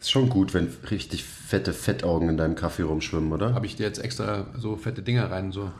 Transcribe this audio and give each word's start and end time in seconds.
Ist 0.00 0.10
schon 0.10 0.30
gut, 0.30 0.54
wenn 0.54 0.68
richtig 0.90 1.24
fette 1.24 1.72
Fettaugen 1.74 2.30
in 2.30 2.36
deinem 2.38 2.54
Kaffee 2.54 2.82
rumschwimmen, 2.82 3.32
oder? 3.32 3.52
Habe 3.54 3.66
ich 3.66 3.76
dir 3.76 3.84
jetzt 3.86 3.98
extra 3.98 4.46
so 4.56 4.76
fette 4.76 5.02
Dinger 5.02 5.30
rein, 5.30 5.52
so 5.52 5.70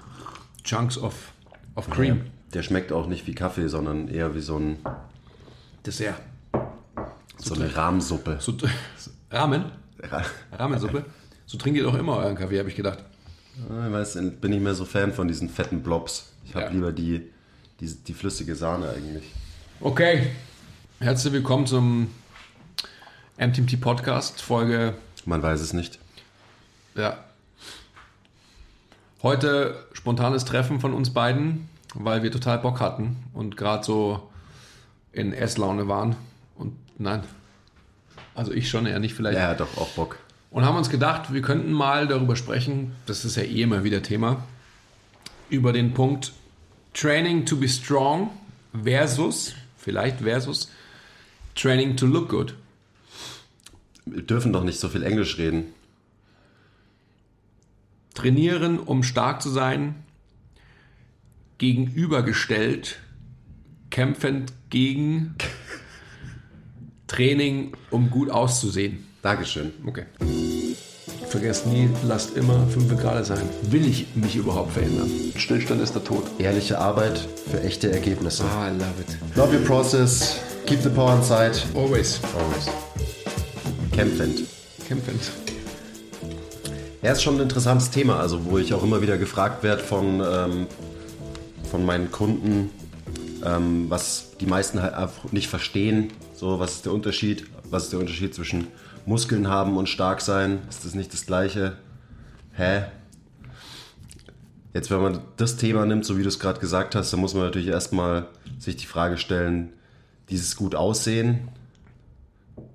Chunks 0.62 0.98
of, 0.98 1.32
of 1.74 1.88
Cream. 1.88 2.26
Der 2.52 2.62
schmeckt 2.62 2.92
auch 2.92 3.06
nicht 3.06 3.26
wie 3.26 3.34
Kaffee, 3.34 3.68
sondern 3.68 4.08
eher 4.08 4.34
wie 4.34 4.40
so, 4.40 4.58
ein, 4.58 4.76
Dessert. 5.86 6.20
so 7.38 7.54
eine 7.54 7.74
Rahmsuppe. 7.74 8.36
So, 8.40 8.54
Ramen? 9.30 9.64
Ramensuppe? 10.52 11.04
So 11.46 11.56
trinkt 11.56 11.78
ihr 11.78 11.84
doch 11.84 11.94
immer 11.94 12.16
euren 12.16 12.36
Kaffee, 12.36 12.58
habe 12.58 12.68
ich 12.68 12.76
gedacht. 12.76 12.98
Ich 13.56 13.92
weiß, 13.92 14.14
bin 14.40 14.50
nicht 14.50 14.62
mehr 14.62 14.74
so 14.74 14.84
Fan 14.84 15.12
von 15.12 15.28
diesen 15.28 15.48
fetten 15.48 15.82
Blobs. 15.82 16.32
Ich 16.44 16.54
habe 16.54 16.66
Ja. 16.66 16.70
lieber 16.70 16.92
die, 16.92 17.30
die, 17.80 17.86
die 17.94 18.12
flüssige 18.12 18.54
Sahne 18.54 18.90
eigentlich. 18.90 19.24
Okay. 19.80 20.28
Herzlich 20.98 21.32
willkommen 21.32 21.66
zum 21.66 22.08
MTMT 23.38 23.80
Podcast, 23.80 24.42
Folge, 24.42 24.94
Man 25.24 25.42
weiß 25.42 25.60
es 25.60 25.72
nicht. 25.72 25.98
ja. 26.94 27.18
Heute 29.22 29.86
spontanes 29.92 30.46
Treffen 30.46 30.80
von 30.80 30.94
uns 30.94 31.10
beiden, 31.10 31.68
weil 31.94 32.22
wir 32.22 32.32
total 32.32 32.58
Bock 32.58 32.80
hatten 32.80 33.16
und 33.34 33.56
gerade 33.56 33.84
so 33.84 34.30
in 35.12 35.34
Esslaune 35.34 35.88
waren. 35.88 36.16
Und 36.56 36.74
nein, 36.98 37.22
also 38.34 38.52
ich 38.52 38.70
schon, 38.70 38.86
eher 38.86 38.98
nicht 38.98 39.14
vielleicht. 39.14 39.38
Hat 39.38 39.60
doch 39.60 39.76
auch 39.76 39.88
Bock. 39.90 40.18
Und 40.50 40.64
haben 40.64 40.76
uns 40.76 40.88
gedacht, 40.88 41.34
wir 41.34 41.42
könnten 41.42 41.70
mal 41.70 42.08
darüber 42.08 42.34
sprechen, 42.34 42.92
das 43.06 43.24
ist 43.26 43.36
ja 43.36 43.42
eh 43.42 43.62
immer 43.62 43.84
wieder 43.84 44.02
Thema, 44.02 44.42
über 45.50 45.72
den 45.72 45.92
Punkt 45.92 46.32
Training 46.94 47.44
to 47.44 47.56
be 47.56 47.68
strong 47.68 48.30
versus, 48.82 49.54
vielleicht 49.76 50.20
versus, 50.20 50.70
Training 51.54 51.96
to 51.96 52.06
look 52.06 52.30
good. 52.30 52.54
Wir 54.06 54.22
dürfen 54.22 54.52
doch 54.52 54.64
nicht 54.64 54.80
so 54.80 54.88
viel 54.88 55.02
Englisch 55.02 55.38
reden. 55.38 55.64
Trainieren, 58.14 58.78
um 58.78 59.02
stark 59.02 59.40
zu 59.40 59.50
sein, 59.50 59.94
gegenübergestellt, 61.58 62.98
kämpfend 63.90 64.52
gegen 64.70 65.34
Training, 67.06 67.76
um 67.90 68.10
gut 68.10 68.30
auszusehen. 68.30 69.06
Dankeschön. 69.22 69.72
Okay. 69.86 70.06
Vergesst 71.28 71.66
nie, 71.66 71.88
lasst 72.02 72.36
immer 72.36 72.66
5 72.66 72.96
Grad 73.00 73.24
sein. 73.24 73.48
Will 73.70 73.86
ich 73.86 74.16
mich 74.16 74.34
überhaupt 74.34 74.72
verändern? 74.72 75.08
Stillstand 75.36 75.80
ist 75.80 75.94
der 75.94 76.02
Tod. 76.02 76.24
Ehrliche 76.38 76.78
Arbeit 76.78 77.24
für 77.48 77.62
echte 77.62 77.92
Ergebnisse. 77.92 78.44
Ah, 78.44 78.68
I 78.68 78.72
love 78.72 78.94
it. 79.00 79.36
Love 79.36 79.56
your 79.56 79.64
process. 79.64 80.40
Keep 80.66 80.82
the 80.82 80.88
power 80.88 81.14
inside. 81.16 81.52
Always. 81.74 82.20
Always. 82.36 83.19
Kämpfend. 84.00 84.44
Kämpfend. 84.88 85.30
Ja, 87.02 87.12
ist 87.12 87.22
schon 87.22 87.34
ein 87.34 87.42
interessantes 87.42 87.90
Thema, 87.90 88.18
also 88.18 88.46
wo 88.46 88.56
ich 88.56 88.72
auch 88.72 88.82
immer 88.82 89.02
wieder 89.02 89.18
gefragt 89.18 89.62
werde 89.62 89.82
von, 89.82 90.22
ähm, 90.24 90.66
von 91.70 91.84
meinen 91.84 92.10
Kunden, 92.10 92.70
ähm, 93.44 93.90
was 93.90 94.38
die 94.40 94.46
meisten 94.46 94.80
halt 94.80 94.94
einfach 94.94 95.32
nicht 95.32 95.48
verstehen. 95.48 96.12
So, 96.34 96.58
was 96.58 96.76
ist 96.76 96.86
der 96.86 96.94
Unterschied? 96.94 97.44
Was 97.68 97.84
ist 97.84 97.92
der 97.92 98.00
Unterschied 98.00 98.34
zwischen 98.34 98.68
Muskeln 99.04 99.48
haben 99.48 99.76
und 99.76 99.86
stark 99.86 100.22
sein? 100.22 100.60
Ist 100.70 100.86
das 100.86 100.94
nicht 100.94 101.12
das 101.12 101.26
Gleiche? 101.26 101.76
Hä? 102.54 102.84
Jetzt, 104.72 104.90
wenn 104.90 105.02
man 105.02 105.20
das 105.36 105.58
Thema 105.58 105.84
nimmt, 105.84 106.06
so 106.06 106.16
wie 106.16 106.22
du 106.22 106.28
es 106.28 106.38
gerade 106.38 106.58
gesagt 106.58 106.94
hast, 106.94 107.12
dann 107.12 107.20
muss 107.20 107.34
man 107.34 107.42
natürlich 107.42 107.68
erstmal 107.68 108.28
sich 108.58 108.76
die 108.76 108.86
Frage 108.86 109.18
stellen, 109.18 109.74
dieses 110.30 110.56
gut 110.56 110.74
aussehen. 110.74 111.50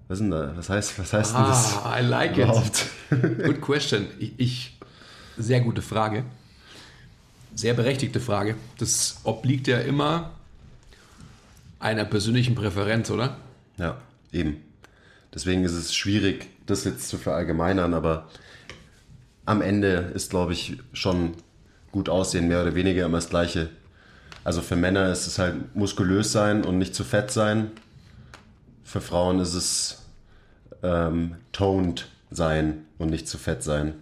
Was 0.08 0.20
ist 0.20 0.22
denn 0.22 0.32
da? 0.32 0.54
Was 0.56 0.70
heißt, 0.70 1.00
was 1.00 1.14
heißt 1.14 1.36
denn 1.36 1.44
das? 1.44 1.78
Ah, 1.84 2.00
I 2.00 2.04
like 2.04 2.38
it. 2.38 2.46
überhaupt? 2.46 2.86
Good 3.10 3.62
question. 3.62 4.08
Ich, 4.20 4.34
ich, 4.38 4.78
sehr 5.38 5.62
gute 5.62 5.82
Frage. 5.82 6.24
Sehr 7.56 7.74
berechtigte 7.74 8.20
Frage. 8.20 8.56
Das 8.78 9.18
obliegt 9.24 9.68
ja 9.68 9.80
immer 9.80 10.32
einer 11.80 12.06
persönlichen 12.06 12.56
Präferenz, 12.56 13.10
oder? 13.10 13.38
Ja, 13.78 13.98
eben. 14.32 14.58
Deswegen 15.34 15.64
ist 15.64 15.74
es 15.74 15.94
schwierig, 15.94 16.48
das 16.66 16.84
jetzt 16.84 17.10
zu 17.10 17.18
verallgemeinern, 17.18 17.94
aber 17.94 18.28
am 19.46 19.62
Ende 19.62 20.12
ist, 20.14 20.30
glaube 20.30 20.54
ich, 20.54 20.78
schon 20.94 21.34
gut 21.92 22.10
aussehen, 22.10 22.48
mehr 22.48 22.62
oder 22.62 22.76
weniger 22.76 23.06
immer 23.06 23.18
das 23.18 23.30
Gleiche. 23.30 23.70
Also 24.44 24.62
für 24.62 24.76
Männer 24.76 25.12
ist 25.12 25.28
es 25.28 25.40
halt 25.40 25.76
muskulös 25.76 26.32
sein 26.32 26.64
und 26.64 26.78
nicht 26.78 26.96
zu 26.96 27.04
fett 27.04 27.32
sein. 27.32 27.72
Für 28.84 29.02
Frauen 29.02 29.40
ist 29.40 29.54
es 29.54 30.05
ähm, 30.84 31.36
toned 31.52 32.08
sein 32.32 32.86
und 32.98 33.10
nicht 33.10 33.28
zu 33.28 33.38
fett 33.38 33.64
sein. 33.64 33.94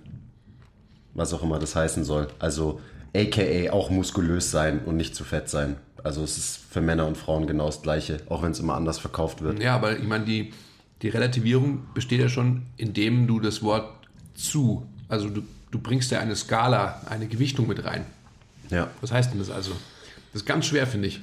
Was 1.14 1.34
auch 1.34 1.44
immer 1.44 1.60
das 1.60 1.76
heißen 1.76 2.04
soll. 2.04 2.28
Also 2.40 2.82
aka 3.16 3.72
auch 3.72 3.90
muskulös 3.90 4.52
sein 4.52 4.80
und 4.86 4.98
nicht 4.98 5.16
zu 5.16 5.24
fett 5.24 5.50
sein. 5.50 5.76
Also 6.04 6.24
es 6.24 6.38
ist 6.38 6.60
für 6.70 6.82
Männer 6.82 7.08
und 7.08 7.18
Frauen 7.18 7.48
genau 7.48 7.68
das 7.68 7.82
Gleiche, 7.82 8.18
auch 8.28 8.44
wenn 8.44 8.52
es 8.52 8.60
immer 8.60 8.76
anders 8.76 9.00
verkauft 9.00 9.42
wird. 9.42 9.62
Ja, 9.62 9.76
aber 9.76 9.98
ich 9.98 10.08
meine, 10.08 10.26
die, 10.26 10.52
die 11.02 11.10
Relativierung 11.10 11.84
besteht 11.94 12.20
ja 12.20 12.30
schon, 12.30 12.64
indem 12.78 13.28
du 13.28 13.40
das 13.40 13.62
Wort 13.62 13.94
zu, 14.34 14.86
also 15.08 15.30
du, 15.30 15.44
du 15.72 15.80
bringst 15.80 16.12
ja 16.12 16.20
eine 16.20 16.36
Skala, 16.36 17.02
eine 17.10 17.28
Gewichtung 17.28 17.68
mit 17.68 17.86
rein. 17.86 18.06
Ja. 18.70 18.90
Was 19.02 19.12
heißt 19.12 19.32
denn 19.32 19.40
das 19.40 19.50
also? 19.50 19.72
Das 20.34 20.42
ist 20.42 20.46
ganz 20.46 20.66
schwer, 20.66 20.88
finde 20.88 21.08
ich. 21.08 21.22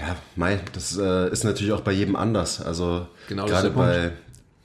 Ja, 0.00 0.16
mei, 0.36 0.60
das 0.72 0.96
äh, 0.96 1.30
ist 1.30 1.44
natürlich 1.44 1.72
auch 1.72 1.80
bei 1.80 1.92
jedem 1.92 2.16
anders. 2.16 2.60
Also 2.60 3.06
Genau, 3.28 3.46
gerade 3.46 3.70
bei, 3.70 4.12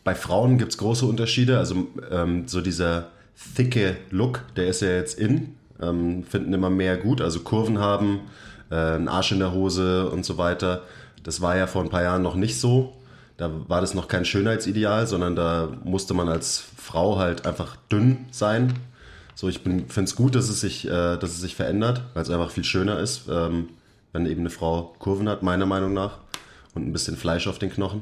bei 0.03 0.15
Frauen 0.15 0.57
gibt 0.57 0.71
es 0.71 0.77
große 0.77 1.05
Unterschiede. 1.05 1.57
Also 1.57 1.87
ähm, 2.11 2.47
so 2.47 2.61
dieser 2.61 3.09
thicke 3.55 3.97
Look, 4.09 4.41
der 4.55 4.67
ist 4.67 4.81
ja 4.81 4.89
jetzt 4.89 5.19
in, 5.19 5.55
ähm, 5.81 6.23
finden 6.23 6.53
immer 6.53 6.69
mehr 6.69 6.97
gut. 6.97 7.21
Also 7.21 7.41
Kurven 7.41 7.79
haben, 7.79 8.21
äh, 8.71 8.75
einen 8.75 9.07
Arsch 9.07 9.31
in 9.31 9.39
der 9.39 9.51
Hose 9.51 10.09
und 10.09 10.25
so 10.25 10.37
weiter. 10.37 10.83
Das 11.23 11.41
war 11.41 11.57
ja 11.57 11.67
vor 11.67 11.83
ein 11.83 11.89
paar 11.89 12.03
Jahren 12.03 12.21
noch 12.21 12.35
nicht 12.35 12.59
so. 12.59 12.93
Da 13.37 13.51
war 13.67 13.81
das 13.81 13.93
noch 13.93 14.07
kein 14.07 14.25
Schönheitsideal, 14.25 15.05
sondern 15.05 15.35
da 15.35 15.69
musste 15.83 16.13
man 16.13 16.27
als 16.27 16.63
Frau 16.75 17.17
halt 17.19 17.45
einfach 17.45 17.75
dünn 17.91 18.25
sein. 18.31 18.73
So, 19.35 19.47
ich 19.47 19.59
finde 19.59 19.85
es 20.03 20.15
gut, 20.15 20.33
dass 20.33 20.49
es 20.49 20.61
sich, 20.61 20.87
äh, 20.87 21.17
dass 21.17 21.31
es 21.31 21.41
sich 21.41 21.55
verändert, 21.55 22.01
weil 22.15 22.23
es 22.23 22.31
einfach 22.31 22.49
viel 22.49 22.63
schöner 22.63 22.99
ist, 22.99 23.23
ähm, 23.29 23.69
wenn 24.13 24.25
eben 24.25 24.41
eine 24.41 24.49
Frau 24.49 24.95
Kurven 24.99 25.29
hat, 25.29 25.43
meiner 25.43 25.65
Meinung 25.65 25.93
nach, 25.93 26.19
und 26.73 26.87
ein 26.87 26.93
bisschen 26.93 27.17
Fleisch 27.17 27.47
auf 27.47 27.59
den 27.59 27.71
Knochen. 27.71 28.01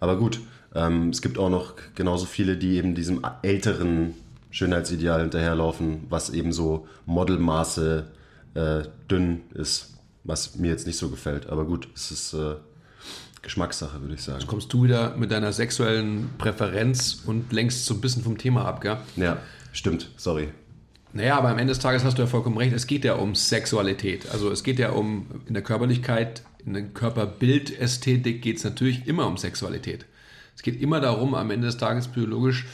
Aber 0.00 0.16
gut, 0.16 0.40
ähm, 0.74 1.10
es 1.10 1.22
gibt 1.22 1.38
auch 1.38 1.50
noch 1.50 1.74
genauso 1.94 2.26
viele, 2.26 2.56
die 2.56 2.76
eben 2.76 2.94
diesem 2.94 3.20
älteren 3.42 4.14
Schönheitsideal 4.50 5.20
hinterherlaufen, 5.20 6.06
was 6.08 6.30
eben 6.30 6.52
so 6.52 6.86
Modelmaße 7.04 8.06
äh, 8.54 8.82
dünn 9.10 9.42
ist, 9.54 9.94
was 10.24 10.56
mir 10.56 10.70
jetzt 10.70 10.86
nicht 10.86 10.98
so 10.98 11.10
gefällt. 11.10 11.48
Aber 11.48 11.64
gut, 11.64 11.88
es 11.94 12.10
ist 12.10 12.32
äh, 12.32 12.54
Geschmackssache, 13.42 14.00
würde 14.00 14.14
ich 14.14 14.22
sagen. 14.22 14.46
Kommst 14.46 14.72
du 14.72 14.84
wieder 14.84 15.16
mit 15.16 15.30
deiner 15.30 15.52
sexuellen 15.52 16.30
Präferenz 16.38 17.22
und 17.26 17.52
lenkst 17.52 17.84
so 17.84 17.94
ein 17.94 18.00
bisschen 18.00 18.22
vom 18.22 18.38
Thema 18.38 18.64
ab, 18.64 18.80
gell? 18.80 18.96
Ja, 19.16 19.38
stimmt, 19.72 20.10
sorry. 20.16 20.48
Naja, 21.16 21.38
aber 21.38 21.48
am 21.48 21.58
Ende 21.58 21.70
des 21.70 21.78
Tages 21.78 22.04
hast 22.04 22.18
du 22.18 22.22
ja 22.22 22.28
vollkommen 22.28 22.58
recht. 22.58 22.74
Es 22.74 22.86
geht 22.86 23.02
ja 23.02 23.14
um 23.14 23.34
Sexualität. 23.34 24.30
Also 24.32 24.50
es 24.50 24.62
geht 24.62 24.78
ja 24.78 24.90
um, 24.90 25.26
in 25.46 25.54
der 25.54 25.62
Körperlichkeit, 25.62 26.42
in 26.66 26.74
der 26.74 26.82
Körperbildästhetik 26.82 28.42
geht 28.42 28.58
es 28.58 28.64
natürlich 28.64 29.06
immer 29.06 29.26
um 29.26 29.38
Sexualität. 29.38 30.04
Es 30.54 30.62
geht 30.62 30.78
immer 30.78 31.00
darum, 31.00 31.34
am 31.34 31.50
Ende 31.50 31.68
des 31.68 31.78
Tages 31.78 32.08
biologisch 32.08 32.66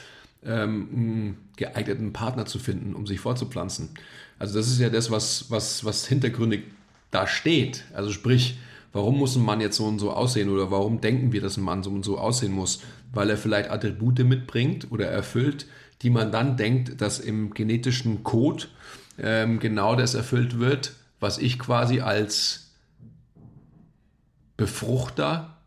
ähm, 0.45 0.89
einen 0.93 1.37
geeigneten 1.57 2.13
Partner 2.13 2.45
zu 2.45 2.59
finden, 2.59 2.95
um 2.95 3.07
sich 3.07 3.21
fortzupflanzen. 3.21 3.91
Also 4.41 4.59
das 4.59 4.67
ist 4.67 4.81
ja 4.81 4.91
das, 4.91 5.13
was, 5.13 5.49
was, 5.53 5.85
was 5.85 6.09
hintergründig 6.09 6.65
da 7.13 7.29
steht. 7.29 7.85
Also 7.95 8.11
sprich, 8.11 8.59
warum 8.93 9.19
muss 9.19 9.37
ein 9.37 9.45
Mann 9.45 9.61
jetzt 9.61 9.77
so 9.77 9.85
und 9.85 10.01
so 10.01 10.11
aussehen 10.11 10.51
oder 10.51 10.73
warum 10.73 11.01
denken 11.01 11.31
wir, 11.31 11.43
dass 11.43 11.59
ein 11.59 11.63
Mann 11.63 11.85
so 11.85 11.91
und 11.91 12.05
so 12.05 12.19
aussehen 12.19 12.53
muss? 12.53 12.83
Weil 13.13 13.31
er 13.31 13.37
vielleicht 13.37 13.71
Attribute 13.71 14.19
mitbringt 14.25 14.91
oder 14.91 15.07
erfüllt, 15.07 15.67
die 16.03 16.11
man 16.11 16.33
dann 16.33 16.57
denkt, 16.57 17.01
dass 17.01 17.19
im 17.19 17.55
genetischen 17.55 18.23
Code 18.25 18.65
ähm, 19.19 19.59
genau 19.61 19.97
das 19.97 20.15
erfüllt 20.15 20.59
wird, 20.59 20.95
was 21.21 21.39
ich 21.39 21.59
quasi 21.59 22.01
als 22.01 22.73
Befruchter 24.57 25.59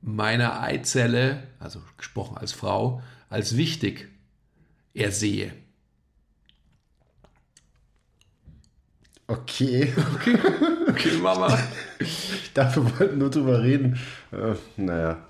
meiner 0.00 0.60
Eizelle, 0.62 1.42
also 1.58 1.80
gesprochen 1.96 2.36
als 2.36 2.52
Frau, 2.52 3.02
als 3.28 3.56
wichtig 3.56 4.08
ersehe. 4.94 5.52
Okay, 9.26 9.92
Okay, 10.98 11.18
Mama. 11.18 11.56
ich 12.00 12.50
dachte, 12.54 12.82
wir 12.84 12.98
wollten 12.98 13.18
nur 13.18 13.30
drüber 13.30 13.62
reden. 13.62 14.00
Äh, 14.32 14.54
naja. 14.76 15.27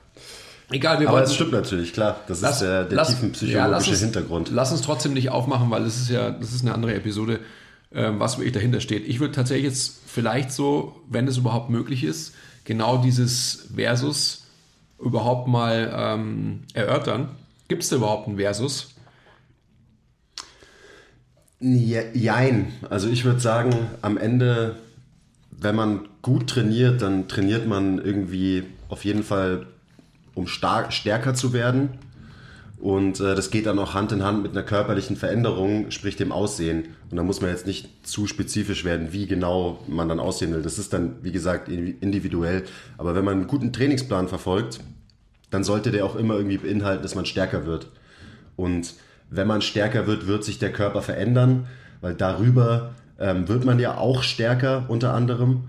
Egal, 0.70 1.00
wir 1.00 1.09
Aber 1.09 1.23
es 1.23 1.35
stimmt 1.35 1.53
natürlich, 1.53 1.93
klar. 1.94 2.20
Das 2.29 2.41
Lass- 2.43 2.55
ist 2.56 2.62
der, 2.62 2.85
der 2.85 2.97
lass- 2.97 3.09
tiefenpsychologische 3.09 3.56
ja, 3.59 3.67
lass 3.67 3.88
uns- 3.88 4.00
Hintergrund. 4.00 4.50
Lass 4.53 4.70
uns 4.73 4.82
trotzdem 4.82 5.15
nicht 5.15 5.31
aufmachen, 5.31 5.70
weil 5.70 5.85
es 5.85 5.97
ist 6.00 6.11
ja, 6.11 6.31
das 6.31 6.53
ist 6.53 6.62
eine 6.62 6.75
andere 6.75 6.94
Episode, 6.94 7.41
ähm, 7.93 8.20
was 8.20 8.37
wirklich 8.37 8.53
dahinter 8.53 8.81
steht. 8.81 9.09
Ich 9.09 9.19
würde 9.19 9.32
tatsächlich 9.35 9.65
jetzt 9.67 10.00
vielleicht 10.06 10.53
so, 10.53 11.00
wenn 11.09 11.26
es 11.26 11.38
überhaupt 11.38 11.70
möglich 11.70 12.05
ist, 12.05 12.35
genau 12.65 12.99
dieses 12.99 13.69
Versus 13.75 14.44
überhaupt 15.03 15.49
mal 15.49 15.91
ähm, 15.97 16.65
erörtern. 16.75 17.31
Gibt 17.69 17.82
es 17.82 17.88
da 17.88 17.97
überhaupt 17.97 18.29
ein 18.29 18.37
Versus? 18.37 18.94
Jein. 21.61 22.73
Also 22.88 23.09
ich 23.09 23.25
würde 23.25 23.41
sagen, 23.41 23.75
am 24.03 24.17
Ende, 24.17 24.76
wenn 25.50 25.75
man 25.75 26.09
gut 26.23 26.49
trainiert, 26.49 27.03
dann 27.03 27.26
trainiert 27.26 27.67
man 27.67 27.99
irgendwie 27.99 28.64
auf 28.88 29.05
jeden 29.05 29.25
Fall, 29.25 29.67
um 30.38 30.46
stark, 30.46 30.93
stärker 30.93 31.35
zu 31.35 31.52
werden. 31.52 31.90
Und 32.79 33.19
äh, 33.19 33.35
das 33.35 33.50
geht 33.50 33.67
dann 33.67 33.79
auch 33.81 33.94
Hand 33.94 34.12
in 34.12 34.23
Hand 34.23 34.44
mit 34.44 34.52
einer 34.52 34.62
körperlichen 34.62 35.17
Veränderung, 35.17 35.90
sprich 35.90 36.14
dem 36.14 36.31
Aussehen. 36.31 36.85
Und 37.11 37.17
da 37.17 37.25
muss 37.25 37.40
man 37.40 37.50
jetzt 37.50 37.67
nicht 37.67 38.06
zu 38.06 38.29
spezifisch 38.29 38.85
werden, 38.85 39.12
wie 39.12 39.26
genau 39.26 39.81
man 39.88 40.08
dann 40.08 40.20
aussehen 40.20 40.55
will. 40.55 40.62
Das 40.62 40.79
ist 40.79 40.93
dann, 40.93 41.17
wie 41.23 41.32
gesagt, 41.32 41.69
individuell. 41.69 42.62
Aber 42.96 43.17
wenn 43.17 43.25
man 43.25 43.35
einen 43.35 43.46
guten 43.49 43.73
Trainingsplan 43.73 44.29
verfolgt, 44.29 44.79
dann 45.50 45.64
sollte 45.64 45.90
der 45.90 46.05
auch 46.05 46.14
immer 46.14 46.37
irgendwie 46.37 46.58
beinhalten, 46.58 47.02
dass 47.02 47.17
man 47.17 47.26
stärker 47.26 47.67
wird. 47.67 47.88
Und 48.55 48.94
wenn 49.31 49.49
man 49.49 49.61
stärker 49.61 50.06
wird, 50.06 50.29
wird 50.29 50.44
sich 50.44 50.61
der 50.61 50.73
Körper 50.73 51.02
verändern, 51.02 51.67
weil 52.00 52.14
darüber 52.14 52.94
ähm, 53.19 53.49
wird 53.49 53.64
man 53.64 53.81
ja 53.81 53.99
auch 53.99 54.23
stärker 54.23 54.85
unter 54.88 55.14
anderem. 55.14 55.64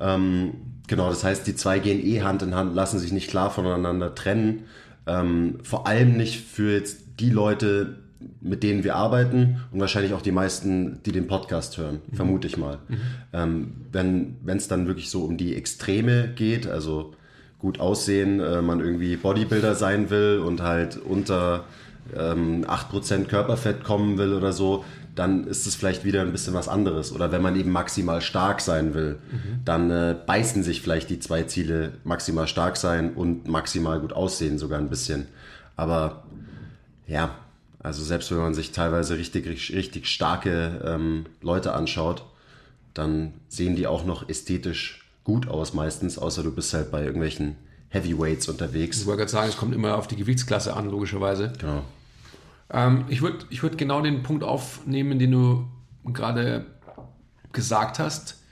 Ähm, 0.00 0.54
genau, 0.88 1.08
das 1.08 1.22
heißt, 1.22 1.46
die 1.46 1.54
zwei 1.54 1.78
gehen 1.78 2.04
eh 2.04 2.22
Hand 2.22 2.42
in 2.42 2.54
Hand, 2.54 2.74
lassen 2.74 2.98
sich 2.98 3.12
nicht 3.12 3.30
klar 3.30 3.50
voneinander 3.50 4.14
trennen. 4.14 4.64
Ähm, 5.06 5.58
vor 5.62 5.86
allem 5.86 6.16
nicht 6.16 6.44
für 6.44 6.72
jetzt 6.72 6.98
die 7.20 7.30
Leute, 7.30 7.96
mit 8.40 8.62
denen 8.62 8.82
wir 8.82 8.96
arbeiten 8.96 9.60
und 9.70 9.80
wahrscheinlich 9.80 10.12
auch 10.12 10.22
die 10.22 10.32
meisten, 10.32 11.00
die 11.04 11.12
den 11.12 11.28
Podcast 11.28 11.78
hören, 11.78 12.00
mhm. 12.10 12.16
vermute 12.16 12.48
ich 12.48 12.56
mal. 12.56 12.78
Mhm. 12.88 12.96
Ähm, 13.32 13.72
wenn 13.92 14.56
es 14.56 14.68
dann 14.68 14.86
wirklich 14.86 15.10
so 15.10 15.22
um 15.22 15.36
die 15.36 15.54
Extreme 15.54 16.28
geht, 16.34 16.66
also 16.66 17.14
gut 17.58 17.80
aussehen, 17.80 18.40
äh, 18.40 18.62
man 18.62 18.80
irgendwie 18.80 19.16
Bodybuilder 19.16 19.74
sein 19.74 20.10
will 20.10 20.42
und 20.44 20.62
halt 20.62 20.96
unter 20.96 21.64
ähm, 22.16 22.64
8% 22.64 23.24
Körperfett 23.24 23.84
kommen 23.84 24.18
will 24.18 24.32
oder 24.32 24.52
so, 24.52 24.84
dann 25.18 25.48
ist 25.48 25.66
es 25.66 25.74
vielleicht 25.74 26.04
wieder 26.04 26.20
ein 26.22 26.30
bisschen 26.30 26.54
was 26.54 26.68
anderes. 26.68 27.12
Oder 27.12 27.32
wenn 27.32 27.42
man 27.42 27.56
eben 27.56 27.72
maximal 27.72 28.20
stark 28.20 28.60
sein 28.60 28.94
will, 28.94 29.18
mhm. 29.32 29.60
dann 29.64 29.90
äh, 29.90 30.16
beißen 30.26 30.62
sich 30.62 30.80
vielleicht 30.80 31.10
die 31.10 31.18
zwei 31.18 31.42
Ziele, 31.42 31.94
maximal 32.04 32.46
stark 32.46 32.76
sein 32.76 33.14
und 33.14 33.48
maximal 33.48 33.98
gut 33.98 34.12
aussehen 34.12 34.58
sogar 34.58 34.78
ein 34.78 34.90
bisschen. 34.90 35.26
Aber 35.74 36.22
ja, 37.08 37.34
also 37.80 38.04
selbst 38.04 38.30
wenn 38.30 38.38
man 38.38 38.54
sich 38.54 38.70
teilweise 38.70 39.18
richtig, 39.18 39.72
richtig 39.74 40.06
starke 40.06 40.80
ähm, 40.84 41.26
Leute 41.40 41.74
anschaut, 41.74 42.24
dann 42.94 43.32
sehen 43.48 43.74
die 43.74 43.88
auch 43.88 44.04
noch 44.04 44.28
ästhetisch 44.28 45.04
gut 45.24 45.48
aus 45.48 45.74
meistens, 45.74 46.18
außer 46.18 46.44
du 46.44 46.52
bist 46.52 46.72
halt 46.74 46.92
bei 46.92 47.02
irgendwelchen 47.02 47.56
Heavyweights 47.88 48.48
unterwegs. 48.48 49.00
Ich 49.00 49.06
wollte 49.06 49.18
gerade 49.18 49.30
sagen, 49.30 49.48
es 49.48 49.56
kommt 49.56 49.74
immer 49.74 49.96
auf 49.96 50.06
die 50.06 50.16
Gewichtsklasse 50.16 50.74
an, 50.74 50.88
logischerweise. 50.88 51.52
Genau. 51.58 51.82
Ähm, 52.70 53.04
ich 53.08 53.22
würde 53.22 53.46
ich 53.50 53.62
würd 53.62 53.78
genau 53.78 54.00
den 54.02 54.22
Punkt 54.22 54.44
aufnehmen, 54.44 55.18
den 55.18 55.32
du 55.32 55.68
gerade 56.04 56.66
gesagt 57.52 57.98
hast. 57.98 58.42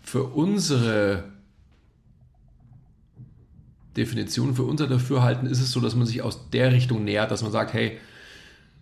Für 0.00 0.24
unsere 0.24 1.24
Definition, 3.96 4.54
für 4.54 4.62
unser 4.62 4.86
Dafürhalten 4.86 5.46
ist 5.46 5.60
es 5.60 5.72
so, 5.72 5.80
dass 5.80 5.96
man 5.96 6.06
sich 6.06 6.22
aus 6.22 6.50
der 6.50 6.72
Richtung 6.72 7.04
nähert, 7.04 7.30
dass 7.30 7.42
man 7.42 7.52
sagt, 7.52 7.72
hey, 7.72 7.98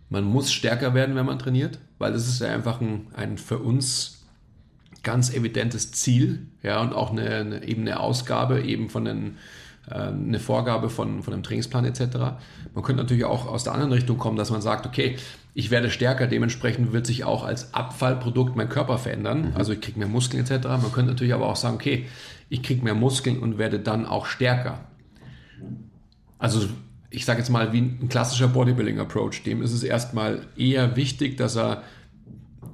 man 0.09 0.25
muss 0.25 0.53
stärker 0.53 0.95
werden, 0.95 1.17
wenn 1.17 1.27
man 1.27 1.39
trainiert, 1.39 1.81
weil 1.99 2.13
das 2.13 2.29
ist 2.29 2.41
ja 2.41 2.49
einfach 2.49 2.81
ein, 2.81 3.09
ein 3.15 3.39
für 3.39 3.59
uns 3.59 4.25
ganz 5.03 5.33
evidentes 5.33 5.93
Ziel, 5.93 6.47
ja, 6.63 6.81
und 6.81 6.93
auch 6.93 7.11
eine, 7.11 7.29
eine 7.29 7.65
eben 7.65 7.83
eine 7.83 8.01
Ausgabe 8.01 8.63
eben 8.63 8.89
von 8.91 9.05
den 9.05 9.37
eine 9.89 10.41
Vorgabe 10.41 10.91
von, 10.91 11.23
von 11.23 11.33
einem 11.33 11.43
Trainingsplan 11.45 11.85
etc. 11.85 12.01
Man 12.75 12.83
könnte 12.83 13.03
natürlich 13.03 13.25
auch 13.25 13.47
aus 13.47 13.63
der 13.63 13.73
anderen 13.73 13.93
Richtung 13.93 14.19
kommen, 14.19 14.37
dass 14.37 14.51
man 14.51 14.61
sagt, 14.61 14.85
okay, 14.85 15.17
ich 15.55 15.71
werde 15.71 15.91
stärker, 15.91 16.27
dementsprechend 16.27 16.93
wird 16.93 17.07
sich 17.07 17.25
auch 17.25 17.45
als 17.45 17.73
Abfallprodukt 17.73 18.57
mein 18.57 18.69
Körper 18.69 18.99
verändern. 18.99 19.51
Mhm. 19.51 19.57
Also 19.57 19.73
ich 19.73 19.81
kriege 19.81 19.99
mehr 19.99 20.09
Muskeln 20.09 20.45
etc. 20.45 20.67
Man 20.67 20.93
könnte 20.93 21.13
natürlich 21.13 21.35
aber 21.35 21.49
auch 21.49 21.57
sagen, 21.57 21.77
okay, 21.77 22.07
ich 22.49 22.63
kriege 22.63 22.83
mehr 22.83 22.95
Muskeln 22.95 23.39
und 23.39 23.59
werde 23.59 23.79
dann 23.79 24.07
auch 24.07 24.27
stärker. 24.27 24.81
Also 26.39 26.69
ich 27.11 27.25
sage 27.25 27.39
jetzt 27.39 27.51
mal 27.51 27.73
wie 27.73 27.81
ein 27.81 28.09
klassischer 28.09 28.49
Bodybuilding-Approach. 28.49 29.45
Dem 29.45 29.63
ist 29.63 29.73
es 29.73 29.85
erstmal 29.85 30.41
eher 30.57 30.97
wichtig, 30.97 31.37
dass 31.37 31.57
er 31.57 31.85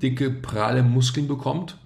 dicke, 0.03 0.31
pralle 0.31 0.83
Muskeln 0.83 1.29
bekommt 1.29 1.77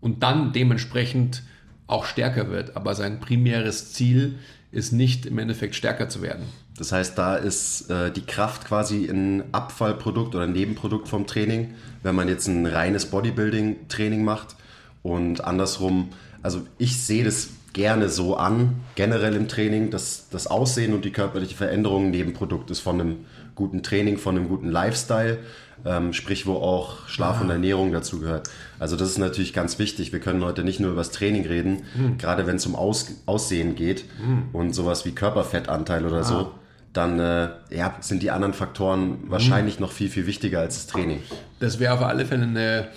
und 0.00 0.24
dann 0.24 0.52
dementsprechend 0.52 1.44
auch 1.86 2.04
stärker 2.04 2.50
wird. 2.50 2.76
Aber 2.76 2.94
sein 2.96 3.20
primäres 3.20 3.92
Ziel 3.92 4.34
ist 4.34 4.42
nicht 4.92 5.26
im 5.26 5.38
Endeffekt 5.38 5.74
stärker 5.74 6.08
zu 6.08 6.22
werden. 6.22 6.46
Das 6.76 6.92
heißt, 6.92 7.16
da 7.18 7.36
ist 7.36 7.90
äh, 7.90 8.10
die 8.10 8.22
Kraft 8.24 8.64
quasi 8.64 9.04
ein 9.04 9.44
Abfallprodukt 9.52 10.34
oder 10.34 10.44
ein 10.44 10.52
Nebenprodukt 10.52 11.08
vom 11.08 11.26
Training, 11.26 11.74
wenn 12.02 12.14
man 12.14 12.28
jetzt 12.28 12.46
ein 12.48 12.66
reines 12.66 13.06
Bodybuilding-Training 13.06 14.24
macht. 14.24 14.56
Und 15.02 15.44
andersrum, 15.44 16.08
also 16.42 16.62
ich 16.78 17.00
sehe 17.00 17.24
das 17.24 17.50
gerne 17.72 18.08
so 18.08 18.36
an, 18.36 18.76
generell 18.94 19.34
im 19.34 19.48
Training, 19.48 19.90
dass 19.90 20.28
das 20.30 20.46
Aussehen 20.46 20.94
und 20.94 21.04
die 21.04 21.12
körperliche 21.12 21.54
Veränderung 21.54 22.06
ein 22.06 22.10
Nebenprodukt 22.10 22.70
ist 22.70 22.80
von 22.80 23.00
einem 23.00 23.16
guten 23.54 23.82
Training, 23.82 24.18
von 24.18 24.36
einem 24.36 24.48
guten 24.48 24.68
Lifestyle 24.68 25.38
ähm, 25.84 26.12
sprich 26.12 26.46
wo 26.46 26.54
auch 26.54 27.08
Schlaf 27.08 27.38
ah. 27.38 27.42
und 27.42 27.50
Ernährung 27.50 27.92
dazu 27.92 28.20
gehört. 28.20 28.50
Also 28.78 28.96
das 28.96 29.10
ist 29.10 29.18
natürlich 29.18 29.52
ganz 29.52 29.78
wichtig. 29.78 30.12
Wir 30.12 30.20
können 30.20 30.44
heute 30.44 30.64
nicht 30.64 30.80
nur 30.80 30.90
über 30.90 31.00
das 31.00 31.10
Training 31.10 31.46
reden, 31.46 31.82
mhm. 31.94 32.18
gerade 32.18 32.46
wenn 32.46 32.56
es 32.56 32.66
um 32.66 32.74
Aus 32.74 33.12
Aussehen 33.26 33.74
geht 33.74 34.04
mhm. 34.20 34.46
und 34.52 34.74
sowas 34.74 35.04
wie 35.04 35.12
Körperfettanteil 35.12 36.06
oder 36.06 36.18
ah. 36.18 36.24
so. 36.24 36.54
Dann 36.92 37.18
äh, 37.18 37.48
ja, 37.70 37.96
sind 38.00 38.22
die 38.22 38.30
anderen 38.30 38.52
Faktoren 38.52 39.18
wahrscheinlich 39.28 39.76
mhm. 39.76 39.86
noch 39.86 39.92
viel, 39.92 40.10
viel 40.10 40.26
wichtiger 40.26 40.60
als 40.60 40.74
das 40.74 40.86
Training. 40.88 41.20
Das 41.58 41.78
wäre 41.78 41.94
auf 41.94 42.02
alle 42.02 42.26
Fälle 42.26 42.42
eine, 42.42 42.88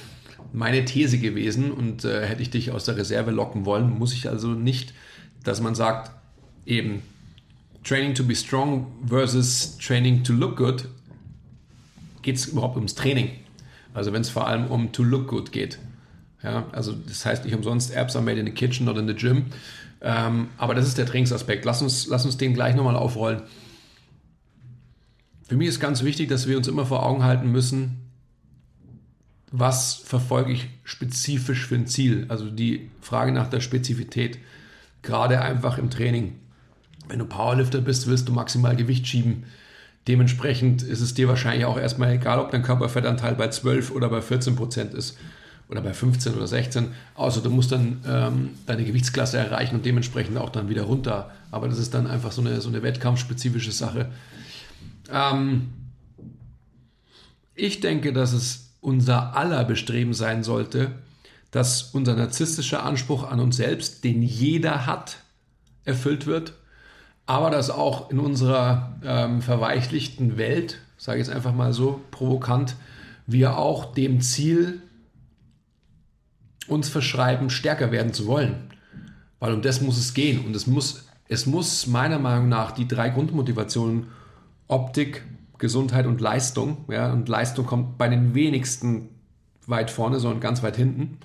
meine 0.52 0.84
These 0.84 1.18
gewesen 1.18 1.72
und 1.72 2.04
äh, 2.04 2.26
hätte 2.26 2.42
ich 2.42 2.50
dich 2.50 2.72
aus 2.72 2.84
der 2.86 2.98
Reserve 2.98 3.32
locken 3.32 3.66
wollen, 3.66 3.98
muss 3.98 4.14
ich 4.14 4.30
also 4.30 4.50
nicht, 4.50 4.94
dass 5.44 5.62
man 5.62 5.76
sagt, 5.76 6.12
eben 6.66 7.04
Training 7.86 8.16
to 8.16 8.24
be 8.24 8.36
strong 8.36 8.88
versus 9.08 9.78
Training 9.78 10.24
to 10.24 10.34
look 10.34 10.58
good 10.58 10.90
geht 12.26 12.38
es 12.38 12.48
überhaupt 12.48 12.76
ums 12.76 12.96
Training. 12.96 13.30
Also 13.94 14.12
wenn 14.12 14.22
es 14.22 14.30
vor 14.30 14.48
allem 14.48 14.66
um 14.66 14.92
to 14.92 15.04
look 15.04 15.28
good 15.28 15.52
geht. 15.52 15.78
Ja, 16.44 16.66
also 16.74 16.92
das 16.92 17.26
heißt 17.26 17.46
nicht 17.46 17.56
umsonst, 17.56 17.96
Apps 17.96 18.16
are 18.16 18.26
made 18.26 18.40
in 18.40 18.46
the 18.46 18.52
kitchen, 18.52 18.86
not 18.86 18.98
in 18.98 19.08
the 19.08 19.14
gym. 19.14 19.46
Ähm, 20.02 20.50
aber 20.58 20.76
das 20.76 20.88
ist 20.88 20.98
der 20.98 21.06
Trainingsaspekt. 21.06 21.64
Lass 21.66 21.82
uns, 21.82 22.08
lass 22.08 22.26
uns 22.26 22.36
den 22.38 22.54
gleich 22.54 22.76
nochmal 22.76 22.96
aufrollen. 22.96 23.44
Für 25.48 25.56
mich 25.56 25.68
ist 25.68 25.80
ganz 25.80 26.04
wichtig, 26.04 26.28
dass 26.28 26.48
wir 26.48 26.58
uns 26.58 26.68
immer 26.68 26.86
vor 26.86 27.06
Augen 27.06 27.24
halten 27.24 27.52
müssen, 27.52 28.02
was 29.52 29.94
verfolge 29.94 30.52
ich 30.52 30.68
spezifisch 30.84 31.68
für 31.68 31.76
ein 31.76 31.88
Ziel? 31.88 32.26
Also 32.28 32.50
die 32.50 32.90
Frage 33.02 33.32
nach 33.32 33.48
der 33.48 33.62
Spezifität. 33.62 34.40
Gerade 35.04 35.42
einfach 35.42 35.78
im 35.78 35.92
Training. 35.92 36.40
Wenn 37.08 37.20
du 37.20 37.26
Powerlifter 37.26 37.82
bist, 37.82 38.08
willst 38.08 38.28
du 38.28 38.34
maximal 38.34 38.76
Gewicht 38.76 39.08
schieben 39.08 39.46
Dementsprechend 40.08 40.84
ist 40.84 41.02
es 41.02 41.16
dir 41.16 41.28
wahrscheinlich 41.28 41.66
auch 41.66 41.80
erstmal 41.80 42.14
egal, 42.14 42.40
ob 42.40 42.52
dein 42.52 42.62
Körperfettanteil 42.62 43.36
bei 43.36 43.48
12 43.50 43.92
oder 43.92 44.10
bei 44.10 44.22
14 44.22 44.56
Prozent 44.56 44.94
ist 44.94 45.18
oder 45.68 45.82
bei 45.82 45.94
15 45.94 46.36
oder 46.36 46.46
16, 46.46 46.90
außer 47.16 47.42
du 47.42 47.50
musst 47.50 47.72
dann 47.72 48.02
ähm, 48.08 48.50
deine 48.68 48.86
Gewichtsklasse 48.86 49.40
erreichen 49.40 49.76
und 49.76 49.86
dementsprechend 49.86 50.38
auch 50.38 50.52
dann 50.52 50.70
wieder 50.70 50.84
runter. 50.84 51.32
Aber 51.50 51.68
das 51.68 51.80
ist 51.80 51.96
dann 51.96 52.06
einfach 52.06 52.32
so 52.32 52.42
eine, 52.42 52.62
so 52.62 52.70
eine 52.70 52.84
wettkampfspezifische 52.84 53.72
Sache. 53.72 54.12
Ähm, 55.12 55.70
ich 57.56 57.80
denke, 57.80 58.14
dass 58.14 58.34
es 58.34 58.76
unser 58.82 59.36
aller 59.36 59.64
Bestreben 59.64 60.14
sein 60.14 60.44
sollte, 60.44 60.92
dass 61.50 61.82
unser 61.94 62.16
narzisstischer 62.16 62.84
Anspruch 62.84 63.24
an 63.24 63.40
uns 63.40 63.58
selbst, 63.58 64.04
den 64.04 64.22
jeder 64.22 64.86
hat, 64.86 65.18
erfüllt 65.84 66.28
wird 66.28 66.54
aber 67.26 67.50
dass 67.50 67.70
auch 67.70 68.10
in 68.12 68.20
unserer 68.20 69.00
ähm, 69.04 69.42
verweichlichten 69.42 70.38
Welt, 70.38 70.80
sage 70.98 71.20
ich 71.20 71.28
jetzt 71.28 71.36
einfach 71.36 71.54
mal 71.54 71.74
so 71.74 72.02
provokant, 72.12 72.76
wir 73.26 73.58
auch 73.58 73.94
dem 73.94 74.22
Ziel 74.22 74.82
uns 76.68 76.90
verschreiben, 76.90 77.50
stärker 77.50 77.92
werden 77.92 78.14
zu 78.14 78.28
wollen. 78.28 78.72
Weil 79.40 79.54
um 79.54 79.62
das 79.62 79.82
muss 79.82 79.98
es 79.98 80.14
gehen. 80.14 80.46
Und 80.46 80.56
es 80.56 80.68
muss, 80.68 81.08
es 81.28 81.46
muss 81.46 81.88
meiner 81.88 82.20
Meinung 82.20 82.50
nach 82.50 82.72
die 82.72 82.88
drei 82.88 83.10
Grundmotivationen 83.10 84.08
Optik, 84.68 85.24
Gesundheit 85.58 86.06
und 86.06 86.22
Leistung, 86.22 86.86
ja, 86.90 87.12
und 87.12 87.30
Leistung 87.30 87.66
kommt 87.66 87.98
bei 87.98 88.10
den 88.10 88.36
wenigsten 88.36 89.10
weit 89.68 89.90
vorne, 89.90 90.20
sondern 90.20 90.42
ganz 90.42 90.64
weit 90.64 90.76
hinten, 90.76 91.18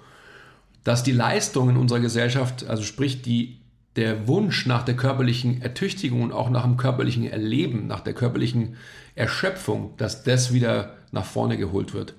dass 0.85 1.03
die 1.03 1.13
Leistung 1.13 1.71
in 1.71 1.77
unserer 1.77 2.01
Gesellschaft, 2.01 2.67
also 2.67 2.83
sprich 2.83 3.23
die 3.23 3.60
der 3.97 4.29
Wunsch 4.29 4.67
nach 4.67 4.83
der 4.85 4.97
körperlichen 4.97 5.63
Ertüchtigung 5.63 6.23
und 6.23 6.33
auch 6.33 6.51
nach 6.51 6.63
dem 6.65 6.77
körperlichen 6.77 7.25
Erleben, 7.25 7.87
nach 7.87 8.01
der 8.01 8.15
körperlichen 8.15 8.77
Erschöpfung, 9.15 9.95
dass 9.97 10.23
das 10.23 10.53
wieder 10.53 10.95
nach 11.13 11.25
vorne 11.25 11.57
geholt 11.57 11.93
wird. 11.93 12.15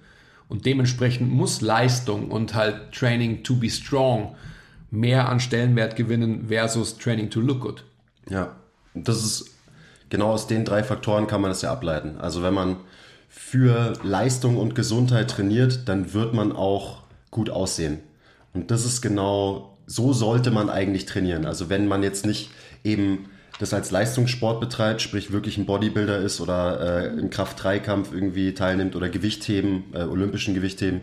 Und 0.49 0.65
dementsprechend 0.65 1.31
muss 1.31 1.61
Leistung 1.61 2.29
und 2.29 2.55
halt 2.55 2.91
Training 2.91 3.43
to 3.43 3.55
be 3.55 3.69
strong 3.69 4.35
mehr 4.89 5.29
an 5.29 5.39
Stellenwert 5.39 5.95
gewinnen 5.95 6.47
versus 6.49 6.97
Training 6.97 7.29
to 7.29 7.39
look 7.39 7.61
good. 7.61 7.85
Ja, 8.29 8.55
das 8.93 9.23
ist 9.23 9.51
genau 10.09 10.31
aus 10.31 10.47
den 10.47 10.65
drei 10.65 10.83
Faktoren 10.83 11.27
kann 11.27 11.41
man 11.41 11.51
das 11.51 11.61
ja 11.61 11.71
ableiten. 11.71 12.17
Also 12.19 12.43
wenn 12.43 12.53
man 12.53 12.77
für 13.29 13.93
Leistung 14.03 14.57
und 14.57 14.75
Gesundheit 14.75 15.31
trainiert, 15.31 15.87
dann 15.87 16.13
wird 16.13 16.33
man 16.33 16.51
auch 16.51 17.03
gut 17.31 17.49
aussehen. 17.49 17.99
Und 18.53 18.71
das 18.71 18.85
ist 18.85 19.01
genau, 19.01 19.70
so 19.91 20.13
sollte 20.13 20.51
man 20.51 20.69
eigentlich 20.69 21.05
trainieren. 21.05 21.45
Also 21.45 21.69
wenn 21.69 21.87
man 21.87 22.01
jetzt 22.01 22.25
nicht 22.25 22.49
eben 22.83 23.25
das 23.59 23.73
als 23.73 23.91
Leistungssport 23.91 24.61
betreibt, 24.61 25.01
sprich 25.01 25.31
wirklich 25.33 25.57
ein 25.57 25.65
Bodybuilder 25.65 26.17
ist 26.19 26.39
oder 26.39 27.03
äh, 27.03 27.19
im 27.19 27.29
Kraft-3-Kampf 27.29 28.13
irgendwie 28.13 28.53
teilnimmt 28.53 28.95
oder 28.95 29.09
Gewichtheben, 29.09 29.83
äh, 29.93 30.03
olympischen 30.03 30.53
Gewichtheben, 30.53 31.01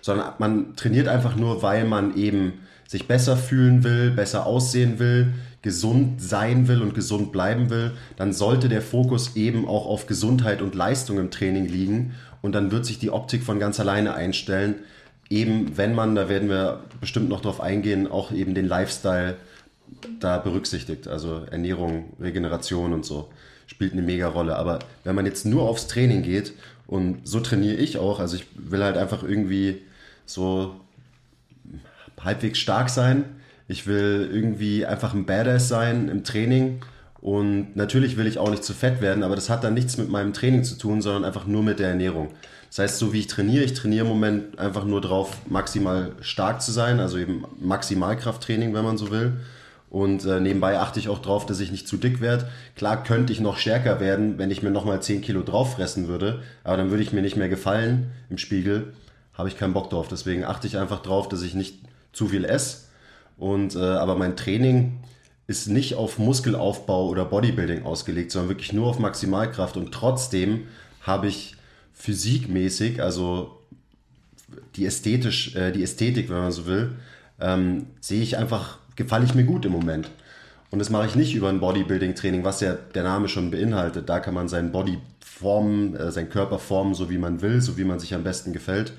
sondern 0.00 0.32
man 0.38 0.74
trainiert 0.74 1.06
einfach 1.06 1.36
nur, 1.36 1.62
weil 1.62 1.84
man 1.84 2.16
eben 2.16 2.54
sich 2.88 3.06
besser 3.06 3.36
fühlen 3.36 3.84
will, 3.84 4.10
besser 4.10 4.46
aussehen 4.46 4.98
will, 4.98 5.34
gesund 5.60 6.22
sein 6.22 6.66
will 6.66 6.80
und 6.80 6.94
gesund 6.94 7.32
bleiben 7.32 7.68
will, 7.68 7.92
dann 8.16 8.32
sollte 8.32 8.70
der 8.70 8.80
Fokus 8.80 9.36
eben 9.36 9.68
auch 9.68 9.84
auf 9.86 10.06
Gesundheit 10.06 10.62
und 10.62 10.74
Leistung 10.74 11.18
im 11.18 11.30
Training 11.30 11.66
liegen 11.66 12.14
und 12.40 12.54
dann 12.54 12.72
wird 12.72 12.86
sich 12.86 12.98
die 12.98 13.10
Optik 13.10 13.42
von 13.42 13.60
ganz 13.60 13.78
alleine 13.78 14.14
einstellen. 14.14 14.76
Eben 15.30 15.76
wenn 15.78 15.94
man, 15.94 16.14
da 16.14 16.28
werden 16.28 16.48
wir 16.48 16.80
bestimmt 17.00 17.28
noch 17.28 17.40
drauf 17.40 17.60
eingehen, 17.60 18.10
auch 18.10 18.32
eben 18.32 18.54
den 18.54 18.66
Lifestyle 18.66 19.36
da 20.18 20.38
berücksichtigt. 20.38 21.08
Also 21.08 21.42
Ernährung, 21.50 22.12
Regeneration 22.20 22.92
und 22.92 23.04
so 23.04 23.30
spielt 23.66 23.92
eine 23.92 24.02
mega 24.02 24.26
Rolle. 24.26 24.56
Aber 24.56 24.80
wenn 25.04 25.14
man 25.14 25.26
jetzt 25.26 25.46
nur 25.46 25.62
aufs 25.62 25.86
Training 25.86 26.22
geht 26.22 26.52
und 26.86 27.26
so 27.26 27.40
trainiere 27.40 27.76
ich 27.76 27.98
auch, 27.98 28.18
also 28.18 28.36
ich 28.36 28.46
will 28.56 28.82
halt 28.82 28.96
einfach 28.96 29.22
irgendwie 29.22 29.82
so 30.26 30.74
halbwegs 32.24 32.58
stark 32.58 32.90
sein. 32.90 33.24
Ich 33.68 33.86
will 33.86 34.28
irgendwie 34.32 34.84
einfach 34.84 35.14
ein 35.14 35.26
Badass 35.26 35.68
sein 35.68 36.08
im 36.08 36.24
Training. 36.24 36.80
Und 37.20 37.76
natürlich 37.76 38.16
will 38.16 38.26
ich 38.26 38.38
auch 38.38 38.50
nicht 38.50 38.64
zu 38.64 38.72
fett 38.72 39.00
werden, 39.00 39.22
aber 39.22 39.34
das 39.34 39.50
hat 39.50 39.62
dann 39.62 39.74
nichts 39.74 39.98
mit 39.98 40.08
meinem 40.08 40.32
Training 40.32 40.64
zu 40.64 40.76
tun, 40.76 41.02
sondern 41.02 41.24
einfach 41.24 41.46
nur 41.46 41.62
mit 41.62 41.78
der 41.78 41.88
Ernährung. 41.88 42.30
Das 42.70 42.78
heißt, 42.78 42.98
so 42.98 43.12
wie 43.12 43.18
ich 43.18 43.26
trainiere, 43.26 43.64
ich 43.64 43.74
trainiere 43.74 44.06
im 44.06 44.12
Moment 44.12 44.58
einfach 44.58 44.84
nur 44.84 45.00
drauf, 45.00 45.36
maximal 45.48 46.12
stark 46.20 46.62
zu 46.62 46.70
sein, 46.70 47.00
also 47.00 47.18
eben 47.18 47.44
Maximalkrafttraining, 47.60 48.72
wenn 48.72 48.84
man 48.84 48.96
so 48.96 49.10
will. 49.10 49.32
Und 49.90 50.24
äh, 50.24 50.38
nebenbei 50.38 50.78
achte 50.78 51.00
ich 51.00 51.08
auch 51.08 51.18
drauf, 51.18 51.46
dass 51.46 51.58
ich 51.58 51.72
nicht 51.72 51.88
zu 51.88 51.96
dick 51.96 52.20
werde. 52.20 52.48
Klar 52.76 53.02
könnte 53.02 53.32
ich 53.32 53.40
noch 53.40 53.58
stärker 53.58 53.98
werden, 53.98 54.38
wenn 54.38 54.52
ich 54.52 54.62
mir 54.62 54.70
nochmal 54.70 55.02
10 55.02 55.20
Kilo 55.20 55.42
drauf 55.42 55.74
fressen 55.74 56.06
würde, 56.06 56.42
aber 56.62 56.76
dann 56.76 56.90
würde 56.90 57.02
ich 57.02 57.12
mir 57.12 57.22
nicht 57.22 57.36
mehr 57.36 57.48
gefallen 57.48 58.12
im 58.30 58.38
Spiegel. 58.38 58.92
Habe 59.34 59.48
ich 59.48 59.58
keinen 59.58 59.72
Bock 59.72 59.90
drauf. 59.90 60.06
Deswegen 60.06 60.44
achte 60.44 60.68
ich 60.68 60.78
einfach 60.78 61.02
drauf, 61.02 61.28
dass 61.28 61.42
ich 61.42 61.54
nicht 61.54 61.80
zu 62.12 62.28
viel 62.28 62.44
esse. 62.44 62.84
Und, 63.36 63.74
äh, 63.74 63.80
aber 63.80 64.14
mein 64.14 64.36
Training 64.36 65.00
ist 65.48 65.66
nicht 65.66 65.96
auf 65.96 66.20
Muskelaufbau 66.20 67.08
oder 67.08 67.24
Bodybuilding 67.24 67.84
ausgelegt, 67.84 68.30
sondern 68.30 68.50
wirklich 68.50 68.72
nur 68.72 68.86
auf 68.86 69.00
Maximalkraft. 69.00 69.76
Und 69.76 69.90
trotzdem 69.90 70.68
habe 71.00 71.26
ich 71.26 71.56
physikmäßig, 72.00 73.02
also 73.02 73.60
die, 74.76 74.86
ästhetisch, 74.86 75.54
äh, 75.54 75.72
die 75.72 75.82
Ästhetik, 75.82 76.28
wenn 76.28 76.38
man 76.38 76.52
so 76.52 76.66
will, 76.66 76.96
ähm, 77.40 77.86
sehe 78.00 78.22
ich 78.22 78.36
einfach, 78.36 78.78
gefalle 78.96 79.24
ich 79.24 79.34
mir 79.34 79.44
gut 79.44 79.64
im 79.64 79.72
Moment. 79.72 80.10
Und 80.70 80.78
das 80.78 80.90
mache 80.90 81.06
ich 81.06 81.14
nicht 81.14 81.34
über 81.34 81.48
ein 81.48 81.60
Bodybuilding-Training, 81.60 82.44
was 82.44 82.60
ja 82.60 82.74
der 82.74 83.02
Name 83.02 83.28
schon 83.28 83.50
beinhaltet. 83.50 84.08
Da 84.08 84.20
kann 84.20 84.34
man 84.34 84.48
seinen 84.48 84.72
Body 84.72 84.98
formen, 85.20 85.96
äh, 85.96 86.12
seinen 86.12 86.30
Körper 86.30 86.58
formen, 86.58 86.94
so 86.94 87.10
wie 87.10 87.18
man 87.18 87.42
will, 87.42 87.60
so 87.60 87.76
wie 87.76 87.84
man 87.84 87.98
sich 87.98 88.14
am 88.14 88.24
besten 88.24 88.52
gefällt 88.52 88.92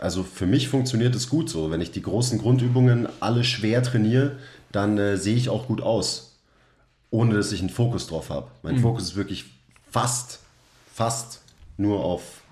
also 0.00 0.22
für 0.22 0.46
mich 0.46 0.68
funktioniert 0.68 1.14
es 1.14 1.28
gut 1.28 1.48
so. 1.48 1.70
Wenn 1.70 1.80
ich 1.80 1.90
die 1.90 2.02
großen 2.02 2.38
Grundübungen 2.38 3.08
alle 3.20 3.44
schwer 3.44 3.82
trainiere, 3.82 4.36
dann 4.72 4.98
äh, 4.98 5.16
sehe 5.16 5.36
ich 5.36 5.48
auch 5.48 5.66
gut 5.66 5.80
aus, 5.80 6.36
ohne 7.10 7.34
dass 7.34 7.52
ich 7.52 7.60
einen 7.60 7.70
Fokus 7.70 8.06
drauf 8.06 8.30
habe. 8.30 8.48
Mein 8.62 8.76
mhm. 8.76 8.80
Fokus 8.80 9.04
ist 9.04 9.16
wirklich 9.16 9.46
fast, 9.90 10.40
fast 10.94 11.40
nur 11.76 12.04
auf 12.04 12.42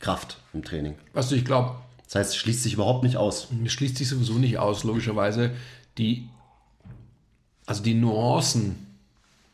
Kraft 0.00 0.38
im 0.52 0.62
Training. 0.62 0.96
Was 1.12 1.28
du, 1.28 1.34
ich 1.34 1.44
glaube. 1.44 1.76
Das 2.04 2.16
heißt, 2.16 2.30
es 2.30 2.36
schließt 2.36 2.62
sich 2.62 2.74
überhaupt 2.74 3.02
nicht 3.02 3.16
aus. 3.16 3.48
Es 3.64 3.72
schließt 3.72 3.96
sich 3.96 4.08
sowieso 4.08 4.34
nicht 4.34 4.58
aus, 4.58 4.84
logischerweise. 4.84 5.50
Die, 5.98 6.28
also 7.66 7.82
die 7.82 7.94
Nuancen, 7.94 8.86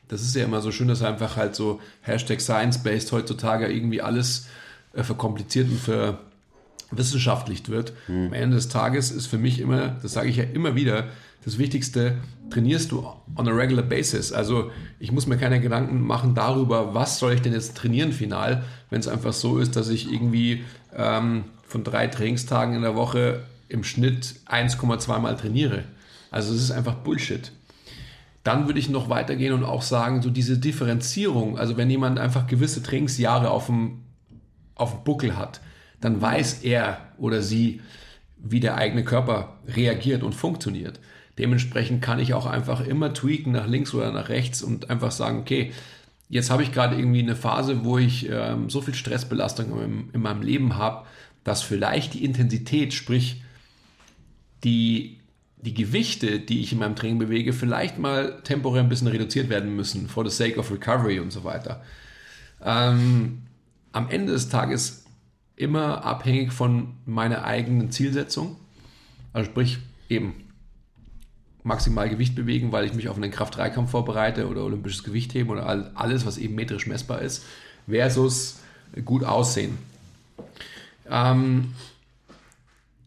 das 0.09 0.23
ist 0.23 0.35
ja 0.35 0.45
immer 0.45 0.61
so 0.61 0.73
schön, 0.73 0.89
dass 0.89 1.03
einfach 1.03 1.37
halt 1.37 1.55
so 1.55 1.81
Hashtag 2.03 2.41
Science-Based 2.41 3.13
heutzutage 3.13 3.73
irgendwie 3.73 4.03
alles 4.03 4.49
äh, 4.93 5.05
verkompliziert 5.05 5.69
und 5.71 5.79
ver 5.79 6.19
wissenschaftlicht 6.91 7.69
wird. 7.69 7.93
Mhm. 8.09 8.27
Am 8.27 8.33
Ende 8.33 8.57
des 8.57 8.69
Tages 8.69 9.11
ist 9.11 9.27
für 9.27 9.39
mich 9.39 9.61
immer, 9.61 9.97
das 10.03 10.13
sage 10.13 10.29
ich 10.29 10.37
ja 10.37 10.45
immer 10.45 10.75
wieder, 10.75 11.09
das 11.45 11.59
Wichtigste, 11.59 12.19
trainierst 12.51 12.93
du 12.93 13.07
on 13.37 13.49
a 13.49 13.51
regular 13.51 13.85
basis. 13.85 14.33
Also 14.33 14.71
ich 14.99 15.13
muss 15.13 15.27
mir 15.27 15.39
keine 15.39 15.61
Gedanken 15.61 16.03
machen 16.03 16.35
darüber, 16.35 16.95
was 16.95 17.19
soll 17.19 17.33
ich 17.33 17.43
denn 17.43 17.53
jetzt 17.53 17.77
trainieren 17.77 18.13
final, 18.13 18.65
wenn 18.91 19.01
es 19.01 19.09
einfach 19.09 19.33
so 19.33 19.59
ist, 19.59 19.77
dass 19.77 19.89
ich 19.89 20.13
irgendwie 20.13 20.65
ähm, 20.95 21.45
von 21.67 21.85
drei 21.85 22.09
Trainingstagen 22.09 22.75
in 22.75 22.83
der 22.83 22.97
Woche 22.97 23.45
im 23.69 23.85
Schnitt 23.85 24.35
1,2 24.47 25.19
Mal 25.21 25.37
trainiere. 25.37 25.85
Also 26.31 26.53
es 26.53 26.61
ist 26.61 26.73
einfach 26.73 26.95
Bullshit. 26.95 27.53
Dann 28.43 28.67
würde 28.67 28.81
ich 28.81 28.89
noch 28.89 29.09
weitergehen 29.09 29.53
und 29.53 29.65
auch 29.65 29.83
sagen, 29.83 30.23
so 30.23 30.31
diese 30.31 30.59
Differenzierung, 30.59 31.59
also 31.59 31.77
wenn 31.77 31.91
jemand 31.91 32.19
einfach 32.19 32.47
gewisse 32.47 32.83
Trainingsjahre 32.83 33.51
auf 33.51 33.67
dem, 33.67 34.03
auf 34.75 34.93
dem 34.93 35.05
Buckel 35.05 35.37
hat, 35.37 35.61
dann 36.01 36.21
weiß 36.21 36.63
er 36.63 36.99
oder 37.19 37.43
sie, 37.43 37.81
wie 38.39 38.61
der 38.61 38.77
eigene 38.77 39.05
Körper 39.05 39.59
reagiert 39.69 40.23
und 40.23 40.35
funktioniert. 40.35 41.01
Dementsprechend 41.39 42.03
kann 42.03 42.19
ich 42.19 42.35
auch 42.35 42.47
einfach 42.47 42.81
immer 42.81 43.15
tweaken 43.15 43.53
nach 43.53 43.67
links 43.67 43.95
oder 43.95 44.13
nach 44.13 44.29
rechts 44.29 44.63
und 44.63 44.91
einfach 44.91 45.11
sagen, 45.11 45.39
okay, 45.41 45.73
jetzt 46.29 46.51
habe 46.51 46.63
ich 46.63 46.73
gerade 46.73 46.97
irgendwie 46.97 47.23
eine 47.23 47.37
Phase, 47.37 47.85
wo 47.85 47.99
ich 47.99 48.29
ähm, 48.31 48.71
so 48.71 48.81
viel 48.81 48.95
Stressbelastung 48.95 49.83
in, 49.83 50.11
in 50.13 50.23
meinem 50.23 50.43
Leben 50.43 50.77
habe, 50.77 51.07
dass 51.45 51.63
vielleicht 51.63 52.15
die 52.15 52.25
Intensität, 52.25 52.95
sprich 52.95 53.43
die, 54.65 55.19
die 55.57 55.75
Gewichte, 55.75 56.41
die 56.41 56.61
ich 56.61 56.73
in 56.73 56.79
meinem 56.79 56.97
Training 56.97 57.19
bewege, 57.19 57.53
vielleicht 57.53 57.99
mal 57.99 58.41
temporär 58.45 58.83
ein 58.83 58.89
bisschen 58.89 59.09
reduziert 59.09 59.49
werden 59.49 59.75
müssen, 59.75 60.09
for 60.09 60.29
the 60.29 60.35
sake 60.35 60.59
of 60.59 60.71
recovery 60.71 61.21
und 61.21 61.33
so 61.33 61.45
weiter. 61.45 61.83
Ähm, 62.63 63.43
am 63.93 64.09
Ende 64.11 64.33
des 64.33 64.49
Tages 64.49 65.00
immer 65.61 66.05
abhängig 66.05 66.53
von 66.53 66.95
meiner 67.05 67.45
eigenen 67.45 67.91
Zielsetzung. 67.91 68.57
Also 69.33 69.51
sprich 69.51 69.79
eben 70.09 70.35
maximal 71.63 72.09
Gewicht 72.09 72.35
bewegen, 72.35 72.73
weil 72.73 72.87
ich 72.87 72.95
mich 72.95 73.09
auf 73.09 73.17
einen 73.17 73.31
Kraft-3-Kampf 73.31 73.91
vorbereite 73.91 74.49
oder 74.49 74.65
olympisches 74.65 75.05
Gewichtheben 75.05 75.51
oder 75.51 75.93
alles, 75.95 76.25
was 76.25 76.39
eben 76.39 76.55
metrisch 76.55 76.87
messbar 76.87 77.21
ist, 77.21 77.45
versus 77.87 78.61
gut 79.05 79.23
aussehen. 79.23 79.77
Ähm, 81.09 81.75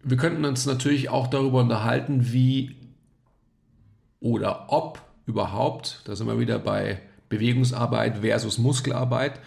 wir 0.04 0.18
könnten 0.18 0.46
uns 0.46 0.66
natürlich 0.66 1.10
auch 1.10 1.28
darüber 1.28 1.62
unterhalten, 1.62 2.32
wie 2.32 2.76
oder 4.20 4.72
ob 4.72 5.02
überhaupt, 5.26 6.02
da 6.06 6.16
sind 6.16 6.28
wir 6.28 6.40
wieder 6.40 6.60
bei 6.60 7.02
Bewegungsarbeit 7.30 8.20
versus 8.20 8.60
Muskelarbeit, 8.60 9.40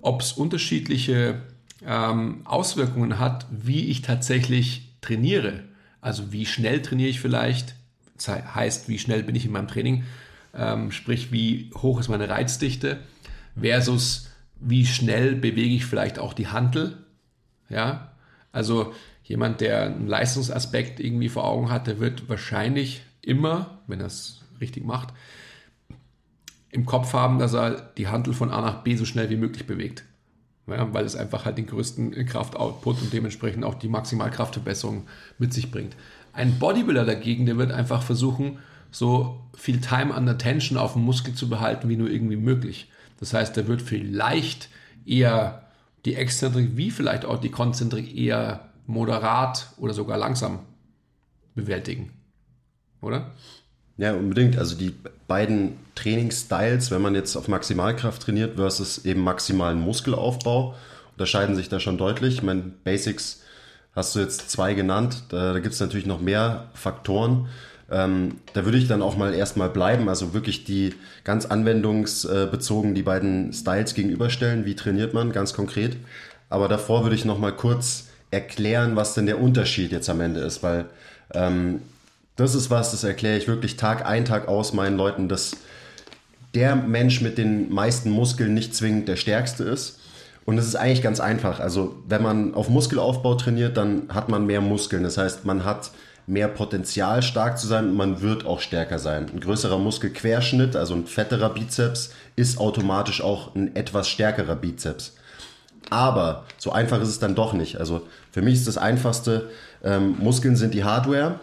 ob 0.00 0.20
es 0.20 0.32
unterschiedliche 0.32 1.42
ähm, 1.86 2.42
Auswirkungen 2.44 3.18
hat, 3.18 3.46
wie 3.50 3.86
ich 3.86 4.02
tatsächlich 4.02 4.92
trainiere. 5.00 5.64
Also 6.00 6.32
wie 6.32 6.46
schnell 6.46 6.82
trainiere 6.82 7.10
ich 7.10 7.20
vielleicht, 7.20 7.74
das 8.16 8.28
heißt, 8.28 8.88
wie 8.88 8.98
schnell 8.98 9.22
bin 9.22 9.34
ich 9.34 9.44
in 9.44 9.52
meinem 9.52 9.68
Training, 9.68 10.04
ähm, 10.54 10.90
sprich, 10.90 11.32
wie 11.32 11.70
hoch 11.74 12.00
ist 12.00 12.08
meine 12.08 12.28
Reizdichte, 12.28 13.00
versus 13.58 14.30
wie 14.60 14.86
schnell 14.86 15.34
bewege 15.34 15.74
ich 15.74 15.86
vielleicht 15.86 16.18
auch 16.18 16.34
die 16.34 16.48
Hantel. 16.48 16.98
Ja, 17.68 18.12
also 18.52 18.94
jemand, 19.24 19.60
der 19.60 19.84
einen 19.84 20.06
Leistungsaspekt 20.06 21.00
irgendwie 21.00 21.28
vor 21.28 21.44
Augen 21.44 21.70
hat, 21.70 21.86
der 21.86 22.00
wird 22.00 22.28
wahrscheinlich 22.28 23.02
immer, 23.22 23.78
wenn 23.86 24.00
er 24.00 24.06
es 24.06 24.42
richtig 24.60 24.84
macht, 24.84 25.08
im 26.70 26.86
Kopf 26.86 27.12
haben, 27.12 27.38
dass 27.38 27.54
er 27.54 27.92
die 27.96 28.08
Hantel 28.08 28.34
von 28.34 28.50
A 28.50 28.60
nach 28.60 28.82
B 28.82 28.96
so 28.96 29.04
schnell 29.04 29.30
wie 29.30 29.36
möglich 29.36 29.66
bewegt 29.66 30.04
ja, 30.66 30.92
weil 30.94 31.04
es 31.04 31.16
einfach 31.16 31.44
halt 31.44 31.58
den 31.58 31.66
größten 31.66 32.24
Kraftoutput 32.26 33.02
und 33.02 33.12
dementsprechend 33.12 33.64
auch 33.64 33.74
die 33.74 33.88
Maximalkraftverbesserung 33.88 35.06
mit 35.38 35.52
sich 35.52 35.70
bringt. 35.70 35.96
Ein 36.32 36.58
Bodybuilder 36.58 37.04
dagegen, 37.04 37.46
der 37.46 37.58
wird 37.58 37.72
einfach 37.72 38.02
versuchen, 38.02 38.58
so 38.90 39.40
viel 39.54 39.80
Time 39.80 40.14
under 40.14 40.38
Tension 40.38 40.78
auf 40.78 40.92
dem 40.92 41.02
Muskel 41.02 41.34
zu 41.34 41.48
behalten, 41.48 41.88
wie 41.88 41.96
nur 41.96 42.10
irgendwie 42.10 42.36
möglich. 42.36 42.90
Das 43.18 43.34
heißt, 43.34 43.56
der 43.56 43.66
wird 43.66 43.82
vielleicht 43.82 44.68
eher 45.04 45.68
die 46.04 46.14
Exzentrik 46.14 46.76
wie 46.76 46.90
vielleicht 46.90 47.24
auch 47.24 47.38
die 47.38 47.50
Konzentrik 47.50 48.16
eher 48.16 48.68
moderat 48.86 49.72
oder 49.78 49.94
sogar 49.94 50.18
langsam 50.18 50.60
bewältigen. 51.54 52.10
Oder? 53.00 53.32
Ja, 53.96 54.14
unbedingt. 54.14 54.56
Also 54.58 54.76
die 54.76 54.94
beiden 55.28 55.76
Trainingsstyles, 55.94 56.90
wenn 56.90 57.02
man 57.02 57.14
jetzt 57.14 57.36
auf 57.36 57.48
Maximalkraft 57.48 58.22
trainiert 58.22 58.56
versus 58.56 59.04
eben 59.04 59.22
maximalen 59.22 59.80
Muskelaufbau, 59.80 60.74
unterscheiden 61.12 61.56
sich 61.56 61.68
da 61.68 61.80
schon 61.80 61.98
deutlich. 61.98 62.34
Ich 62.34 62.42
meine, 62.42 62.62
Basics 62.84 63.42
hast 63.94 64.14
du 64.14 64.20
jetzt 64.20 64.50
zwei 64.50 64.74
genannt. 64.74 65.24
Da, 65.28 65.52
da 65.52 65.58
gibt 65.58 65.74
es 65.74 65.80
natürlich 65.80 66.06
noch 66.06 66.20
mehr 66.20 66.68
Faktoren. 66.74 67.48
Ähm, 67.90 68.36
da 68.54 68.64
würde 68.64 68.78
ich 68.78 68.88
dann 68.88 69.02
auch 69.02 69.16
mal 69.16 69.34
erstmal 69.34 69.68
bleiben, 69.68 70.08
also 70.08 70.32
wirklich 70.32 70.64
die 70.64 70.94
ganz 71.24 71.44
anwendungsbezogen 71.44 72.94
die 72.94 73.02
beiden 73.02 73.52
Styles 73.52 73.94
gegenüberstellen. 73.94 74.64
Wie 74.64 74.74
trainiert 74.74 75.12
man 75.12 75.32
ganz 75.32 75.52
konkret? 75.52 75.96
Aber 76.48 76.68
davor 76.68 77.02
würde 77.02 77.16
ich 77.16 77.24
noch 77.24 77.38
mal 77.38 77.52
kurz 77.52 78.08
erklären, 78.30 78.96
was 78.96 79.14
denn 79.14 79.26
der 79.26 79.40
Unterschied 79.40 79.92
jetzt 79.92 80.08
am 80.08 80.20
Ende 80.20 80.40
ist, 80.40 80.62
weil 80.62 80.86
ähm, 81.34 81.82
das 82.42 82.54
ist 82.54 82.70
was, 82.70 82.90
das 82.90 83.04
erkläre 83.04 83.38
ich 83.38 83.48
wirklich 83.48 83.76
Tag 83.76 84.06
ein, 84.06 84.24
Tag 84.24 84.48
aus 84.48 84.72
meinen 84.72 84.96
Leuten, 84.96 85.28
dass 85.28 85.56
der 86.54 86.76
Mensch 86.76 87.20
mit 87.20 87.38
den 87.38 87.72
meisten 87.72 88.10
Muskeln 88.10 88.54
nicht 88.54 88.74
zwingend 88.74 89.08
der 89.08 89.16
stärkste 89.16 89.64
ist. 89.64 89.98
Und 90.44 90.58
es 90.58 90.66
ist 90.66 90.74
eigentlich 90.74 91.02
ganz 91.02 91.20
einfach. 91.20 91.60
Also 91.60 91.94
wenn 92.08 92.22
man 92.22 92.54
auf 92.54 92.68
Muskelaufbau 92.68 93.36
trainiert, 93.36 93.76
dann 93.76 94.08
hat 94.08 94.28
man 94.28 94.44
mehr 94.44 94.60
Muskeln. 94.60 95.04
Das 95.04 95.16
heißt, 95.16 95.44
man 95.44 95.64
hat 95.64 95.92
mehr 96.26 96.48
Potenzial, 96.48 97.22
stark 97.22 97.58
zu 97.58 97.66
sein 97.66 97.90
und 97.90 97.96
man 97.96 98.20
wird 98.20 98.44
auch 98.44 98.60
stärker 98.60 98.98
sein. 98.98 99.28
Ein 99.32 99.40
größerer 99.40 99.78
Muskelquerschnitt, 99.78 100.76
also 100.76 100.94
ein 100.94 101.06
fetterer 101.06 101.50
Bizeps, 101.50 102.12
ist 102.36 102.58
automatisch 102.58 103.22
auch 103.22 103.54
ein 103.54 103.74
etwas 103.76 104.08
stärkerer 104.08 104.56
Bizeps. 104.56 105.14
Aber 105.90 106.44
so 106.58 106.72
einfach 106.72 107.00
ist 107.00 107.08
es 107.08 107.18
dann 107.18 107.34
doch 107.34 107.52
nicht. 107.52 107.78
Also 107.78 108.02
für 108.30 108.42
mich 108.42 108.54
ist 108.54 108.68
das 108.68 108.78
Einfachste, 108.78 109.50
ähm, 109.84 110.16
Muskeln 110.18 110.56
sind 110.56 110.74
die 110.74 110.84
Hardware. 110.84 111.40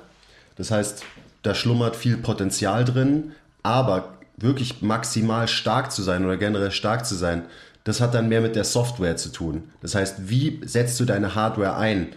Das 0.59 0.71
heißt, 0.71 1.03
da 1.41 1.55
schlummert 1.55 1.95
viel 1.95 2.17
Potenzial 2.17 2.83
drin, 2.83 3.31
aber 3.63 4.13
wirklich 4.37 4.81
maximal 4.81 5.47
stark 5.47 5.91
zu 5.91 6.03
sein 6.03 6.25
oder 6.25 6.37
generell 6.37 6.71
stark 6.71 7.05
zu 7.05 7.15
sein, 7.15 7.43
das 7.85 8.01
hat 8.01 8.13
dann 8.13 8.27
mehr 8.27 8.41
mit 8.41 8.57
der 8.57 8.65
Software 8.65 9.15
zu 9.15 9.29
tun. 9.29 9.63
Das 9.81 9.95
heißt, 9.95 10.29
wie 10.29 10.59
setzt 10.65 10.99
du 10.99 11.05
deine 11.05 11.33
Hardware 11.33 11.77
ein? 11.77 12.09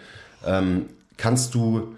Ähm, 0.44 0.86
kannst 1.16 1.54
du 1.54 1.94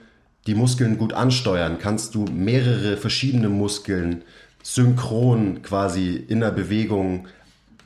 die 0.46 0.54
Muskeln 0.54 0.98
gut 0.98 1.14
ansteuern? 1.14 1.78
Kannst 1.78 2.14
du 2.14 2.26
mehrere 2.26 2.98
verschiedene 2.98 3.48
Muskeln 3.48 4.22
synchron 4.62 5.62
quasi 5.62 6.14
in 6.14 6.40
der 6.40 6.50
Bewegung 6.50 7.26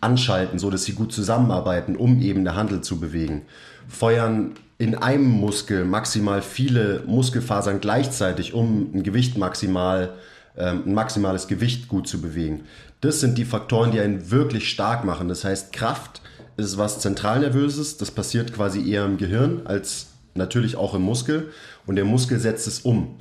anschalten, 0.01 0.59
so 0.59 0.69
dass 0.69 0.85
sie 0.85 0.95
gut 0.95 1.13
zusammenarbeiten, 1.13 1.95
um 1.95 2.21
eben 2.21 2.41
eine 2.41 2.57
Handel 2.57 2.81
zu 2.81 2.99
bewegen? 2.99 3.43
Feuern 3.89 4.55
in 4.79 4.95
einem 4.95 5.29
Muskel 5.29 5.85
maximal 5.85 6.41
viele 6.41 7.03
Muskelfasern 7.07 7.81
gleichzeitig, 7.81 8.55
um 8.55 8.93
ein 8.95 9.03
Gewicht 9.03 9.37
maximal, 9.37 10.15
ähm, 10.57 10.85
ein 10.87 10.95
maximales 10.95 11.49
Gewicht 11.49 11.89
gut 11.89 12.07
zu 12.07 12.21
bewegen. 12.21 12.63
Das 13.01 13.21
sind 13.21 13.39
die 13.39 13.45
Faktoren, 13.45 13.91
die 13.91 14.01
einen 14.01 14.31
wirklich 14.31 14.71
stark 14.71 15.05
machen. 15.05 15.29
Das 15.29 15.45
heißt, 15.45 15.73
Kraft 15.73 16.21
ist 16.57 16.79
was 16.79 17.01
zentralnervöses, 17.01 17.97
das 17.97 18.11
passiert 18.11 18.53
quasi 18.53 18.89
eher 18.89 19.05
im 19.05 19.19
Gehirn 19.19 19.63
als 19.65 20.09
natürlich 20.35 20.77
auch 20.77 20.95
im 20.95 21.03
Muskel 21.03 21.51
und 21.87 21.97
der 21.97 22.05
Muskel 22.05 22.39
setzt 22.39 22.67
es 22.67 22.81
um. 22.81 23.17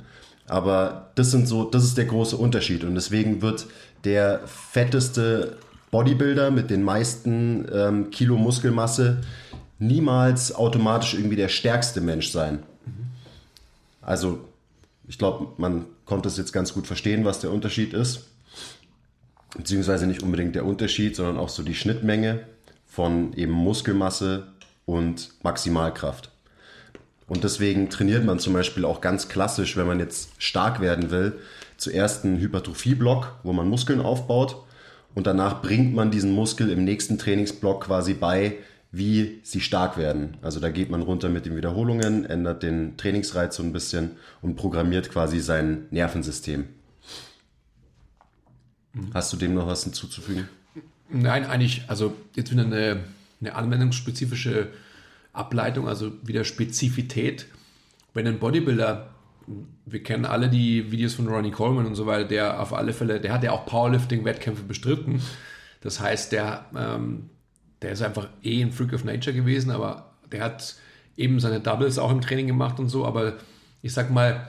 Aber 0.46 1.10
das 1.16 1.30
sind 1.30 1.46
so, 1.46 1.64
das 1.64 1.84
ist 1.84 1.98
der 1.98 2.06
große 2.06 2.36
Unterschied 2.36 2.84
und 2.84 2.94
deswegen 2.94 3.42
wird 3.42 3.66
der 4.04 4.40
fetteste 4.46 5.56
Bodybuilder 5.90 6.50
mit 6.50 6.70
den 6.70 6.82
meisten 6.82 7.66
ähm, 7.72 8.10
Kilo 8.10 8.36
Muskelmasse 8.36 9.18
niemals 9.78 10.54
automatisch 10.54 11.14
irgendwie 11.14 11.36
der 11.36 11.48
stärkste 11.48 12.00
Mensch 12.00 12.30
sein. 12.30 12.62
Also 14.02 14.40
ich 15.06 15.18
glaube, 15.18 15.52
man 15.56 15.86
konnte 16.04 16.28
es 16.28 16.36
jetzt 16.36 16.52
ganz 16.52 16.74
gut 16.74 16.86
verstehen, 16.86 17.24
was 17.24 17.40
der 17.40 17.52
Unterschied 17.52 17.94
ist. 17.94 18.26
Beziehungsweise 19.56 20.06
nicht 20.06 20.22
unbedingt 20.22 20.54
der 20.54 20.66
Unterschied, 20.66 21.16
sondern 21.16 21.38
auch 21.38 21.48
so 21.48 21.62
die 21.62 21.74
Schnittmenge 21.74 22.40
von 22.86 23.32
eben 23.34 23.52
Muskelmasse 23.52 24.48
und 24.84 25.30
Maximalkraft. 25.42 26.30
Und 27.26 27.44
deswegen 27.44 27.90
trainiert 27.90 28.24
man 28.24 28.38
zum 28.38 28.54
Beispiel 28.54 28.84
auch 28.84 29.00
ganz 29.00 29.28
klassisch, 29.28 29.76
wenn 29.76 29.86
man 29.86 30.00
jetzt 30.00 30.30
stark 30.38 30.80
werden 30.80 31.10
will, 31.10 31.38
zuerst 31.76 32.24
einen 32.24 32.38
Hypertrophie-Block, 32.38 33.36
wo 33.42 33.52
man 33.52 33.68
Muskeln 33.68 34.00
aufbaut 34.00 34.64
und 35.14 35.26
danach 35.26 35.62
bringt 35.62 35.94
man 35.94 36.10
diesen 36.10 36.32
Muskel 36.32 36.70
im 36.70 36.84
nächsten 36.84 37.18
Trainingsblock 37.18 37.84
quasi 37.84 38.14
bei, 38.14 38.54
wie 38.90 39.40
sie 39.42 39.60
stark 39.60 39.98
werden. 39.98 40.38
Also 40.40 40.60
da 40.60 40.70
geht 40.70 40.90
man 40.90 41.02
runter 41.02 41.28
mit 41.28 41.46
den 41.46 41.56
Wiederholungen, 41.56 42.24
ändert 42.24 42.62
den 42.62 42.96
Trainingsreiz 42.96 43.56
so 43.56 43.62
ein 43.62 43.72
bisschen 43.72 44.12
und 44.40 44.56
programmiert 44.56 45.10
quasi 45.10 45.40
sein 45.40 45.86
Nervensystem. 45.90 46.64
Hast 49.12 49.32
du 49.32 49.36
dem 49.36 49.54
noch 49.54 49.66
was 49.66 49.84
hinzuzufügen? 49.84 50.48
Nein, 51.10 51.44
eigentlich, 51.44 51.84
also 51.88 52.14
jetzt 52.34 52.50
wieder 52.50 52.64
eine, 52.64 53.04
eine 53.40 53.54
anwendungsspezifische 53.54 54.68
Ableitung, 55.32 55.88
also 55.88 56.12
wieder 56.22 56.44
Spezifität. 56.44 57.46
Wenn 58.14 58.26
ein 58.26 58.38
Bodybuilder, 58.38 59.10
wir 59.86 60.02
kennen 60.02 60.24
alle 60.24 60.48
die 60.48 60.90
Videos 60.90 61.14
von 61.14 61.28
Ronnie 61.28 61.50
Coleman 61.50 61.86
und 61.86 61.94
so 61.94 62.06
weiter, 62.06 62.24
der 62.24 62.60
auf 62.60 62.72
alle 62.72 62.92
Fälle, 62.92 63.20
der 63.20 63.32
hat 63.32 63.44
ja 63.44 63.52
auch 63.52 63.66
Powerlifting-Wettkämpfe 63.66 64.64
bestritten. 64.64 65.22
Das 65.80 66.00
heißt, 66.00 66.32
der, 66.32 66.66
ähm, 66.76 67.30
der 67.82 67.92
ist 67.92 68.02
einfach 68.02 68.28
eh 68.42 68.62
ein 68.62 68.72
Freak 68.72 68.92
of 68.92 69.04
Nature 69.04 69.34
gewesen, 69.34 69.70
aber 69.70 70.12
der 70.32 70.42
hat 70.42 70.76
eben 71.16 71.40
seine 71.40 71.60
Doubles 71.60 71.98
auch 71.98 72.10
im 72.10 72.20
Training 72.20 72.46
gemacht 72.46 72.78
und 72.78 72.88
so. 72.88 73.04
Aber 73.04 73.34
ich 73.82 73.92
sag 73.92 74.10
mal, 74.10 74.48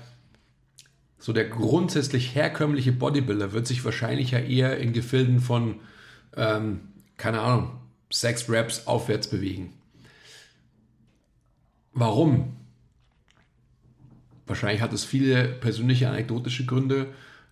so 1.18 1.34
der 1.34 1.50
grundsätzlich 1.50 2.34
herkömmliche 2.36 2.92
Bodybuilder 2.92 3.52
wird 3.52 3.68
sich 3.68 3.84
wahrscheinlich 3.84 4.32
ja 4.32 4.40
eher 4.40 4.78
in 4.78 4.94
Gefilden 4.94 5.40
von, 5.40 5.76
ähm, 6.36 6.82
keine 7.18 7.42
Ahnung, 7.42 7.72
sechs 8.10 8.50
Reps 8.50 8.88
aufwärts 8.88 9.30
bewegen. 9.30 9.74
Warum? 11.94 12.56
Wahrscheinlich 14.48 14.82
hat 14.82 14.94
es 14.94 15.04
viele 15.04 15.46
persönliche 15.46 16.10
anekdotische 16.10 16.66
Gründe. 16.66 17.08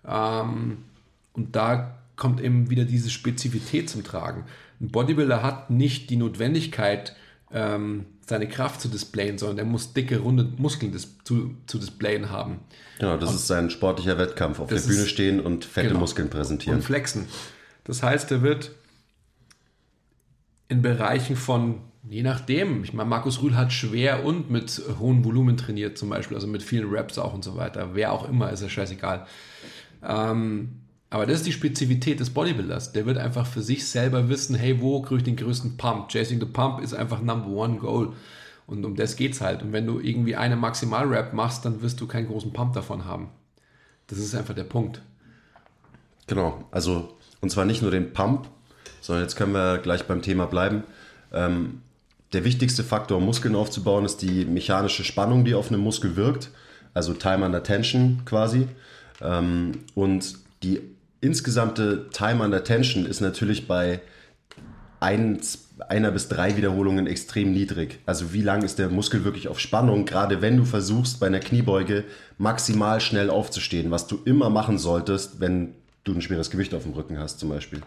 Ähm, 0.06 0.86
und 1.34 1.56
da 1.56 2.00
kommt 2.16 2.42
eben 2.42 2.70
wieder 2.70 2.86
diese 2.86 3.10
Spezifität 3.10 3.90
zum 3.90 4.04
Tragen. 4.04 4.46
Ein 4.80 4.90
Bodybuilder 4.90 5.44
hat 5.44 5.70
nicht 5.70 6.10
die 6.10 6.18
Notwendigkeit, 6.18 7.16
ähm, 7.52 8.06
seine 8.26 8.48
Kraft 8.48 8.82
zu 8.82 8.90
displayen, 8.90 9.38
sondern 9.38 9.60
er 9.60 9.66
muss 9.66 9.94
dicke, 9.94 10.20
runde 10.20 10.52
Muskeln 10.58 10.92
dis 10.92 11.18
zu, 11.24 11.56
zu 11.66 11.80
displayen 11.80 12.30
haben. 12.30 12.60
Genau, 13.00 13.18
das 13.18 13.30
und 13.30 13.36
ist 13.36 13.48
sein 13.48 13.70
sportlicher 13.70 14.18
Wettkampf. 14.18 14.60
Auf 14.60 14.70
der 14.70 14.82
Bühne 14.82 15.04
ist, 15.04 15.10
stehen 15.10 15.40
und 15.40 15.66
fette 15.66 15.90
genau, 15.90 16.02
Muskeln 16.02 16.30
präsentieren. 16.30 16.80
Und 16.80 16.84
flexen. 16.84 17.28
Das 17.86 18.04
heißt, 18.04 18.32
er 18.32 18.42
wird 18.42 18.72
in 20.68 20.82
Bereichen 20.82 21.38
von 21.38 21.82
Je 22.10 22.24
nachdem. 22.24 22.84
Ich 22.84 22.94
meine, 22.94 23.10
Markus 23.10 23.42
Rühl 23.42 23.56
hat 23.56 23.74
schwer 23.74 24.24
und 24.24 24.50
mit 24.50 24.82
hohem 25.00 25.26
Volumen 25.26 25.58
trainiert, 25.58 25.98
zum 25.98 26.10
Beispiel, 26.10 26.36
also 26.36 26.48
mit 26.48 26.64
vielen 26.64 26.90
Raps 26.90 27.18
auch 27.18 27.34
und 27.34 27.44
so 27.44 27.58
weiter. 27.58 27.90
Wer 27.94 28.14
auch 28.14 28.30
immer, 28.30 28.52
ist 28.52 28.62
ja 28.62 28.70
scheißegal. 28.70 29.26
Ähm, 30.08 30.82
aber 31.10 31.26
das 31.26 31.38
ist 31.38 31.48
die 31.48 31.54
Spezifität 31.54 32.20
des 32.20 32.32
Bodybuilders. 32.32 32.92
Der 32.92 33.06
wird 33.06 33.18
einfach 33.18 33.46
für 33.48 33.62
sich 33.62 33.88
selber 33.88 34.28
wissen, 34.28 34.56
hey, 34.56 34.82
wo 34.82 35.02
kriege 35.02 35.18
ich 35.20 35.24
den 35.24 35.38
größten 35.38 35.78
Pump? 35.78 36.10
Chasing 36.10 36.40
the 36.40 36.46
Pump 36.46 36.82
ist 36.82 36.94
einfach 36.94 37.22
Number 37.22 37.48
One 37.48 37.78
Goal. 37.78 38.14
Und 38.66 38.84
um 38.84 38.96
das 38.96 39.16
geht's 39.16 39.40
halt. 39.40 39.64
Und 39.64 39.72
wenn 39.72 39.86
du 39.86 40.00
irgendwie 40.00 40.36
eine 40.36 40.58
Maximal-Rap 40.58 41.34
machst, 41.34 41.64
dann 41.64 41.82
wirst 41.82 42.02
du 42.02 42.08
keinen 42.08 42.28
großen 42.28 42.52
Pump 42.52 42.74
davon 42.74 43.06
haben. 43.06 43.30
Das 44.08 44.20
ist 44.20 44.36
einfach 44.36 44.54
der 44.54 44.66
Punkt. 44.66 45.02
Genau. 46.28 46.66
Also, 46.72 47.18
und 47.40 47.50
zwar 47.50 47.64
nicht 47.64 47.82
nur 47.82 47.92
den 47.92 48.12
Pump, 48.12 48.50
sondern 49.00 49.24
jetzt 49.24 49.38
können 49.38 49.54
wir 49.54 49.78
gleich 49.78 50.04
beim 50.06 50.22
Thema 50.22 50.46
bleiben. 50.46 50.84
Ähm, 51.32 51.82
der 52.34 52.44
wichtigste 52.44 52.84
Faktor, 52.84 53.22
Muskeln 53.22 53.56
aufzubauen, 53.56 54.04
ist 54.04 54.22
die 54.22 54.44
mechanische 54.44 55.06
Spannung, 55.06 55.46
die 55.46 55.56
auf 55.56 55.70
einem 55.70 55.80
Muskel 55.80 56.18
wirkt. 56.18 56.52
Also 56.94 57.14
Time 57.14 57.46
under 57.46 57.64
Tension 57.64 58.24
quasi. 58.26 58.68
Ähm, 59.22 59.86
und 59.96 60.36
die 60.64 60.82
insgesamte 61.22 62.10
Time 62.12 62.44
under 62.44 62.64
Tension 62.64 63.06
ist 63.06 63.22
natürlich 63.22 63.68
bei 63.68 64.02
ein, 65.00 65.40
einer 65.90 66.12
bis 66.12 66.28
drei 66.28 66.58
Wiederholungen 66.58 67.08
extrem 67.08 67.52
niedrig. 67.52 68.00
Also 68.06 68.34
wie 68.34 68.42
lang 68.42 68.64
ist 68.64 68.80
der 68.80 68.90
Muskel 68.90 69.24
wirklich 69.24 69.48
auf 69.48 69.60
Spannung, 69.60 70.06
gerade 70.06 70.42
wenn 70.42 70.58
du 70.58 70.66
versuchst 70.66 71.20
bei 71.20 71.28
einer 71.28 71.40
Kniebeuge 71.40 72.04
maximal 72.38 73.00
schnell 73.00 73.30
aufzustehen, 73.30 73.92
was 73.92 74.08
du 74.08 74.20
immer 74.26 74.50
machen 74.50 74.78
solltest, 74.78 75.40
wenn 75.40 75.76
du 76.04 76.14
ein 76.14 76.22
schweres 76.22 76.50
Gewicht 76.50 76.74
auf 76.74 76.84
dem 76.84 76.94
Rücken 76.94 77.20
hast 77.20 77.40
zum 77.40 77.50
Beispiel. 77.50 77.82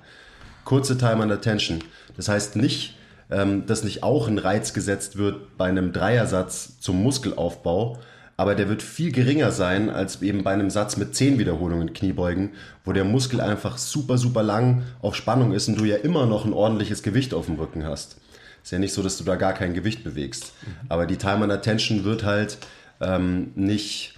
Kurze 0.64 0.98
Time 0.98 1.22
under 1.22 1.40
Tension. 1.40 1.82
Das 2.16 2.28
heißt 2.28 2.56
nicht, 2.56 2.96
ähm, 3.30 3.66
dass 3.66 3.82
nicht 3.82 4.02
auch 4.02 4.28
ein 4.28 4.38
Reiz 4.38 4.72
gesetzt 4.72 5.16
wird 5.16 5.56
bei 5.56 5.66
einem 5.66 5.92
Dreiersatz 5.92 6.78
zum 6.80 7.02
Muskelaufbau, 7.02 7.98
aber 8.40 8.55
der 8.55 8.70
wird 8.70 8.83
viel 8.83 9.12
geringer 9.12 9.53
sein 9.53 9.90
als 9.90 10.22
eben 10.22 10.44
bei 10.44 10.55
einem 10.55 10.70
Satz 10.70 10.96
mit 10.96 11.14
10 11.14 11.38
Wiederholungen 11.38 11.92
Kniebeugen, 11.92 12.53
wo 12.87 12.94
der 12.94 13.05
Muskel 13.05 13.38
einfach 13.42 13.76
super, 13.76 14.16
super 14.16 14.42
lang 14.42 14.85
auf 15.03 15.14
Spannung 15.14 15.53
ist 15.53 15.68
und 15.68 15.79
du 15.79 15.85
ja 15.85 15.96
immer 15.96 16.24
noch 16.24 16.46
ein 16.46 16.55
ordentliches 16.55 17.03
Gewicht 17.03 17.35
auf 17.35 17.44
dem 17.44 17.57
Rücken 17.57 17.85
hast. 17.85 18.16
Ist 18.62 18.72
ja 18.72 18.79
nicht 18.79 18.94
so, 18.94 19.03
dass 19.03 19.18
du 19.18 19.24
da 19.24 19.37
gar 19.37 19.53
kein 19.53 19.74
Gewicht 19.74 20.05
bewegst. 20.05 20.55
Aber 20.88 21.05
die 21.05 21.18
Time 21.18 21.44
and 21.44 21.53
Attention 21.53 22.05
wird 22.05 22.24
halt 22.24 22.57
ähm, 23.03 23.53
nicht 23.57 24.14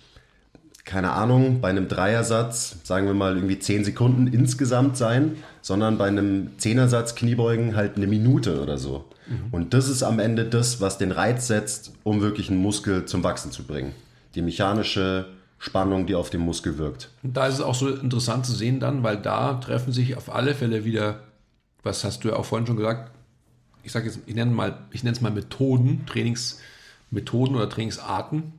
keine 0.85 1.13
Ahnung, 1.13 1.61
bei 1.61 1.71
einem 1.71 1.89
Dreiersatz, 1.89 2.77
sagen 2.85 3.07
wir 3.07 3.15
mal 3.15 3.35
irgendwie 3.35 3.59
10 3.59 3.85
Sekunden 3.85 4.29
insgesamt 4.29 4.97
sein, 4.97 5.37
sondern 5.63 5.99
bei 5.99 6.07
einem 6.07 6.59
Zehnersatz 6.59 7.17
Kniebeugen 7.17 7.75
halt 7.75 7.97
eine 7.97 8.07
Minute 8.07 8.63
oder 8.63 8.79
so. 8.79 9.05
Mhm. 9.27 9.53
Und 9.53 9.75
das 9.75 9.89
ist 9.89 10.05
am 10.05 10.21
Ende 10.21 10.45
das, 10.45 10.81
was 10.81 10.99
den 10.99 11.11
Reiz 11.11 11.49
setzt, 11.49 11.93
um 12.05 12.21
wirklich 12.21 12.51
einen 12.51 12.61
Muskel 12.61 13.05
zum 13.05 13.25
Wachsen 13.25 13.51
zu 13.51 13.65
bringen. 13.65 13.93
Die 14.35 14.43
mechanische 14.43 15.27
Spannung, 15.59 16.07
die 16.07 16.17
auf 16.17 16.29
den 16.29 16.41
Muskel 16.41 16.77
wirkt. 16.77 17.11
Und 17.23 17.37
da 17.37 17.47
ist 17.47 17.55
es 17.55 17.61
auch 17.61 17.75
so 17.75 17.89
interessant 17.89 18.45
zu 18.45 18.53
sehen 18.53 18.81
dann, 18.81 19.05
weil 19.05 19.17
da 19.17 19.55
treffen 19.55 19.93
sich 19.93 20.17
auf 20.17 20.35
alle 20.35 20.57
Fälle 20.57 20.85
wieder, 20.85 21.21
was 21.85 22.03
hast 22.03 22.25
du 22.25 22.31
ja 22.31 22.37
auch 22.37 22.45
vorhin 22.45 22.67
schon 22.67 22.77
gesagt, 22.77 23.13
ich 23.85 23.93
sage 23.93 24.07
jetzt, 24.07 24.21
ich 24.27 24.35
nenne 24.35 24.51
mal, 24.51 24.79
ich 24.91 25.05
nenne 25.05 25.15
es 25.15 25.21
mal 25.21 25.31
Methoden, 25.31 26.05
Trainingsmethoden 26.07 27.55
oder 27.55 27.69
Trainingsarten, 27.69 28.53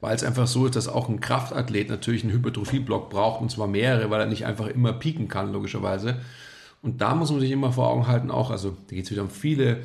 weil 0.00 0.14
es 0.14 0.24
einfach 0.24 0.46
so 0.46 0.66
ist, 0.66 0.76
dass 0.76 0.88
auch 0.88 1.08
ein 1.08 1.20
Kraftathlet 1.20 1.88
natürlich 1.88 2.22
einen 2.22 2.34
Hypertrophie-Block 2.34 3.08
braucht 3.10 3.40
und 3.40 3.50
zwar 3.50 3.66
mehrere, 3.66 4.10
weil 4.10 4.20
er 4.20 4.26
nicht 4.26 4.44
einfach 4.44 4.66
immer 4.66 4.92
pieken 4.92 5.28
kann, 5.28 5.52
logischerweise. 5.52 6.20
Und 6.82 7.00
da 7.00 7.14
muss 7.14 7.30
man 7.30 7.40
sich 7.40 7.50
immer 7.50 7.72
vor 7.72 7.88
Augen 7.88 8.06
halten, 8.06 8.30
auch, 8.30 8.50
also 8.50 8.76
da 8.88 8.94
geht 8.94 9.06
es 9.06 9.10
wieder 9.10 9.22
um 9.22 9.30
viele 9.30 9.78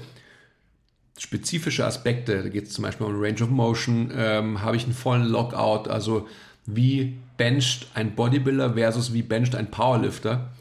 spezifische 1.17 1.85
Aspekte. 1.85 2.43
Da 2.43 2.49
geht 2.49 2.67
es 2.67 2.73
zum 2.73 2.83
Beispiel 2.83 3.05
um 3.07 3.21
Range 3.21 3.41
of 3.43 3.49
Motion, 3.49 4.11
ähm, 4.15 4.61
habe 4.61 4.75
ich 4.75 4.83
einen 4.83 4.93
vollen 4.93 5.25
Lockout, 5.25 5.89
also 5.89 6.27
wie 6.65 7.17
bencht 7.37 7.87
ein 7.93 8.15
Bodybuilder 8.15 8.73
versus 8.73 9.13
wie 9.13 9.21
bencht 9.21 9.55
ein 9.55 9.69
Powerlifter. 9.69 10.51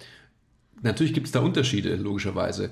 Natürlich 0.82 1.14
gibt 1.14 1.26
es 1.26 1.32
da 1.32 1.40
Unterschiede, 1.40 1.94
logischerweise. 1.96 2.70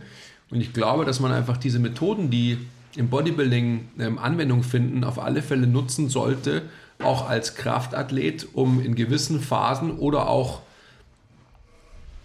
Und 0.51 0.61
ich 0.61 0.73
glaube, 0.73 1.05
dass 1.05 1.21
man 1.21 1.33
einfach 1.33 1.57
diese 1.57 1.79
Methoden, 1.79 2.31
die 2.31 2.59
im 2.97 3.09
Bodybuilding 3.09 3.88
ähm, 3.99 4.19
Anwendung 4.19 4.62
finden, 4.64 5.05
auf 5.05 5.19
alle 5.19 5.43
Fälle 5.43 5.66
nutzen 5.66 6.09
sollte, 6.09 6.62
auch 6.99 7.29
als 7.29 7.55
Kraftathlet, 7.55 8.49
um 8.53 8.81
in 8.81 8.95
gewissen 8.95 9.40
Phasen 9.40 9.93
oder 9.97 10.29
auch 10.29 10.62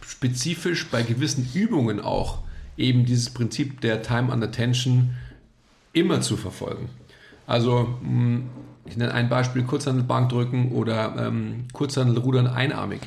spezifisch 0.01 0.87
bei 0.87 1.03
gewissen 1.03 1.47
Übungen 1.53 1.99
auch 1.99 2.39
eben 2.77 3.05
dieses 3.05 3.29
Prinzip 3.29 3.81
der 3.81 4.01
Time 4.01 4.31
under 4.33 4.51
Tension 4.51 5.15
immer 5.95 6.21
zu 6.21 6.37
verfolgen. 6.37 6.89
Also 7.47 7.87
hm, 8.01 8.43
ich 8.85 8.97
nenne 8.97 9.13
ein 9.13 9.29
Beispiel 9.29 9.63
Kurzhandelbankdrücken 9.63 10.71
oder 10.71 11.15
ähm, 11.17 11.65
Kurzhandelrudern 11.73 12.47
einarmig. 12.47 13.01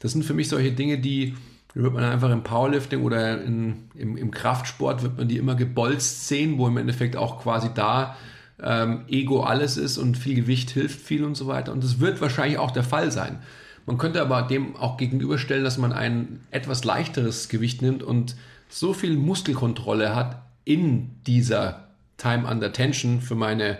Das 0.00 0.12
sind 0.12 0.24
für 0.24 0.34
mich 0.34 0.48
solche 0.48 0.72
Dinge, 0.72 0.98
die 0.98 1.34
wird 1.74 1.94
man 1.94 2.04
einfach 2.04 2.30
im 2.30 2.42
Powerlifting 2.42 3.02
oder 3.02 3.42
in, 3.42 3.88
im, 3.94 4.18
im, 4.18 4.30
Kraftsport 4.30 5.02
wird 5.02 5.16
man 5.16 5.28
die 5.28 5.38
immer 5.38 5.54
gebolzt 5.54 6.28
sehen, 6.28 6.58
wo 6.58 6.68
im 6.68 6.76
Endeffekt 6.76 7.16
auch 7.16 7.42
quasi 7.42 7.70
da 7.74 8.16
ähm, 8.62 9.04
Ego 9.08 9.42
alles 9.42 9.78
ist 9.78 9.96
und 9.96 10.18
viel 10.18 10.34
Gewicht 10.34 10.70
hilft 10.70 11.00
viel 11.00 11.24
und 11.24 11.34
so 11.34 11.46
weiter. 11.46 11.72
Und 11.72 11.82
das 11.82 11.98
wird 11.98 12.20
wahrscheinlich 12.20 12.58
auch 12.58 12.72
der 12.72 12.84
Fall 12.84 13.10
sein. 13.10 13.38
Man 13.86 13.96
könnte 13.96 14.20
aber 14.20 14.42
dem 14.42 14.76
auch 14.76 14.98
gegenüberstellen, 14.98 15.64
dass 15.64 15.78
man 15.78 15.92
ein 15.92 16.40
etwas 16.50 16.84
leichteres 16.84 17.48
Gewicht 17.48 17.80
nimmt 17.80 18.02
und 18.02 18.36
so 18.68 18.92
viel 18.92 19.16
Muskelkontrolle 19.16 20.14
hat 20.14 20.42
in 20.64 21.10
dieser 21.26 21.88
Time 22.22 22.48
under 22.48 22.72
Tension 22.72 23.20
für 23.20 23.34
meine, 23.34 23.78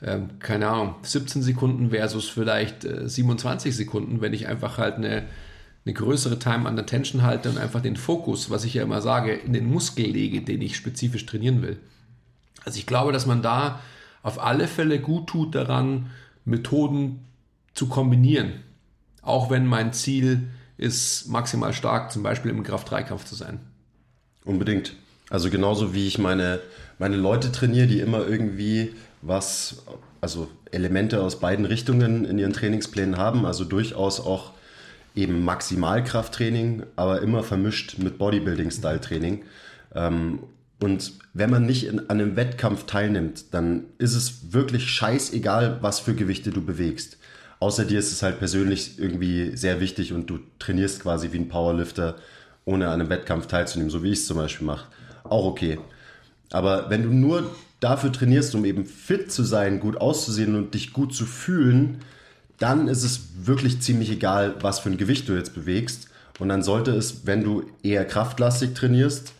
äh, 0.00 0.18
keine 0.38 0.68
Ahnung, 0.68 0.94
17 1.02 1.42
Sekunden 1.42 1.90
versus 1.90 2.28
vielleicht 2.28 2.84
äh, 2.84 3.08
27 3.08 3.76
Sekunden, 3.76 4.20
wenn 4.20 4.32
ich 4.32 4.46
einfach 4.46 4.78
halt 4.78 4.94
eine, 4.94 5.24
eine 5.84 5.94
größere 5.94 6.38
Time 6.38 6.66
under 6.68 6.86
Tension 6.86 7.22
halte 7.22 7.50
und 7.50 7.58
einfach 7.58 7.82
den 7.82 7.96
Fokus, 7.96 8.48
was 8.48 8.64
ich 8.64 8.74
ja 8.74 8.82
immer 8.82 9.02
sage, 9.02 9.34
in 9.34 9.52
den 9.52 9.70
Muskel 9.70 10.06
lege, 10.06 10.40
den 10.40 10.62
ich 10.62 10.76
spezifisch 10.76 11.26
trainieren 11.26 11.60
will. 11.60 11.78
Also 12.64 12.78
ich 12.78 12.86
glaube, 12.86 13.12
dass 13.12 13.26
man 13.26 13.42
da 13.42 13.80
auf 14.22 14.42
alle 14.42 14.66
Fälle 14.66 14.98
gut 15.00 15.26
tut 15.26 15.54
daran, 15.54 16.10
Methoden 16.46 17.20
zu 17.74 17.88
kombinieren. 17.88 18.52
Auch 19.20 19.50
wenn 19.50 19.66
mein 19.66 19.92
Ziel 19.92 20.48
ist, 20.78 21.28
maximal 21.28 21.74
stark 21.74 22.10
zum 22.10 22.22
Beispiel 22.22 22.50
im 22.50 22.62
Kraft-3-Kampf 22.62 23.26
zu 23.26 23.34
sein. 23.34 23.60
Unbedingt. 24.44 24.94
Also 25.34 25.50
genauso 25.50 25.94
wie 25.94 26.06
ich 26.06 26.18
meine, 26.18 26.60
meine 27.00 27.16
Leute 27.16 27.50
trainiere, 27.50 27.88
die 27.88 27.98
immer 27.98 28.24
irgendwie 28.24 28.94
was, 29.20 29.82
also 30.20 30.46
Elemente 30.70 31.20
aus 31.24 31.40
beiden 31.40 31.64
Richtungen 31.64 32.24
in 32.24 32.38
ihren 32.38 32.52
Trainingsplänen 32.52 33.16
haben, 33.16 33.44
also 33.44 33.64
durchaus 33.64 34.20
auch 34.20 34.52
eben 35.16 35.44
Maximalkrafttraining, 35.44 36.84
aber 36.94 37.20
immer 37.20 37.42
vermischt 37.42 37.98
mit 37.98 38.16
Bodybuilding-Style-Training. 38.16 39.42
Ähm, 39.96 40.38
und 40.80 41.14
wenn 41.32 41.50
man 41.50 41.66
nicht 41.66 41.88
in, 41.88 41.98
an 41.98 42.20
einem 42.20 42.36
Wettkampf 42.36 42.84
teilnimmt, 42.86 43.52
dann 43.54 43.86
ist 43.98 44.14
es 44.14 44.52
wirklich 44.52 44.88
scheißegal, 44.88 45.78
was 45.80 45.98
für 45.98 46.14
Gewichte 46.14 46.52
du 46.52 46.64
bewegst. 46.64 47.18
Außer 47.58 47.84
dir 47.84 47.98
ist 47.98 48.12
es 48.12 48.22
halt 48.22 48.38
persönlich 48.38 49.00
irgendwie 49.00 49.56
sehr 49.56 49.80
wichtig 49.80 50.12
und 50.12 50.30
du 50.30 50.38
trainierst 50.60 51.00
quasi 51.00 51.32
wie 51.32 51.38
ein 51.38 51.48
Powerlifter, 51.48 52.18
ohne 52.64 52.86
an 52.86 53.00
einem 53.00 53.10
Wettkampf 53.10 53.48
teilzunehmen, 53.48 53.90
so 53.90 54.04
wie 54.04 54.12
ich 54.12 54.20
es 54.20 54.26
zum 54.26 54.36
Beispiel 54.36 54.68
mache 54.68 54.86
auch 55.24 55.46
okay. 55.46 55.78
Aber 56.52 56.90
wenn 56.90 57.02
du 57.02 57.10
nur 57.10 57.50
dafür 57.80 58.12
trainierst, 58.12 58.54
um 58.54 58.64
eben 58.64 58.86
fit 58.86 59.32
zu 59.32 59.42
sein, 59.42 59.80
gut 59.80 59.96
auszusehen 59.96 60.54
und 60.54 60.74
dich 60.74 60.92
gut 60.92 61.14
zu 61.14 61.26
fühlen, 61.26 61.98
dann 62.58 62.88
ist 62.88 63.02
es 63.02 63.28
wirklich 63.42 63.80
ziemlich 63.80 64.10
egal, 64.10 64.54
was 64.60 64.78
für 64.78 64.90
ein 64.90 64.96
Gewicht 64.96 65.28
du 65.28 65.34
jetzt 65.34 65.54
bewegst. 65.54 66.08
Und 66.38 66.48
dann 66.48 66.62
sollte 66.62 66.92
es, 66.92 67.26
wenn 67.26 67.44
du 67.44 67.64
eher 67.82 68.04
kraftlastig 68.04 68.74
trainierst, 68.74 69.32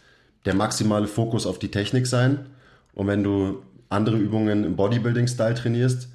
der 0.44 0.55
maximale 0.55 1.07
Fokus 1.07 1.47
auf 1.47 1.59
die 1.59 1.70
Technik 1.70 2.07
sein. 2.07 2.47
Und 2.94 3.07
wenn 3.07 3.23
du 3.23 3.62
andere 3.88 4.16
Übungen 4.16 4.64
im 4.64 4.77
Bodybuilding-Style 4.77 5.55
trainierst, 5.55 6.09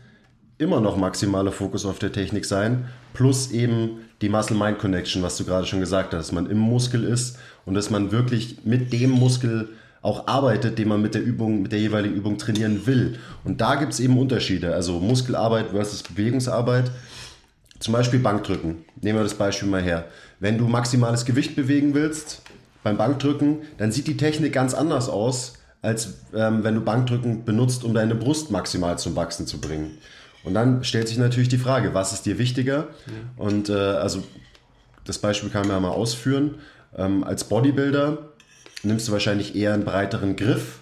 immer 0.59 0.81
noch 0.81 0.97
maximaler 0.97 1.51
Fokus 1.51 1.85
auf 1.85 1.97
der 1.97 2.11
Technik 2.11 2.45
sein, 2.45 2.85
plus 3.13 3.51
eben 3.51 4.01
die 4.21 4.29
Muscle-Mind-Connection, 4.29 5.23
was 5.23 5.37
du 5.37 5.45
gerade 5.45 5.65
schon 5.65 5.79
gesagt 5.79 6.13
hast, 6.13 6.27
dass 6.27 6.31
man 6.33 6.49
im 6.49 6.59
Muskel 6.59 7.05
ist 7.05 7.39
und 7.65 7.73
dass 7.73 7.89
man 7.89 8.11
wirklich 8.11 8.57
mit 8.65 8.93
dem 8.93 9.09
Muskel 9.09 9.69
auch 10.01 10.27
arbeitet, 10.27 10.77
den 10.77 10.89
man 10.89 11.01
mit 11.01 11.15
der 11.15 11.23
Übung, 11.23 11.61
mit 11.61 11.71
der 11.71 11.79
jeweiligen 11.79 12.15
Übung 12.15 12.37
trainieren 12.37 12.85
will. 12.85 13.17
Und 13.43 13.61
da 13.61 13.75
gibt 13.75 13.93
es 13.93 13.99
eben 13.99 14.17
Unterschiede, 14.17 14.73
also 14.73 14.99
Muskelarbeit 14.99 15.69
versus 15.71 16.03
Bewegungsarbeit. 16.03 16.91
Zum 17.79 17.93
Beispiel 17.93 18.19
Bankdrücken. 18.19 18.83
Nehmen 19.01 19.19
wir 19.19 19.23
das 19.23 19.35
Beispiel 19.35 19.69
mal 19.69 19.81
her. 19.81 20.05
Wenn 20.41 20.57
du 20.57 20.67
maximales 20.67 21.23
Gewicht 21.23 21.55
bewegen 21.55 21.93
willst 21.93 22.41
beim 22.83 22.97
Bankdrücken, 22.97 23.59
dann 23.77 23.93
sieht 23.93 24.07
die 24.07 24.17
Technik 24.17 24.51
ganz 24.51 24.73
anders 24.73 25.07
aus, 25.07 25.53
als 25.81 26.15
ähm, 26.33 26.63
wenn 26.63 26.75
du 26.75 26.81
Bankdrücken 26.81 27.45
benutzt, 27.45 27.85
um 27.85 27.93
deine 27.93 28.15
Brust 28.15 28.51
maximal 28.51 28.99
zum 28.99 29.15
Wachsen 29.15 29.47
zu 29.47 29.61
bringen. 29.61 29.97
Und 30.43 30.53
dann 30.53 30.83
stellt 30.83 31.07
sich 31.07 31.17
natürlich 31.17 31.49
die 31.49 31.57
Frage, 31.57 31.93
was 31.93 32.13
ist 32.13 32.25
dir 32.25 32.37
wichtiger? 32.37 32.87
Mhm. 33.07 33.41
Und 33.41 33.69
äh, 33.69 33.73
also 33.73 34.23
das 35.05 35.17
Beispiel 35.17 35.49
kann 35.49 35.63
man 35.63 35.71
ja 35.71 35.79
mal 35.79 35.89
ausführen. 35.89 36.55
Ähm, 36.95 37.23
als 37.23 37.43
Bodybuilder 37.43 38.19
nimmst 38.83 39.07
du 39.07 39.11
wahrscheinlich 39.11 39.55
eher 39.55 39.73
einen 39.73 39.83
breiteren 39.83 40.35
Griff 40.35 40.79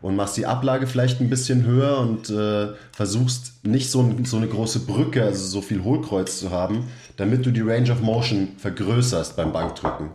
und 0.00 0.16
machst 0.16 0.36
die 0.36 0.46
Ablage 0.46 0.86
vielleicht 0.86 1.20
ein 1.20 1.30
bisschen 1.30 1.64
höher 1.64 1.98
und 1.98 2.30
äh, 2.30 2.68
versuchst 2.92 3.64
nicht 3.64 3.90
so, 3.90 4.02
ein, 4.02 4.24
so, 4.24 4.36
eine 4.36 4.46
große 4.46 4.80
Brücke, 4.80 5.24
also 5.24 5.44
so 5.44 5.60
viel 5.60 5.82
Hohlkreuz 5.82 6.38
zu 6.38 6.50
haben, 6.50 6.88
damit 7.16 7.44
du 7.46 7.50
die 7.50 7.62
Range 7.62 7.90
of 7.90 8.00
Motion 8.00 8.50
vergrößerst 8.58 9.36
beim 9.36 9.52
Bankdrücken. 9.52 10.10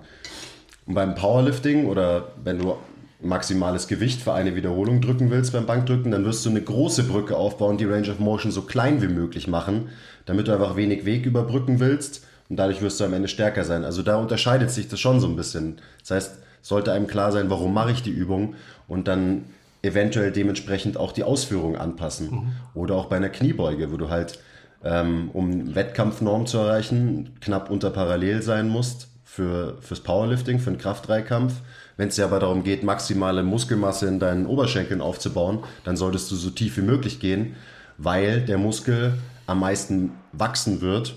Und 0.85 0.93
beim 0.93 1.15
Powerlifting 1.15 1.85
oder 1.85 2.29
wenn 2.43 2.59
du 2.59 2.75
maximales 3.23 3.87
Gewicht 3.87 4.21
für 4.21 4.33
eine 4.33 4.55
Wiederholung 4.55 5.01
drücken 5.01 5.31
willst 5.31 5.53
beim 5.53 5.65
Bankdrücken, 5.65 6.11
dann 6.11 6.25
wirst 6.25 6.45
du 6.45 6.49
eine 6.49 6.61
große 6.61 7.03
Brücke 7.03 7.37
aufbauen, 7.37 7.77
die 7.77 7.85
Range 7.85 8.09
of 8.09 8.19
Motion 8.19 8.51
so 8.51 8.63
klein 8.63 9.01
wie 9.01 9.07
möglich 9.07 9.47
machen, 9.47 9.89
damit 10.25 10.47
du 10.47 10.53
einfach 10.53 10.75
wenig 10.75 11.05
Weg 11.05 11.25
überbrücken 11.25 11.79
willst 11.79 12.25
und 12.49 12.57
dadurch 12.57 12.81
wirst 12.81 12.99
du 12.99 13.05
am 13.05 13.13
Ende 13.13 13.27
stärker 13.27 13.63
sein. 13.63 13.83
Also 13.83 14.03
da 14.03 14.17
unterscheidet 14.17 14.71
sich 14.71 14.87
das 14.87 14.99
schon 14.99 15.19
so 15.19 15.27
ein 15.27 15.35
bisschen. 15.35 15.77
Das 16.01 16.11
heißt, 16.11 16.37
sollte 16.61 16.91
einem 16.91 17.07
klar 17.07 17.31
sein, 17.31 17.49
warum 17.49 17.73
mache 17.73 17.91
ich 17.91 18.03
die 18.03 18.11
Übung 18.11 18.55
und 18.87 19.07
dann 19.07 19.45
eventuell 19.81 20.31
dementsprechend 20.31 20.97
auch 20.97 21.11
die 21.11 21.23
Ausführung 21.23 21.77
anpassen. 21.77 22.31
Mhm. 22.31 22.51
Oder 22.73 22.95
auch 22.95 23.05
bei 23.05 23.17
einer 23.17 23.29
Kniebeuge, 23.29 23.91
wo 23.91 23.97
du 23.97 24.09
halt, 24.09 24.39
ähm, 24.83 25.29
um 25.33 25.75
Wettkampfnorm 25.75 26.45
zu 26.45 26.57
erreichen, 26.57 27.31
knapp 27.41 27.69
unter 27.69 27.89
parallel 27.89 28.41
sein 28.41 28.69
musst 28.69 29.09
für, 29.23 29.77
fürs 29.81 29.99
Powerlifting, 29.99 30.59
für 30.59 30.69
einen 30.69 30.79
Kraftdreikampf 30.79 31.53
wenn 31.97 32.09
es 32.09 32.15
dir 32.15 32.25
aber 32.25 32.39
darum 32.39 32.63
geht, 32.63 32.83
maximale 32.83 33.43
Muskelmasse 33.43 34.07
in 34.07 34.19
deinen 34.19 34.45
Oberschenkeln 34.45 35.01
aufzubauen, 35.01 35.63
dann 35.83 35.97
solltest 35.97 36.31
du 36.31 36.35
so 36.35 36.49
tief 36.49 36.77
wie 36.77 36.81
möglich 36.81 37.19
gehen, 37.19 37.55
weil 37.97 38.41
der 38.41 38.57
Muskel 38.57 39.13
am 39.45 39.59
meisten 39.59 40.11
wachsen 40.31 40.81
wird, 40.81 41.15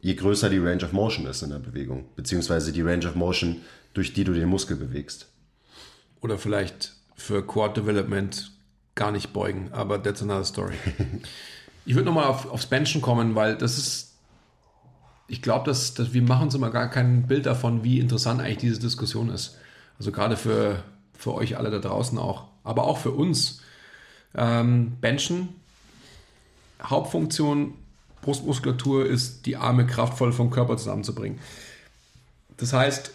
je 0.00 0.14
größer 0.14 0.50
die 0.50 0.58
Range 0.58 0.84
of 0.84 0.92
Motion 0.92 1.26
ist 1.26 1.42
in 1.42 1.50
der 1.50 1.58
Bewegung, 1.58 2.04
beziehungsweise 2.14 2.72
die 2.72 2.82
Range 2.82 3.06
of 3.06 3.14
Motion, 3.14 3.62
durch 3.94 4.12
die 4.12 4.24
du 4.24 4.32
den 4.32 4.48
Muskel 4.48 4.76
bewegst. 4.76 5.28
Oder 6.20 6.38
vielleicht 6.38 6.94
für 7.14 7.44
Quad 7.46 7.76
Development 7.76 8.52
gar 8.94 9.10
nicht 9.10 9.32
beugen, 9.32 9.70
aber 9.72 10.02
that's 10.02 10.22
another 10.22 10.44
story. 10.44 10.74
ich 11.86 11.94
würde 11.94 12.06
nochmal 12.06 12.24
auf, 12.24 12.50
aufs 12.50 12.66
Benchen 12.66 13.00
kommen, 13.00 13.34
weil 13.34 13.56
das 13.56 13.78
ist, 13.78 14.14
ich 15.28 15.42
glaube, 15.42 15.66
dass, 15.66 15.94
dass 15.94 16.12
wir 16.12 16.22
machen 16.22 16.44
uns 16.44 16.54
immer 16.54 16.70
gar 16.70 16.90
kein 16.90 17.26
Bild 17.26 17.46
davon, 17.46 17.84
wie 17.84 17.98
interessant 17.98 18.40
eigentlich 18.40 18.58
diese 18.58 18.80
Diskussion 18.80 19.28
ist. 19.30 19.56
Also 19.98 20.12
gerade 20.12 20.36
für, 20.36 20.82
für 21.16 21.34
euch 21.34 21.56
alle 21.56 21.70
da 21.70 21.78
draußen 21.78 22.18
auch, 22.18 22.44
aber 22.64 22.84
auch 22.84 22.98
für 22.98 23.12
uns. 23.12 23.62
Ähm, 24.34 24.98
Benchen, 25.00 25.48
Hauptfunktion 26.82 27.74
Brustmuskulatur 28.20 29.06
ist, 29.06 29.46
die 29.46 29.56
Arme 29.56 29.86
kraftvoll 29.86 30.32
vom 30.32 30.50
Körper 30.50 30.76
zusammenzubringen. 30.76 31.38
Das 32.56 32.72
heißt, 32.72 33.12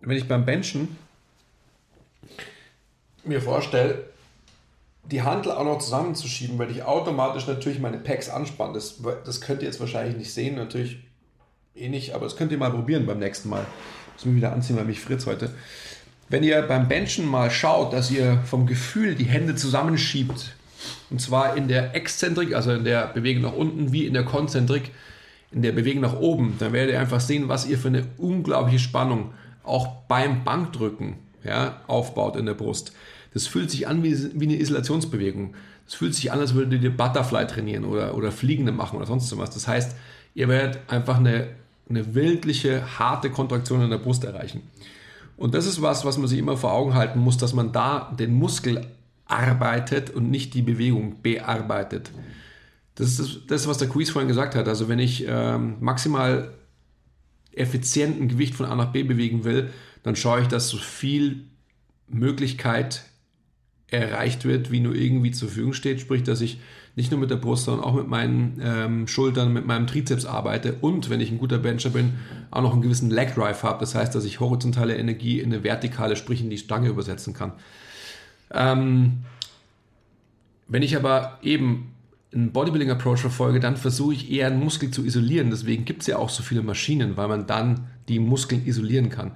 wenn 0.00 0.16
ich 0.16 0.26
beim 0.26 0.46
Benchen 0.46 0.96
mir 3.24 3.42
vorstelle, 3.42 4.04
die 5.10 5.22
Handel 5.22 5.52
auch 5.52 5.64
noch 5.64 5.78
zusammenzuschieben, 5.78 6.58
weil 6.58 6.70
ich 6.70 6.82
automatisch 6.82 7.46
natürlich 7.46 7.78
meine 7.78 7.98
Packs 7.98 8.30
anspanne. 8.30 8.72
Das, 8.72 9.02
das 9.24 9.40
könnt 9.40 9.60
ihr 9.60 9.68
jetzt 9.68 9.80
wahrscheinlich 9.80 10.16
nicht 10.16 10.32
sehen, 10.32 10.56
natürlich 10.56 10.98
eh 11.74 11.88
nicht, 11.88 12.14
aber 12.14 12.24
das 12.24 12.36
könnt 12.36 12.52
ihr 12.52 12.58
mal 12.58 12.70
probieren 12.70 13.04
beim 13.04 13.18
nächsten 13.18 13.50
Mal. 13.50 13.66
Ich 14.16 14.24
muss 14.24 14.26
mich 14.26 14.36
wieder 14.36 14.52
anziehen, 14.52 14.76
weil 14.76 14.86
mich 14.86 15.00
fritz 15.00 15.26
heute. 15.26 15.52
Wenn 16.28 16.42
ihr 16.42 16.62
beim 16.62 16.88
Benchen 16.88 17.26
mal 17.26 17.50
schaut, 17.50 17.92
dass 17.92 18.10
ihr 18.10 18.38
vom 18.44 18.66
Gefühl 18.66 19.14
die 19.14 19.24
Hände 19.24 19.54
zusammenschiebt, 19.54 20.54
und 21.10 21.20
zwar 21.20 21.56
in 21.56 21.68
der 21.68 21.94
Exzentrik, 21.94 22.54
also 22.54 22.72
in 22.72 22.84
der 22.84 23.06
Bewegung 23.06 23.42
nach 23.42 23.52
unten, 23.52 23.92
wie 23.92 24.06
in 24.06 24.14
der 24.14 24.24
Konzentrik, 24.24 24.90
in 25.52 25.62
der 25.62 25.72
Bewegung 25.72 26.02
nach 26.02 26.18
oben, 26.18 26.56
dann 26.58 26.72
werdet 26.72 26.94
ihr 26.94 27.00
einfach 27.00 27.20
sehen, 27.20 27.48
was 27.48 27.66
ihr 27.66 27.78
für 27.78 27.88
eine 27.88 28.06
unglaubliche 28.18 28.80
Spannung 28.80 29.32
auch 29.62 29.86
beim 30.08 30.44
Bankdrücken 30.44 31.16
ja, 31.44 31.80
aufbaut 31.86 32.36
in 32.36 32.46
der 32.46 32.54
Brust. 32.54 32.92
Das 33.32 33.46
fühlt 33.46 33.70
sich 33.70 33.86
an 33.86 34.02
wie, 34.02 34.16
wie 34.34 34.46
eine 34.46 34.58
Isolationsbewegung. 34.58 35.54
Das 35.86 35.94
fühlt 35.94 36.14
sich 36.14 36.32
an, 36.32 36.40
als 36.40 36.54
würdet 36.54 36.82
ihr 36.82 36.96
Butterfly 36.96 37.46
trainieren 37.46 37.84
oder, 37.84 38.16
oder 38.16 38.32
Fliegende 38.32 38.72
machen 38.72 38.96
oder 38.96 39.06
sonst 39.06 39.36
was. 39.36 39.50
Das 39.50 39.68
heißt, 39.68 39.96
ihr 40.34 40.48
werdet 40.48 40.80
einfach 40.88 41.18
eine, 41.18 41.48
eine 41.88 42.14
wildliche, 42.14 42.98
harte 42.98 43.30
Kontraktion 43.30 43.82
in 43.82 43.90
der 43.90 43.98
Brust 43.98 44.24
erreichen. 44.24 44.62
Und 45.36 45.54
das 45.54 45.66
ist 45.66 45.82
was, 45.82 46.04
was 46.04 46.18
man 46.18 46.28
sich 46.28 46.38
immer 46.38 46.56
vor 46.56 46.72
Augen 46.72 46.94
halten 46.94 47.18
muss, 47.18 47.36
dass 47.36 47.54
man 47.54 47.72
da 47.72 48.14
den 48.18 48.34
Muskel 48.34 48.86
arbeitet 49.26 50.10
und 50.10 50.30
nicht 50.30 50.54
die 50.54 50.62
Bewegung 50.62 51.22
bearbeitet. 51.22 52.10
Das 52.94 53.18
ist 53.18 53.42
das, 53.48 53.66
was 53.66 53.78
der 53.78 53.88
Quiz 53.88 54.10
vorhin 54.10 54.28
gesagt 54.28 54.54
hat. 54.54 54.68
Also 54.68 54.88
wenn 54.88 54.98
ich 54.98 55.24
ähm, 55.26 55.76
maximal 55.80 56.52
effizienten 57.52 58.28
Gewicht 58.28 58.54
von 58.54 58.66
A 58.66 58.74
nach 58.76 58.92
B 58.92 59.02
bewegen 59.02 59.44
will, 59.44 59.70
dann 60.02 60.16
schaue 60.16 60.42
ich, 60.42 60.48
dass 60.48 60.68
so 60.68 60.76
viel 60.76 61.44
Möglichkeit 62.08 63.04
erreicht 63.88 64.44
wird, 64.44 64.70
wie 64.70 64.80
nur 64.80 64.94
irgendwie 64.94 65.30
zur 65.30 65.48
Verfügung 65.48 65.72
steht. 65.72 66.00
Sprich, 66.00 66.22
dass 66.22 66.40
ich 66.40 66.58
nicht 66.96 67.10
nur 67.10 67.18
mit 67.18 67.30
der 67.30 67.36
Brust, 67.36 67.64
sondern 67.64 67.84
auch 67.84 67.94
mit 67.94 68.08
meinen 68.08 68.60
ähm, 68.62 69.08
Schultern, 69.08 69.52
mit 69.52 69.66
meinem 69.66 69.86
Trizeps 69.86 70.24
arbeite 70.24 70.74
und, 70.80 71.10
wenn 71.10 71.20
ich 71.20 71.30
ein 71.30 71.38
guter 71.38 71.58
Bencher 71.58 71.90
bin, 71.90 72.14
auch 72.50 72.62
noch 72.62 72.72
einen 72.72 72.82
gewissen 72.82 73.10
Leg 73.10 73.34
Drive 73.34 73.64
habe. 73.64 73.80
Das 73.80 73.94
heißt, 73.94 74.14
dass 74.14 74.24
ich 74.24 74.38
horizontale 74.38 74.96
Energie 74.96 75.40
in 75.40 75.52
eine 75.52 75.64
vertikale, 75.64 76.14
sprich 76.14 76.40
in 76.40 76.50
die 76.50 76.58
Stange 76.58 76.88
übersetzen 76.88 77.34
kann. 77.34 77.52
Ähm, 78.52 79.24
wenn 80.68 80.82
ich 80.82 80.96
aber 80.96 81.38
eben 81.42 81.90
einen 82.32 82.52
Bodybuilding-Approach 82.52 83.18
verfolge, 83.18 83.60
dann 83.60 83.76
versuche 83.76 84.14
ich 84.14 84.30
eher 84.30 84.46
einen 84.46 84.62
Muskel 84.62 84.90
zu 84.90 85.04
isolieren. 85.04 85.50
Deswegen 85.50 85.84
gibt 85.84 86.02
es 86.02 86.06
ja 86.06 86.18
auch 86.18 86.30
so 86.30 86.42
viele 86.42 86.62
Maschinen, 86.62 87.16
weil 87.16 87.28
man 87.28 87.46
dann 87.46 87.88
die 88.08 88.18
Muskeln 88.18 88.66
isolieren 88.66 89.08
kann. 89.08 89.32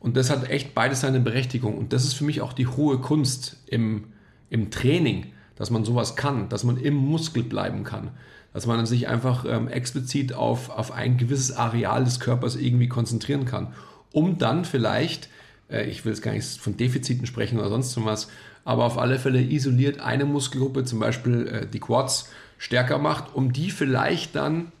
Und 0.00 0.16
das 0.16 0.30
hat 0.30 0.50
echt 0.50 0.74
beides 0.74 1.00
seine 1.00 1.20
Berechtigung. 1.20 1.76
Und 1.76 1.92
das 1.92 2.04
ist 2.04 2.14
für 2.14 2.24
mich 2.24 2.40
auch 2.40 2.52
die 2.52 2.66
hohe 2.66 2.98
Kunst 2.98 3.56
im, 3.66 4.04
im 4.50 4.70
Training, 4.70 5.26
dass 5.56 5.70
man 5.70 5.84
sowas 5.84 6.16
kann, 6.16 6.48
dass 6.48 6.64
man 6.64 6.76
im 6.76 6.94
Muskel 6.94 7.42
bleiben 7.42 7.84
kann. 7.84 8.10
Dass 8.52 8.66
man 8.66 8.86
sich 8.86 9.08
einfach 9.08 9.44
ähm, 9.48 9.68
explizit 9.68 10.32
auf, 10.32 10.70
auf 10.70 10.92
ein 10.92 11.16
gewisses 11.16 11.52
Areal 11.52 12.04
des 12.04 12.20
Körpers 12.20 12.54
irgendwie 12.54 12.88
konzentrieren 12.88 13.44
kann, 13.44 13.74
um 14.12 14.38
dann 14.38 14.64
vielleicht, 14.64 15.28
äh, 15.68 15.84
ich 15.86 16.04
will 16.04 16.12
jetzt 16.12 16.22
gar 16.22 16.32
nicht 16.32 16.60
von 16.60 16.76
Defiziten 16.76 17.26
sprechen 17.26 17.58
oder 17.58 17.68
sonst 17.68 17.96
was, 18.04 18.28
aber 18.64 18.84
auf 18.84 18.96
alle 18.96 19.18
Fälle 19.18 19.42
isoliert 19.42 20.00
eine 20.00 20.24
Muskelgruppe, 20.24 20.84
zum 20.84 21.00
Beispiel 21.00 21.46
äh, 21.48 21.66
die 21.66 21.80
Quads, 21.80 22.30
stärker 22.58 22.98
macht, 22.98 23.34
um 23.34 23.52
die 23.52 23.70
vielleicht 23.70 24.36
dann 24.36 24.72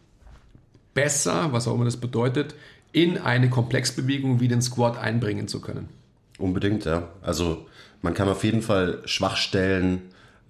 besser, 0.94 1.52
was 1.52 1.66
auch 1.66 1.74
immer 1.74 1.84
das 1.84 1.96
bedeutet, 1.96 2.54
in 2.92 3.18
eine 3.18 3.50
Komplexbewegung 3.50 4.40
wie 4.40 4.48
den 4.48 4.62
Squat 4.62 4.96
einbringen 4.96 5.48
zu 5.48 5.60
können. 5.60 5.88
Unbedingt, 6.38 6.84
ja. 6.84 7.08
Also 7.20 7.66
man 8.02 8.14
kann 8.14 8.28
auf 8.28 8.44
jeden 8.44 8.62
Fall 8.62 9.02
Schwachstellen 9.04 10.02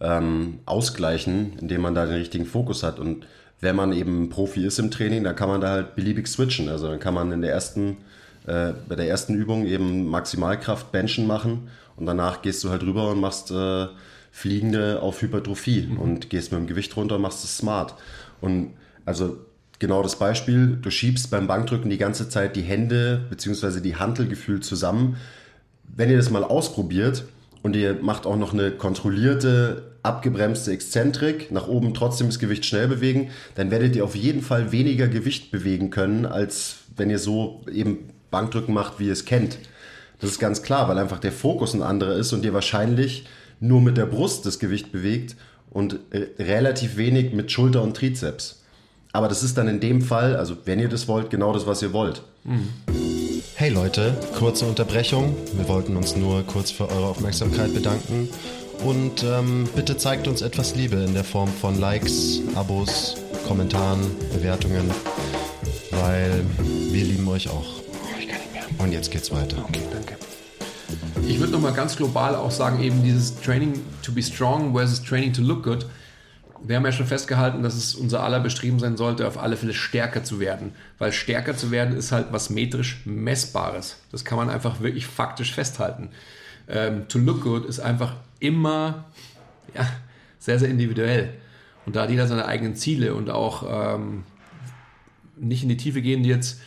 ähm, 0.05 0.61
ausgleichen, 0.67 1.55
indem 1.61 1.81
man 1.81 1.95
da 1.95 2.05
den 2.05 2.17
richtigen 2.17 2.45
Fokus 2.47 2.83
hat. 2.83 2.99
Und 2.99 3.27
wenn 3.61 3.75
man 3.75 3.93
eben 3.93 4.29
Profi 4.29 4.67
ist 4.67 4.79
im 4.79 4.91
Training, 4.91 5.25
dann 5.25 5.35
kann 5.35 5.49
man 5.49 5.61
da 5.61 5.71
halt 5.71 5.97
beliebig 5.97 6.29
switchen. 6.29 6.69
Also 6.69 6.89
dann 6.89 7.01
kann 7.01 7.15
man 7.15 7.33
in 7.33 7.41
der 7.41 7.53
ersten, 7.53 7.97
äh, 8.47 8.73
bei 8.87 8.95
der 8.95 9.09
ersten 9.09 9.35
Übung 9.35 9.65
eben 9.67 10.07
Maximalkraft 10.07 10.93
Benchen 10.93 11.27
machen 11.27 11.69
und 11.97 12.07
danach 12.07 12.43
gehst 12.43 12.63
du 12.63 12.71
halt 12.71 12.83
rüber 12.83 13.11
und 13.11 13.21
machst 13.21 13.51
äh, 13.51 13.87
Fliegende 14.31 15.01
auf 15.01 15.23
Hypertrophie 15.23 15.87
mhm. 15.87 15.99
und 15.99 16.31
gehst 16.31 16.53
mit 16.53 16.61
dem 16.61 16.67
Gewicht 16.67 16.95
runter 16.97 17.17
und 17.17 17.23
machst 17.23 17.45
es 17.45 17.57
smart. 17.57 17.95
Und 18.41 18.73
also 19.07 19.39
genau 19.79 20.03
das 20.03 20.17
Beispiel, 20.19 20.77
du 20.83 20.91
schiebst 20.91 21.31
beim 21.31 21.47
Bankdrücken 21.47 21.89
die 21.89 21.99
ganze 21.99 22.29
Zeit 22.29 22.57
die 22.57 22.63
Hände 22.63 23.25
bzw. 23.31 23.81
die 23.81 23.97
Hantelgefühl 23.97 24.61
zusammen. 24.61 25.17
Wenn 25.85 26.11
ihr 26.11 26.17
das 26.17 26.31
mal 26.31 26.45
ausprobiert 26.45 27.25
und 27.63 27.77
ihr 27.77 27.95
macht 28.03 28.27
auch 28.27 28.37
noch 28.37 28.53
eine 28.53 28.73
kontrollierte, 28.73 29.94
abgebremste 30.05 30.71
Exzentrik, 30.71 31.51
nach 31.51 31.67
oben 31.67 31.95
trotzdem 31.95 32.29
das 32.29 32.39
Gewicht 32.39 32.65
schnell 32.67 32.89
bewegen, 32.89 33.31
dann 33.55 33.71
werdet 33.71 33.97
ihr 33.97 34.05
auf 34.05 34.15
jeden 34.15 34.43
Fall 34.43 34.71
weniger 34.71 35.09
Gewicht 35.09 35.51
bewegen 35.51 35.91
können, 35.91 36.27
als 36.27 36.77
wenn 36.97 37.11
ihr 37.11 37.19
so 37.19 37.63
eben 37.73 38.11
Bankdrücken 38.31 38.75
macht, 38.75 39.01
wie 39.01 39.07
ihr 39.07 39.13
es 39.13 39.25
kennt. 39.25 39.59
Das 40.21 40.31
ist 40.31 40.39
ganz 40.39 40.63
klar, 40.63 40.89
weil 40.89 40.99
einfach 40.99 41.19
der 41.19 41.33
Fokus 41.33 41.75
ein 41.75 41.83
anderer 41.83 42.15
ist 42.15 42.33
und 42.33 42.45
ihr 42.45 42.55
wahrscheinlich 42.55 43.27
nur 43.61 43.81
mit 43.81 43.97
der 43.97 44.07
Brust 44.07 44.45
das 44.47 44.59
Gewicht 44.59 44.93
bewegt 44.93 45.37
und 45.71 46.01
äh, 46.11 46.27
relativ 46.43 46.97
wenig 46.97 47.33
mit 47.33 47.51
Schulter 47.51 47.83
und 47.83 47.97
Trizeps. 47.97 48.63
Aber 49.13 49.29
das 49.29 49.43
ist 49.43 49.57
dann 49.57 49.69
in 49.69 49.81
dem 49.81 50.03
Fall, 50.03 50.37
also 50.37 50.57
wenn 50.65 50.81
ihr 50.81 50.89
das 50.89 51.09
wollt, 51.09 51.31
genau 51.31 51.53
das, 51.53 51.67
was 51.67 51.81
ihr 51.83 51.93
wollt. 51.93 52.23
Hey 53.55 53.71
Leute, 53.71 54.17
kurze 54.37 54.67
Unterbrechung. 54.67 55.37
Wir 55.55 55.69
wollten 55.69 55.97
uns 55.97 56.17
nur 56.17 56.43
kurz 56.43 56.73
für 56.73 56.91
eure 56.91 57.07
Aufmerksamkeit 57.07 57.73
bedanken. 57.73 58.29
Und 58.83 59.23
ähm, 59.23 59.69
bitte 59.75 59.97
zeigt 59.97 60.29
uns 60.29 60.43
etwas 60.43 60.75
Liebe 60.75 60.97
in 60.97 61.15
der 61.15 61.25
Form 61.25 61.49
von 61.49 61.79
Likes, 61.79 62.41
Abos, 62.55 63.17
Kommentaren, 63.47 64.01
Bewertungen, 64.33 64.91
weil 65.91 66.45
wir 66.91 67.05
lieben 67.05 67.29
euch 67.29 67.49
auch. 67.49 67.81
Ich 68.19 68.29
kann 68.29 68.39
nicht 68.41 68.53
mehr. 68.53 68.65
Und 68.79 68.93
jetzt 68.93 69.11
geht's 69.11 69.31
weiter. 69.31 69.59
Okay, 69.69 69.81
danke. 69.93 70.17
Ich 71.27 71.39
würde 71.41 71.53
nochmal 71.53 71.73
ganz 71.73 71.97
global 71.97 72.35
auch 72.37 72.51
sagen, 72.51 72.83
eben 72.83 73.03
dieses 73.03 73.41
Training 73.41 73.81
to 74.03 74.13
be 74.13 74.23
strong 74.23 74.75
versus 74.75 75.03
Training 75.03 75.33
to 75.33 75.43
look 75.43 75.63
good 75.63 75.87
wir 76.67 76.77
haben 76.77 76.85
ja 76.85 76.93
schon 76.93 77.07
festgehalten, 77.07 77.63
dass 77.63 77.75
es 77.75 77.95
unser 77.95 78.23
aller 78.23 78.41
Bestreben 78.41 78.79
sein 78.79 78.97
sollte, 78.97 79.29
auf 79.29 79.39
alle 79.39 79.57
Fälle 79.57 79.75
stärker 79.75 80.25
zu 80.25 80.41
werden. 80.41 80.73
Weil 80.99 81.13
stärker 81.13 81.57
zu 81.57 81.71
werden 81.71 81.95
ist 81.97 82.11
halt 82.11 82.29
was 82.31 82.49
metrisch 82.49 83.03
Messbares. 83.05 83.97
Das 84.11 84.25
kann 84.25 84.39
man 84.39 84.49
einfach 84.49 84.81
wirklich 84.81 85.07
faktisch 85.07 85.53
festhalten. 85.53 86.09
Ähm, 86.69 87.09
to 87.09 87.19
look 87.19 87.43
good 87.43 87.65
ist 87.65 87.81
einfach 87.81 88.17
immer 88.41 89.05
ja, 89.75 89.87
sehr, 90.39 90.59
sehr 90.59 90.69
individuell. 90.69 91.35
Und 91.87 91.97
da 91.97 92.03
hat 92.03 92.11
jeder 92.11 92.27
seine 92.27 92.47
eigenen 92.47 92.77
Ziele 92.77 93.15
und 93.15 93.31
auch 93.31 93.97
ähm, 93.97 94.25
nicht 95.37 95.63
in 95.63 95.69
die 95.69 95.77
Tiefe 95.77 96.03
gehen 96.03 96.25
jetzt. 96.25 96.61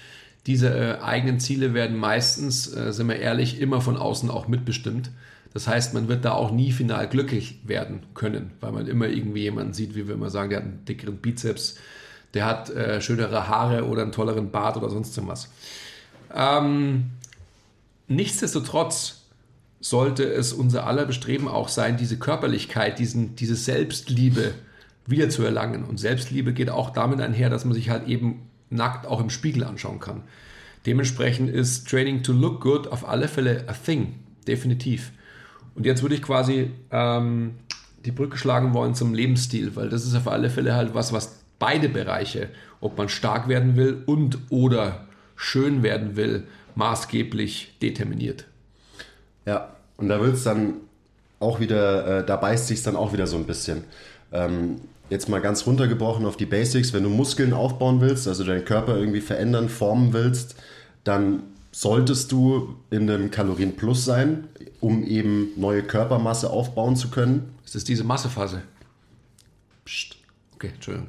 Diese 0.46 0.70
äh, 0.70 1.02
eigenen 1.02 1.40
Ziele 1.40 1.74
werden 1.74 1.98
meistens, 1.98 2.74
äh, 2.74 2.94
sind 2.94 3.08
wir 3.08 3.18
ehrlich, 3.20 3.60
immer 3.60 3.82
von 3.82 3.98
außen 3.98 4.30
auch 4.30 4.48
mitbestimmt. 4.48 5.12
Das 5.54 5.68
heißt, 5.68 5.94
man 5.94 6.08
wird 6.08 6.24
da 6.24 6.34
auch 6.34 6.52
nie 6.52 6.72
final 6.72 7.08
glücklich 7.08 7.60
werden 7.66 8.02
können, 8.14 8.52
weil 8.60 8.72
man 8.72 8.88
immer 8.88 9.08
irgendwie 9.08 9.42
jemanden 9.42 9.74
sieht, 9.74 9.96
wie 9.96 10.08
wir 10.08 10.14
immer 10.14 10.30
sagen, 10.30 10.50
der 10.52 10.60
hat 10.60 10.66
einen 10.66 10.86
dickeren 10.86 11.18
Bizeps, 11.18 11.78
der 12.34 12.46
hat 12.46 12.70
äh, 12.70 13.02
schönere 13.02 13.48
Haare 13.48 13.86
oder 13.86 14.04
einen 14.04 14.12
tolleren 14.12 14.52
Bart 14.52 14.78
oder 14.78 14.90
sonst 14.90 15.20
was. 15.28 15.50
Ähm, 16.34 17.12
nichtsdestotrotz 18.08 19.24
sollte 19.80 20.24
es 20.24 20.54
unser 20.54 20.88
aller 20.88 21.06
Bestreben 21.06 21.48
auch 21.48 21.70
sein, 21.70 21.98
diese 21.98 22.18
Körperlichkeit, 22.18 23.00
diesen, 23.00 23.36
diese 23.36 23.56
Selbstliebe 23.56 24.54
wieder 25.06 25.30
zu 25.30 25.44
erlangen. 25.44 25.84
Und 25.84 26.00
Selbstliebe 26.00 26.54
geht 26.54 26.70
auch 26.70 26.90
damit 26.90 27.22
einher, 27.22 27.50
dass 27.50 27.66
man 27.66 27.74
sich 27.74 27.90
halt 27.90 28.08
eben 28.08 28.50
nackt 28.70 29.06
auch 29.06 29.22
im 29.22 29.30
Spiegel 29.30 29.64
anschauen 29.64 30.00
kann. 30.00 30.24
Dementsprechend 30.86 31.50
ist 31.50 31.88
Training 31.90 32.24
to 32.24 32.34
Look 32.34 32.62
Good 32.62 32.88
auf 32.88 33.08
alle 33.08 33.28
Fälle 33.28 33.66
a 33.68 33.74
thing, 33.74 34.16
definitiv. 34.48 35.12
Und 35.76 35.86
jetzt 35.86 36.02
würde 36.02 36.16
ich 36.16 36.22
quasi 36.22 36.72
ähm, 36.92 37.56
die 38.06 38.12
Brücke 38.12 38.38
schlagen 38.38 38.74
wollen 38.74 38.96
zum 38.96 39.14
Lebensstil, 39.14 39.76
weil 39.76 39.90
das 39.90 40.06
ist 40.06 40.16
auf 40.16 40.28
alle 40.28 40.50
Fälle 40.50 40.76
halt 40.76 40.94
was, 40.94 41.14
was 41.14 41.44
beide 41.60 41.90
Bereiche, 41.90 42.50
ob 42.80 42.98
man 42.98 43.10
stark 43.10 43.48
werden 43.48 43.76
will 43.76 44.04
und 44.06 44.38
oder 44.50 45.08
schön 45.36 45.84
werden 45.84 46.16
will, 46.16 46.48
maßgeblich 46.76 47.78
determiniert. 47.82 48.46
Ja, 49.48 49.70
und 49.96 50.10
da 50.10 50.20
wird 50.20 50.36
es 50.36 50.44
dann 50.44 50.74
auch 51.40 51.60
wieder, 51.62 52.20
äh, 52.20 52.26
da 52.26 52.36
beißt 52.36 52.68
sich 52.68 52.84
dann 52.84 52.98
auch 52.98 53.14
wieder 53.14 53.28
so 53.28 53.38
ein 53.38 53.46
bisschen. 53.46 53.86
Ähm, 54.34 54.82
jetzt 55.10 55.30
mal 55.30 55.40
ganz 55.40 55.66
runtergebrochen 55.66 56.26
auf 56.26 56.36
die 56.36 56.46
Basics, 56.46 56.92
wenn 56.92 57.04
du 57.04 57.10
Muskeln 57.10 57.54
aufbauen 57.54 58.02
willst, 58.02 58.28
also 58.28 58.44
deinen 58.44 58.66
Körper 58.66 58.98
irgendwie 58.98 59.22
verändern, 59.22 59.70
formen 59.70 60.12
willst, 60.12 60.56
dann 61.06 61.44
solltest 61.72 62.34
du 62.34 62.76
in 62.90 63.10
einem 63.10 63.32
Kalorienplus 63.32 64.04
sein, 64.04 64.50
um 64.82 65.04
eben 65.04 65.52
neue 65.56 65.82
Körpermasse 65.82 66.50
aufbauen 66.50 66.98
zu 66.98 67.10
können. 67.10 67.56
Ist 67.64 67.76
das 67.76 67.86
diese 67.86 68.04
Massephase? 68.04 68.64
Psst. 69.86 70.18
Okay, 70.56 70.72
Entschuldigung. 70.74 71.08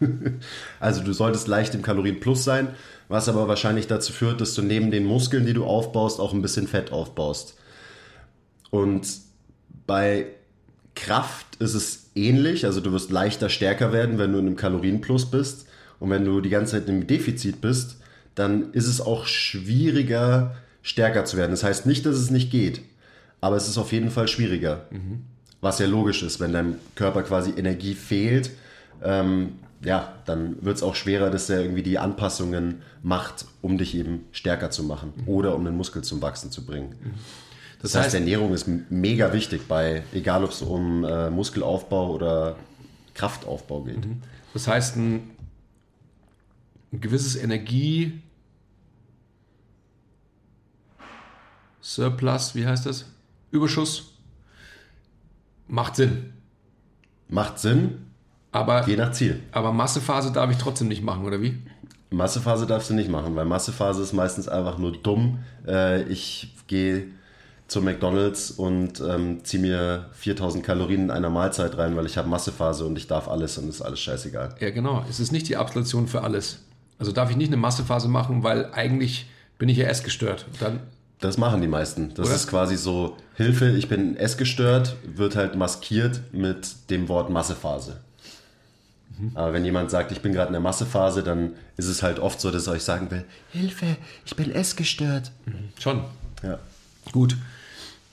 Also 0.80 1.02
du 1.02 1.12
solltest 1.12 1.46
leicht 1.46 1.74
im 1.74 1.82
Kalorienplus 1.82 2.42
sein, 2.42 2.68
was 3.08 3.28
aber 3.28 3.48
wahrscheinlich 3.48 3.86
dazu 3.86 4.14
führt, 4.14 4.40
dass 4.40 4.54
du 4.54 4.62
neben 4.62 4.90
den 4.90 5.04
Muskeln, 5.04 5.44
die 5.44 5.52
du 5.52 5.66
aufbaust, 5.66 6.20
auch 6.20 6.32
ein 6.32 6.40
bisschen 6.40 6.66
Fett 6.66 6.90
aufbaust. 6.90 7.59
Und 8.70 9.08
bei 9.86 10.26
Kraft 10.94 11.56
ist 11.56 11.74
es 11.74 12.10
ähnlich, 12.14 12.66
also 12.66 12.80
du 12.80 12.92
wirst 12.92 13.10
leichter 13.10 13.48
stärker 13.48 13.92
werden, 13.92 14.18
wenn 14.18 14.32
du 14.32 14.38
in 14.38 14.46
einem 14.46 14.56
Kalorienplus 14.56 15.30
bist. 15.30 15.66
Und 15.98 16.10
wenn 16.10 16.24
du 16.24 16.40
die 16.40 16.50
ganze 16.50 16.72
Zeit 16.72 16.88
im 16.88 17.06
Defizit 17.06 17.60
bist, 17.60 17.96
dann 18.34 18.72
ist 18.72 18.86
es 18.86 19.00
auch 19.00 19.26
schwieriger, 19.26 20.56
stärker 20.82 21.24
zu 21.24 21.36
werden. 21.36 21.50
Das 21.50 21.62
heißt 21.62 21.86
nicht, 21.86 22.06
dass 22.06 22.16
es 22.16 22.30
nicht 22.30 22.50
geht, 22.50 22.80
aber 23.40 23.56
es 23.56 23.68
ist 23.68 23.78
auf 23.78 23.92
jeden 23.92 24.10
Fall 24.10 24.28
schwieriger. 24.28 24.86
Mhm. 24.90 25.22
Was 25.60 25.78
ja 25.78 25.86
logisch 25.86 26.22
ist, 26.22 26.40
wenn 26.40 26.52
deinem 26.52 26.76
Körper 26.94 27.22
quasi 27.22 27.50
Energie 27.50 27.94
fehlt, 27.94 28.50
ähm, 29.02 29.54
ja, 29.82 30.14
dann 30.26 30.56
wird 30.62 30.76
es 30.76 30.82
auch 30.82 30.94
schwerer, 30.94 31.30
dass 31.30 31.48
er 31.50 31.60
irgendwie 31.60 31.82
die 31.82 31.98
Anpassungen 31.98 32.82
macht, 33.02 33.46
um 33.62 33.78
dich 33.78 33.94
eben 33.94 34.26
stärker 34.32 34.70
zu 34.70 34.84
machen 34.84 35.12
mhm. 35.16 35.28
oder 35.28 35.54
um 35.54 35.64
den 35.64 35.76
Muskel 35.76 36.02
zum 36.02 36.22
Wachsen 36.22 36.50
zu 36.50 36.64
bringen. 36.64 36.94
Mhm. 37.02 37.10
Das, 37.82 37.92
das 37.92 38.04
heißt, 38.04 38.14
Ernährung 38.14 38.52
ist 38.52 38.68
mega 38.90 39.32
wichtig 39.32 39.66
bei, 39.66 40.02
egal 40.12 40.44
ob 40.44 40.50
es 40.50 40.62
um 40.62 41.04
äh, 41.04 41.30
Muskelaufbau 41.30 42.12
oder 42.12 42.56
Kraftaufbau 43.14 43.82
geht. 43.82 44.04
Mhm. 44.04 44.22
Das 44.52 44.68
heißt, 44.68 44.96
ein, 44.96 45.30
ein 46.92 47.00
gewisses 47.00 47.36
Energie 47.36 48.20
Surplus, 51.80 52.54
wie 52.54 52.66
heißt 52.66 52.86
das? 52.86 53.06
Überschuss 53.50 54.12
macht 55.66 55.96
Sinn. 55.96 56.34
Macht 57.28 57.58
Sinn, 57.58 58.06
aber 58.52 58.86
je 58.86 58.96
nach 58.96 59.12
Ziel. 59.12 59.40
Aber 59.52 59.72
Massephase 59.72 60.32
darf 60.32 60.50
ich 60.50 60.58
trotzdem 60.58 60.88
nicht 60.88 61.02
machen, 61.02 61.24
oder 61.24 61.40
wie? 61.40 61.58
Massephase 62.10 62.66
darfst 62.66 62.90
du 62.90 62.94
nicht 62.94 63.08
machen, 63.08 63.36
weil 63.36 63.44
Massephase 63.44 64.02
ist 64.02 64.12
meistens 64.12 64.48
einfach 64.48 64.78
nur 64.78 64.92
dumm. 64.92 65.38
Äh, 65.66 66.02
ich 66.04 66.54
gehe 66.66 67.06
zum 67.70 67.84
McDonalds 67.84 68.50
und 68.50 69.00
ähm, 69.00 69.44
ziehe 69.44 69.62
mir 69.62 70.06
4000 70.14 70.64
Kalorien 70.64 71.04
in 71.04 71.10
einer 71.12 71.30
Mahlzeit 71.30 71.78
rein, 71.78 71.96
weil 71.96 72.04
ich 72.04 72.18
habe 72.18 72.28
Massephase 72.28 72.84
und 72.84 72.98
ich 72.98 73.06
darf 73.06 73.28
alles 73.28 73.58
und 73.58 73.68
ist 73.68 73.80
alles 73.80 74.00
scheißegal. 74.00 74.56
Ja, 74.58 74.70
genau. 74.70 75.04
Es 75.08 75.20
ist 75.20 75.30
nicht 75.30 75.48
die 75.48 75.56
Absolution 75.56 76.08
für 76.08 76.24
alles. 76.24 76.58
Also 76.98 77.12
darf 77.12 77.30
ich 77.30 77.36
nicht 77.36 77.46
eine 77.46 77.58
Massephase 77.58 78.08
machen, 78.08 78.42
weil 78.42 78.72
eigentlich 78.72 79.30
bin 79.56 79.68
ich 79.68 79.76
ja 79.76 79.86
essgestört. 79.86 80.46
Dann 80.58 80.80
das 81.20 81.38
machen 81.38 81.60
die 81.60 81.68
meisten. 81.68 82.12
Das 82.14 82.26
Oder? 82.26 82.34
ist 82.34 82.48
quasi 82.48 82.76
so, 82.76 83.16
Hilfe, 83.36 83.70
ich 83.70 83.88
bin 83.88 84.16
essgestört, 84.16 84.96
wird 85.04 85.36
halt 85.36 85.54
maskiert 85.54 86.22
mit 86.32 86.90
dem 86.90 87.08
Wort 87.08 87.30
Massephase. 87.30 87.98
Mhm. 89.16 89.30
Aber 89.34 89.52
wenn 89.52 89.64
jemand 89.64 89.92
sagt, 89.92 90.10
ich 90.10 90.22
bin 90.22 90.32
gerade 90.32 90.48
in 90.48 90.54
der 90.54 90.62
Massephase, 90.62 91.22
dann 91.22 91.52
ist 91.76 91.86
es 91.86 92.02
halt 92.02 92.18
oft 92.18 92.40
so, 92.40 92.50
dass 92.50 92.66
er 92.66 92.72
euch 92.72 92.82
sagen 92.82 93.12
will, 93.12 93.24
Hilfe, 93.52 93.96
ich 94.24 94.34
bin 94.34 94.50
essgestört. 94.50 95.30
Mhm. 95.44 95.68
Schon. 95.78 96.04
Ja. 96.42 96.58
Gut. 97.12 97.36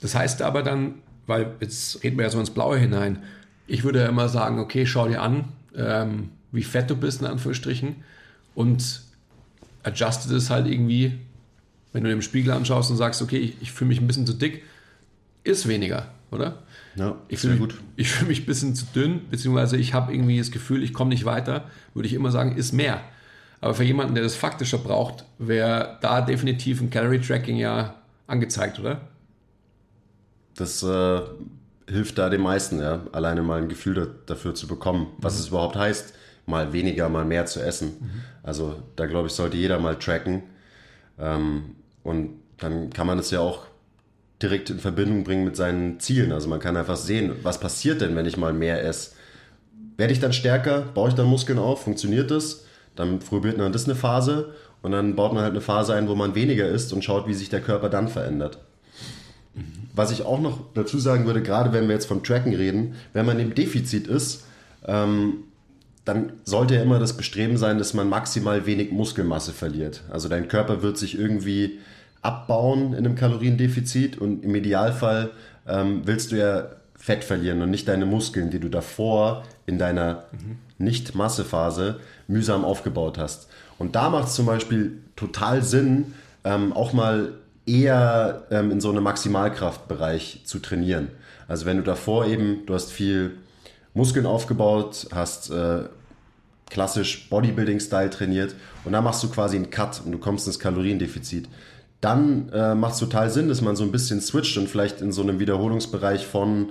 Das 0.02 0.16
heißt 0.16 0.42
aber 0.42 0.64
dann, 0.64 0.96
weil 1.26 1.52
jetzt 1.60 2.04
reden 2.04 2.18
wir 2.18 2.24
ja 2.24 2.30
so 2.30 2.40
ins 2.40 2.52
Blaue 2.52 2.78
hinein, 2.78 3.24
ich 3.68 3.84
würde 3.84 4.00
ja 4.00 4.08
immer 4.08 4.30
sagen, 4.30 4.60
okay, 4.60 4.86
schau 4.86 5.08
dir 5.08 5.22
an, 5.22 5.46
ähm, 5.76 6.30
wie 6.52 6.64
fett 6.64 6.90
du 6.90 6.96
bist, 6.96 7.22
in 7.22 7.28
Anführungsstrichen, 7.28 7.98
und 8.56 9.02
adjustet 9.84 10.32
es 10.32 10.50
halt 10.50 10.68
irgendwie, 10.68 11.20
wenn 11.94 12.04
du 12.04 12.10
den 12.10 12.22
Spiegel 12.22 12.52
anschaust 12.54 12.90
und 12.92 12.98
sagst, 12.98 13.22
okay, 13.22 13.38
ich, 13.38 13.62
ich 13.62 13.72
fühle 13.72 13.90
mich 13.90 14.02
ein 14.02 14.08
bisschen 14.08 14.26
zu 14.26 14.34
dick, 14.34 14.64
ist 15.44 15.68
weniger, 15.68 16.08
oder? 16.32 16.60
Ja, 16.96 17.16
ich 17.28 17.40
fühle 17.40 17.56
mich, 17.56 17.76
ich 17.96 18.10
fühl 18.10 18.28
mich 18.28 18.42
ein 18.42 18.46
bisschen 18.46 18.74
zu 18.74 18.86
dünn, 18.96 19.22
beziehungsweise 19.30 19.78
ich 19.78 19.94
habe 19.94 20.14
irgendwie 20.14 20.38
das 20.40 20.52
Gefühl, 20.52 20.84
ich 20.84 20.94
komme 20.94 21.10
nicht 21.10 21.26
weiter, 21.26 21.66
würde 21.94 22.08
ich 22.08 22.14
immer 22.14 22.32
sagen, 22.32 22.56
ist 22.56 22.74
mehr. 22.74 23.02
Aber 23.62 23.74
für 23.74 23.84
jemanden, 23.84 24.16
der 24.16 24.24
das 24.24 24.36
faktischer 24.36 24.78
braucht, 24.78 25.26
wäre 25.38 25.98
da 26.02 26.22
definitiv 26.22 26.82
ein 26.82 26.90
Calorie 26.90 27.20
Tracking 27.20 27.58
ja 27.58 27.96
angezeigt, 28.26 28.80
oder? 28.80 29.02
Das 30.58 30.84
äh, 30.84 31.22
hilft 31.88 32.18
da 32.18 32.30
den 32.30 32.42
meisten, 32.42 32.80
ja, 32.80 33.02
alleine 33.12 33.42
mal 33.44 33.62
ein 33.62 33.70
Gefühl 33.70 33.94
da, 33.94 34.08
dafür 34.26 34.54
zu 34.54 34.68
bekommen, 34.68 35.08
was 35.20 35.36
mhm. 35.36 35.40
es 35.40 35.48
überhaupt 35.48 35.76
heißt, 35.76 36.14
mal 36.46 36.74
weniger, 36.74 37.08
mal 37.10 37.26
mehr 37.26 37.46
zu 37.46 37.62
essen. 37.62 37.98
Mhm. 38.00 38.24
Also 38.44 38.76
da 38.96 39.06
glaube 39.06 39.28
ich, 39.28 39.34
sollte 39.34 39.58
jeder 39.58 39.80
mal 39.80 39.96
tracken. 39.96 40.44
Ähm, 41.20 41.76
und 42.04 42.40
dann 42.58 42.90
kann 42.90 43.08
man 43.08 43.20
es 43.20 43.32
ja 43.32 43.40
auch 43.40 43.66
direkt 44.42 44.70
in 44.70 44.80
Verbindung 44.80 45.24
bringen 45.24 45.46
mit 45.46 45.56
seinen 45.56 46.00
Zielen. 46.00 46.32
Also 46.32 46.48
man 46.48 46.60
kann 46.60 46.78
einfach 46.78 46.96
sehen, 46.96 47.34
was 47.44 47.60
passiert 47.60 48.02
denn, 48.02 48.16
wenn 48.16 48.26
ich 48.26 48.38
mal 48.38 48.54
mehr 48.54 48.84
esse. 48.84 49.12
Werde 49.98 50.14
ich 50.14 50.20
dann 50.20 50.34
stärker? 50.34 50.82
Baue 50.94 51.10
ich 51.10 51.16
dann 51.16 51.26
Muskeln 51.28 51.60
auf? 51.60 51.84
Funktioniert 51.84 52.30
das? 52.32 52.66
Dann 52.96 53.20
probiert 53.20 53.58
man 53.58 53.72
das 53.72 53.86
eine 53.86 53.96
Phase 53.96 54.54
und 54.82 54.92
dann 54.92 55.16
baut 55.16 55.34
man 55.34 55.44
halt 55.44 55.52
eine 55.52 55.62
Phase 55.62 55.94
ein, 55.96 56.08
wo 56.08 56.16
man 56.16 56.36
weniger 56.36 56.68
isst 56.68 56.94
und 56.94 57.04
schaut, 57.04 57.28
wie 57.28 57.34
sich 57.34 57.50
der 57.50 57.62
Körper 57.62 57.90
dann 57.90 58.08
verändert. 58.08 58.60
Was 59.98 60.12
ich 60.12 60.24
auch 60.24 60.40
noch 60.40 60.60
dazu 60.76 61.00
sagen 61.00 61.26
würde, 61.26 61.42
gerade 61.42 61.74
wenn 61.74 61.88
wir 61.88 61.96
jetzt 61.96 62.06
von 62.06 62.24
Tracken 62.24 62.54
reden, 62.54 62.96
wenn 63.14 63.26
man 63.26 63.40
im 63.40 63.56
Defizit 63.56 64.08
ist, 64.08 64.46
ähm, 64.86 65.44
dann 66.06 66.34
sollte 66.46 66.76
ja 66.76 66.84
immer 66.84 67.00
das 67.00 67.18
Bestreben 67.18 67.58
sein, 67.58 67.80
dass 67.80 67.94
man 67.94 68.08
maximal 68.08 68.66
wenig 68.66 68.92
Muskelmasse 68.92 69.52
verliert. 69.52 70.04
Also 70.10 70.30
dein 70.30 70.48
Körper 70.48 70.82
wird 70.82 70.98
sich 70.98 71.18
irgendwie 71.18 71.80
abbauen 72.22 72.94
in 72.94 73.00
einem 73.00 73.16
Kaloriendefizit 73.16 74.18
und 74.18 74.44
im 74.44 74.54
Idealfall 74.56 75.32
ähm, 75.68 76.02
willst 76.06 76.32
du 76.32 76.38
ja 76.38 76.68
Fett 76.96 77.24
verlieren 77.24 77.62
und 77.62 77.72
nicht 77.72 77.88
deine 77.88 78.06
Muskeln, 78.06 78.50
die 78.52 78.60
du 78.60 78.70
davor 78.70 79.44
in 79.66 79.78
deiner 79.78 80.26
mhm. 80.32 80.58
Nicht-Massephase 80.78 82.00
mühsam 82.28 82.64
aufgebaut 82.64 83.18
hast. 83.18 83.48
Und 83.78 83.96
da 83.96 84.10
macht 84.10 84.28
es 84.28 84.36
zum 84.36 84.46
Beispiel 84.46 85.00
total 85.16 85.64
Sinn, 85.64 86.14
ähm, 86.44 86.72
auch 86.74 86.94
mal 86.94 87.34
eher 87.68 88.48
ähm, 88.50 88.72
in 88.72 88.82
so 88.82 88.90
einem 88.90 89.04
Maximalkraftbereich 89.04 90.42
zu 90.46 90.60
trainieren. 90.60 91.10
Also 91.48 91.66
wenn 91.66 91.78
du 91.78 91.84
davor 91.84 92.26
eben, 92.26 92.66
du 92.66 92.74
hast 92.74 92.92
viel 92.92 93.38
Muskeln 93.94 94.26
aufgebaut, 94.26 95.08
hast 95.14 95.52
äh, 95.52 95.84
klassisch 96.70 97.30
Bodybuilding-Style 97.30 98.10
trainiert 98.10 98.56
und 98.86 98.94
dann 98.94 99.04
machst 99.04 99.24
du 99.24 99.30
quasi 99.30 99.58
einen 99.58 99.70
Cut 99.70 100.02
und 100.04 100.12
du 100.12 100.18
kommst 100.18 100.48
ins 100.48 100.60
Kaloriendefizit. 100.60 101.48
Dann 102.02 102.50
äh, 102.50 102.76
macht 102.76 102.94
es 102.94 103.00
total 103.00 103.30
Sinn, 103.30 103.50
dass 103.50 103.62
man 103.62 103.76
so 103.76 103.84
ein 103.84 103.92
bisschen 103.92 104.22
switcht 104.22 104.58
und 104.58 104.70
vielleicht 104.70 105.02
in 105.02 105.12
so 105.12 105.22
einem 105.22 105.40
Wiederholungsbereich 105.40 106.26
von 106.26 106.70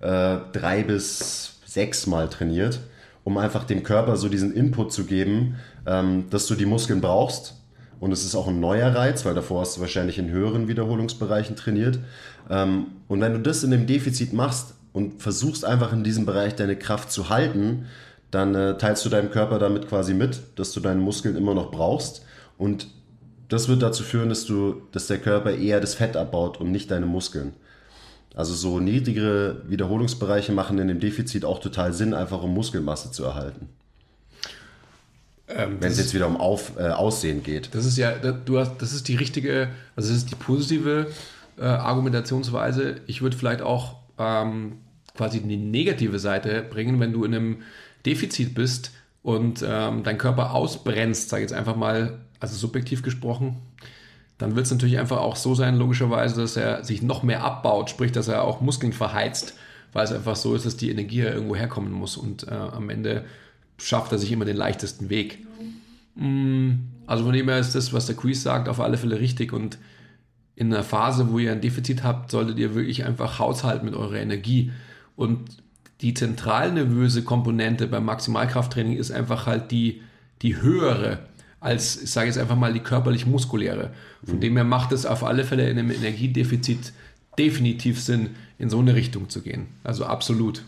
äh, 0.00 0.38
drei 0.52 0.82
bis 0.82 1.60
sechs 1.66 2.06
Mal 2.06 2.28
trainiert, 2.28 2.80
um 3.24 3.38
einfach 3.38 3.64
dem 3.64 3.82
Körper 3.82 4.16
so 4.16 4.28
diesen 4.28 4.54
Input 4.54 4.92
zu 4.92 5.04
geben, 5.04 5.56
ähm, 5.86 6.26
dass 6.30 6.46
du 6.46 6.54
die 6.54 6.66
Muskeln 6.66 7.00
brauchst 7.00 7.61
und 8.02 8.10
es 8.10 8.24
ist 8.24 8.34
auch 8.34 8.48
ein 8.48 8.58
neuer 8.58 8.92
Reiz, 8.96 9.24
weil 9.24 9.34
davor 9.34 9.60
hast 9.60 9.76
du 9.76 9.80
wahrscheinlich 9.80 10.18
in 10.18 10.28
höheren 10.28 10.66
Wiederholungsbereichen 10.66 11.54
trainiert. 11.54 12.00
Ähm, 12.50 12.86
und 13.06 13.20
wenn 13.20 13.32
du 13.32 13.38
das 13.38 13.62
in 13.62 13.70
dem 13.70 13.86
Defizit 13.86 14.32
machst 14.32 14.74
und 14.92 15.22
versuchst 15.22 15.64
einfach 15.64 15.92
in 15.92 16.02
diesem 16.02 16.26
Bereich 16.26 16.56
deine 16.56 16.74
Kraft 16.74 17.12
zu 17.12 17.28
halten, 17.28 17.86
dann 18.32 18.56
äh, 18.56 18.76
teilst 18.76 19.04
du 19.04 19.08
deinem 19.08 19.30
Körper 19.30 19.60
damit 19.60 19.86
quasi 19.88 20.14
mit, 20.14 20.40
dass 20.56 20.72
du 20.72 20.80
deine 20.80 21.00
Muskeln 21.00 21.36
immer 21.36 21.54
noch 21.54 21.70
brauchst. 21.70 22.24
Und 22.58 22.88
das 23.48 23.68
wird 23.68 23.82
dazu 23.82 24.02
führen, 24.02 24.30
dass, 24.30 24.46
du, 24.46 24.82
dass 24.90 25.06
der 25.06 25.18
Körper 25.18 25.52
eher 25.52 25.78
das 25.78 25.94
Fett 25.94 26.16
abbaut 26.16 26.58
und 26.58 26.72
nicht 26.72 26.90
deine 26.90 27.06
Muskeln. 27.06 27.52
Also 28.34 28.52
so 28.52 28.80
niedrigere 28.80 29.62
Wiederholungsbereiche 29.68 30.50
machen 30.50 30.76
in 30.80 30.88
dem 30.88 30.98
Defizit 30.98 31.44
auch 31.44 31.60
total 31.60 31.92
Sinn, 31.92 32.14
einfach 32.14 32.42
um 32.42 32.52
Muskelmasse 32.52 33.12
zu 33.12 33.22
erhalten. 33.22 33.68
Ähm, 35.54 35.76
Wenn 35.80 35.92
es 35.92 35.98
jetzt 35.98 36.14
wieder 36.14 36.26
um 36.26 36.36
Auf, 36.36 36.78
äh, 36.78 36.88
Aussehen 36.88 37.42
geht. 37.42 37.74
Das 37.74 37.84
ist 37.84 37.98
ja, 37.98 38.12
du 38.12 38.58
hast, 38.58 38.78
das 38.78 38.92
ist 38.92 39.08
die 39.08 39.16
richtige, 39.16 39.68
also 39.96 40.08
das 40.08 40.18
ist 40.18 40.30
die 40.30 40.34
positive 40.34 41.08
äh, 41.58 41.64
Argumentationsweise. 41.64 42.96
Ich 43.06 43.22
würde 43.22 43.36
vielleicht 43.36 43.62
auch 43.62 43.96
ähm, 44.18 44.78
quasi 45.16 45.40
die 45.40 45.56
negative 45.56 46.18
Seite 46.18 46.62
bringen, 46.62 47.00
wenn 47.00 47.12
du 47.12 47.24
in 47.24 47.34
einem 47.34 47.56
Defizit 48.06 48.54
bist 48.54 48.92
und 49.22 49.64
ähm, 49.66 50.02
dein 50.02 50.18
Körper 50.18 50.54
ausbrennst, 50.54 51.28
sage 51.28 51.44
ich 51.44 51.50
jetzt 51.50 51.58
einfach 51.58 51.76
mal, 51.76 52.20
also 52.40 52.56
subjektiv 52.56 53.02
gesprochen, 53.02 53.58
dann 54.38 54.56
wird 54.56 54.66
es 54.66 54.72
natürlich 54.72 54.98
einfach 54.98 55.18
auch 55.18 55.36
so 55.36 55.54
sein, 55.54 55.76
logischerweise, 55.76 56.40
dass 56.40 56.56
er 56.56 56.82
sich 56.84 57.02
noch 57.02 57.22
mehr 57.22 57.44
abbaut, 57.44 57.90
sprich, 57.90 58.10
dass 58.10 58.26
er 58.26 58.42
auch 58.42 58.60
Muskeln 58.60 58.92
verheizt, 58.92 59.54
weil 59.92 60.04
es 60.04 60.12
einfach 60.12 60.36
so 60.36 60.54
ist, 60.54 60.66
dass 60.66 60.76
die 60.76 60.90
Energie 60.90 61.22
ja 61.22 61.30
irgendwo 61.30 61.54
herkommen 61.54 61.92
muss 61.92 62.16
und 62.16 62.48
äh, 62.48 62.50
am 62.50 62.90
Ende 62.90 63.24
schafft 63.82 64.12
er 64.12 64.18
sich 64.18 64.32
immer 64.32 64.44
den 64.44 64.56
leichtesten 64.56 65.10
Weg. 65.10 65.38
Mm, 66.14 66.72
also 67.06 67.24
von 67.24 67.32
dem 67.32 67.48
her 67.48 67.58
ist 67.58 67.74
das, 67.74 67.92
was 67.92 68.06
der 68.06 68.16
Quiz 68.16 68.42
sagt, 68.42 68.68
auf 68.68 68.80
alle 68.80 68.98
Fälle 68.98 69.20
richtig 69.20 69.52
und 69.52 69.78
in 70.54 70.72
einer 70.72 70.84
Phase, 70.84 71.30
wo 71.30 71.38
ihr 71.38 71.50
ein 71.50 71.60
Defizit 71.60 72.04
habt, 72.04 72.30
solltet 72.30 72.58
ihr 72.58 72.74
wirklich 72.74 73.04
einfach 73.04 73.38
haushalten 73.38 73.86
mit 73.86 73.94
eurer 73.94 74.16
Energie. 74.16 74.70
Und 75.16 75.40
die 76.02 76.14
zentralnervöse 76.14 77.22
Komponente 77.22 77.86
beim 77.86 78.04
Maximalkrafttraining 78.04 78.96
ist 78.96 79.10
einfach 79.10 79.46
halt 79.46 79.70
die, 79.70 80.02
die 80.42 80.60
höhere 80.60 81.20
als, 81.60 82.02
ich 82.02 82.10
sage 82.10 82.26
jetzt 82.26 82.38
einfach 82.38 82.56
mal, 82.56 82.72
die 82.72 82.80
körperlich-muskuläre. 82.80 83.92
Von 84.24 84.36
mhm. 84.36 84.40
dem 84.40 84.56
her 84.56 84.64
macht 84.64 84.92
es 84.92 85.06
auf 85.06 85.24
alle 85.24 85.44
Fälle 85.44 85.68
in 85.70 85.78
einem 85.78 85.90
Energiedefizit 85.90 86.92
definitiv 87.38 88.00
Sinn, 88.00 88.30
in 88.58 88.68
so 88.68 88.80
eine 88.80 88.94
Richtung 88.94 89.28
zu 89.28 89.42
gehen. 89.42 89.68
Also 89.84 90.04
absolut. 90.04 90.64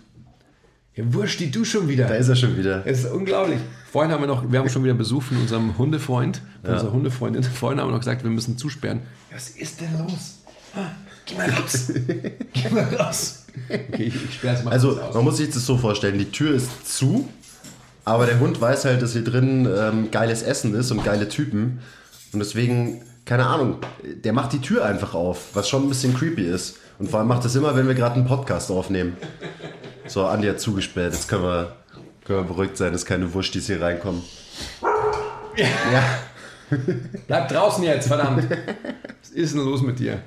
Ja, 0.96 1.04
wurscht, 1.12 1.40
die 1.40 1.50
du 1.50 1.64
schon 1.64 1.88
wieder. 1.88 2.06
Da 2.06 2.14
ist 2.14 2.28
er 2.28 2.36
schon 2.36 2.56
wieder. 2.56 2.86
Es 2.86 3.00
ist 3.00 3.10
unglaublich. 3.10 3.58
Vorhin 3.90 4.12
haben 4.12 4.22
wir 4.22 4.28
noch, 4.28 4.50
wir 4.50 4.60
haben 4.60 4.68
schon 4.68 4.84
wieder 4.84 4.94
Besuch 4.94 5.24
von 5.24 5.38
unserem 5.38 5.76
Hundefreund, 5.76 6.40
von 6.62 6.70
ja. 6.70 6.76
unserer 6.76 6.92
Hundefreundin. 6.92 7.42
Vorhin 7.60 7.80
haben 7.80 7.88
wir 7.88 7.92
noch 7.92 7.98
gesagt, 7.98 8.22
wir 8.22 8.30
müssen 8.30 8.56
zusperren. 8.56 9.00
Was 9.32 9.50
ist 9.50 9.80
denn 9.80 9.98
los? 9.98 10.38
Ah, 10.76 10.90
geh 11.26 11.34
mal 11.34 11.50
raus. 11.50 11.92
geh 12.52 12.68
mal 12.70 12.84
raus. 12.94 13.46
Okay, 13.68 14.04
ich, 14.04 14.14
ich 14.14 14.34
sperre 14.34 14.56
es 14.56 14.64
mal 14.64 14.70
Also, 14.70 15.00
man 15.12 15.24
muss 15.24 15.38
sich 15.38 15.50
das 15.50 15.66
so 15.66 15.76
vorstellen: 15.76 16.16
die 16.18 16.30
Tür 16.30 16.54
ist 16.54 16.96
zu, 16.96 17.28
aber 18.04 18.26
der 18.26 18.38
Hund 18.38 18.60
weiß 18.60 18.84
halt, 18.84 19.02
dass 19.02 19.14
hier 19.14 19.24
drin 19.24 19.68
ähm, 19.76 20.12
geiles 20.12 20.42
Essen 20.42 20.74
ist 20.74 20.92
und 20.92 21.04
geile 21.04 21.28
Typen. 21.28 21.80
Und 22.32 22.38
deswegen, 22.38 23.02
keine 23.24 23.46
Ahnung, 23.46 23.78
der 24.24 24.32
macht 24.32 24.52
die 24.52 24.60
Tür 24.60 24.84
einfach 24.84 25.14
auf, 25.14 25.54
was 25.54 25.68
schon 25.68 25.84
ein 25.84 25.88
bisschen 25.88 26.14
creepy 26.14 26.42
ist. 26.42 26.76
Und 27.00 27.10
vor 27.10 27.18
allem 27.18 27.28
macht 27.28 27.44
das 27.44 27.56
immer, 27.56 27.74
wenn 27.74 27.88
wir 27.88 27.94
gerade 27.94 28.14
einen 28.14 28.26
Podcast 28.26 28.70
aufnehmen. 28.70 29.16
So, 30.06 30.26
Andi 30.26 30.48
hat 30.48 30.60
zugesperrt, 30.60 31.14
jetzt 31.14 31.28
können 31.28 31.44
wir, 31.44 31.76
können 32.24 32.40
wir 32.40 32.44
beruhigt 32.44 32.76
sein, 32.76 32.92
dass 32.92 33.06
keine 33.06 33.32
Wurstis 33.32 33.66
hier 33.66 33.80
reinkommen. 33.80 34.22
Ja. 35.56 35.66
ja. 35.92 36.18
Bleib 37.26 37.48
draußen 37.48 37.84
jetzt, 37.84 38.08
verdammt. 38.08 38.48
Was 39.20 39.30
ist 39.30 39.54
denn 39.54 39.64
los 39.64 39.82
mit 39.82 39.98
dir? 39.98 40.22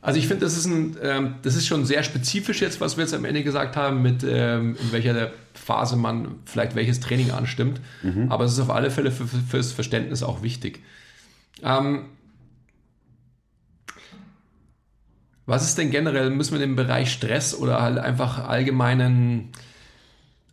Also 0.00 0.18
ich 0.18 0.26
finde, 0.26 0.44
das, 0.44 0.56
ist 0.56 0.66
ähm, 0.66 1.36
das 1.42 1.54
ist 1.54 1.66
schon 1.66 1.84
sehr 1.84 2.02
spezifisch 2.02 2.60
jetzt, 2.60 2.80
was 2.80 2.96
wir 2.96 3.04
jetzt 3.04 3.14
am 3.14 3.24
Ende 3.24 3.44
gesagt 3.44 3.76
haben, 3.76 4.02
mit 4.02 4.24
ähm, 4.24 4.76
in 4.80 4.90
welcher 4.90 5.30
Phase 5.54 5.96
man 5.96 6.40
vielleicht 6.44 6.74
welches 6.74 6.98
Training 6.98 7.30
anstimmt. 7.30 7.80
Mhm. 8.02 8.30
Aber 8.30 8.44
es 8.44 8.52
ist 8.52 8.58
auf 8.58 8.70
alle 8.70 8.90
Fälle 8.90 9.12
für, 9.12 9.28
für, 9.28 9.38
fürs 9.38 9.70
Verständnis 9.70 10.24
auch 10.24 10.42
wichtig. 10.42 10.80
Ähm, 11.62 12.06
was 15.46 15.64
ist 15.64 15.78
denn 15.78 15.90
generell, 15.90 16.30
müssen 16.30 16.56
wir 16.56 16.64
im 16.64 16.76
Bereich 16.76 17.12
Stress 17.12 17.54
oder 17.54 17.82
halt 17.82 17.98
einfach 17.98 18.46
allgemeinen, 18.48 19.50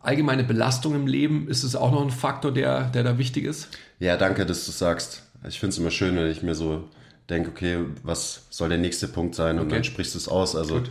allgemeine 0.00 0.44
Belastung 0.44 0.94
im 0.94 1.06
Leben, 1.06 1.48
ist 1.48 1.62
es 1.62 1.76
auch 1.76 1.92
noch 1.92 2.02
ein 2.02 2.10
Faktor, 2.10 2.52
der, 2.52 2.84
der 2.84 3.04
da 3.04 3.18
wichtig 3.18 3.44
ist? 3.44 3.68
Ja, 3.98 4.16
danke, 4.16 4.46
dass 4.46 4.66
du 4.66 4.72
sagst. 4.72 5.22
Ich 5.48 5.60
finde 5.60 5.72
es 5.74 5.78
immer 5.78 5.90
schön, 5.90 6.16
wenn 6.16 6.30
ich 6.30 6.42
mir 6.42 6.54
so 6.54 6.88
denke, 7.28 7.50
okay, 7.50 7.78
was 8.02 8.42
soll 8.50 8.68
der 8.68 8.78
nächste 8.78 9.08
Punkt 9.08 9.34
sein? 9.34 9.58
Und 9.58 9.66
okay. 9.66 9.76
dann 9.76 9.84
sprichst 9.84 10.14
du 10.14 10.18
es 10.18 10.28
aus. 10.28 10.56
Also 10.56 10.76
Gut. 10.76 10.90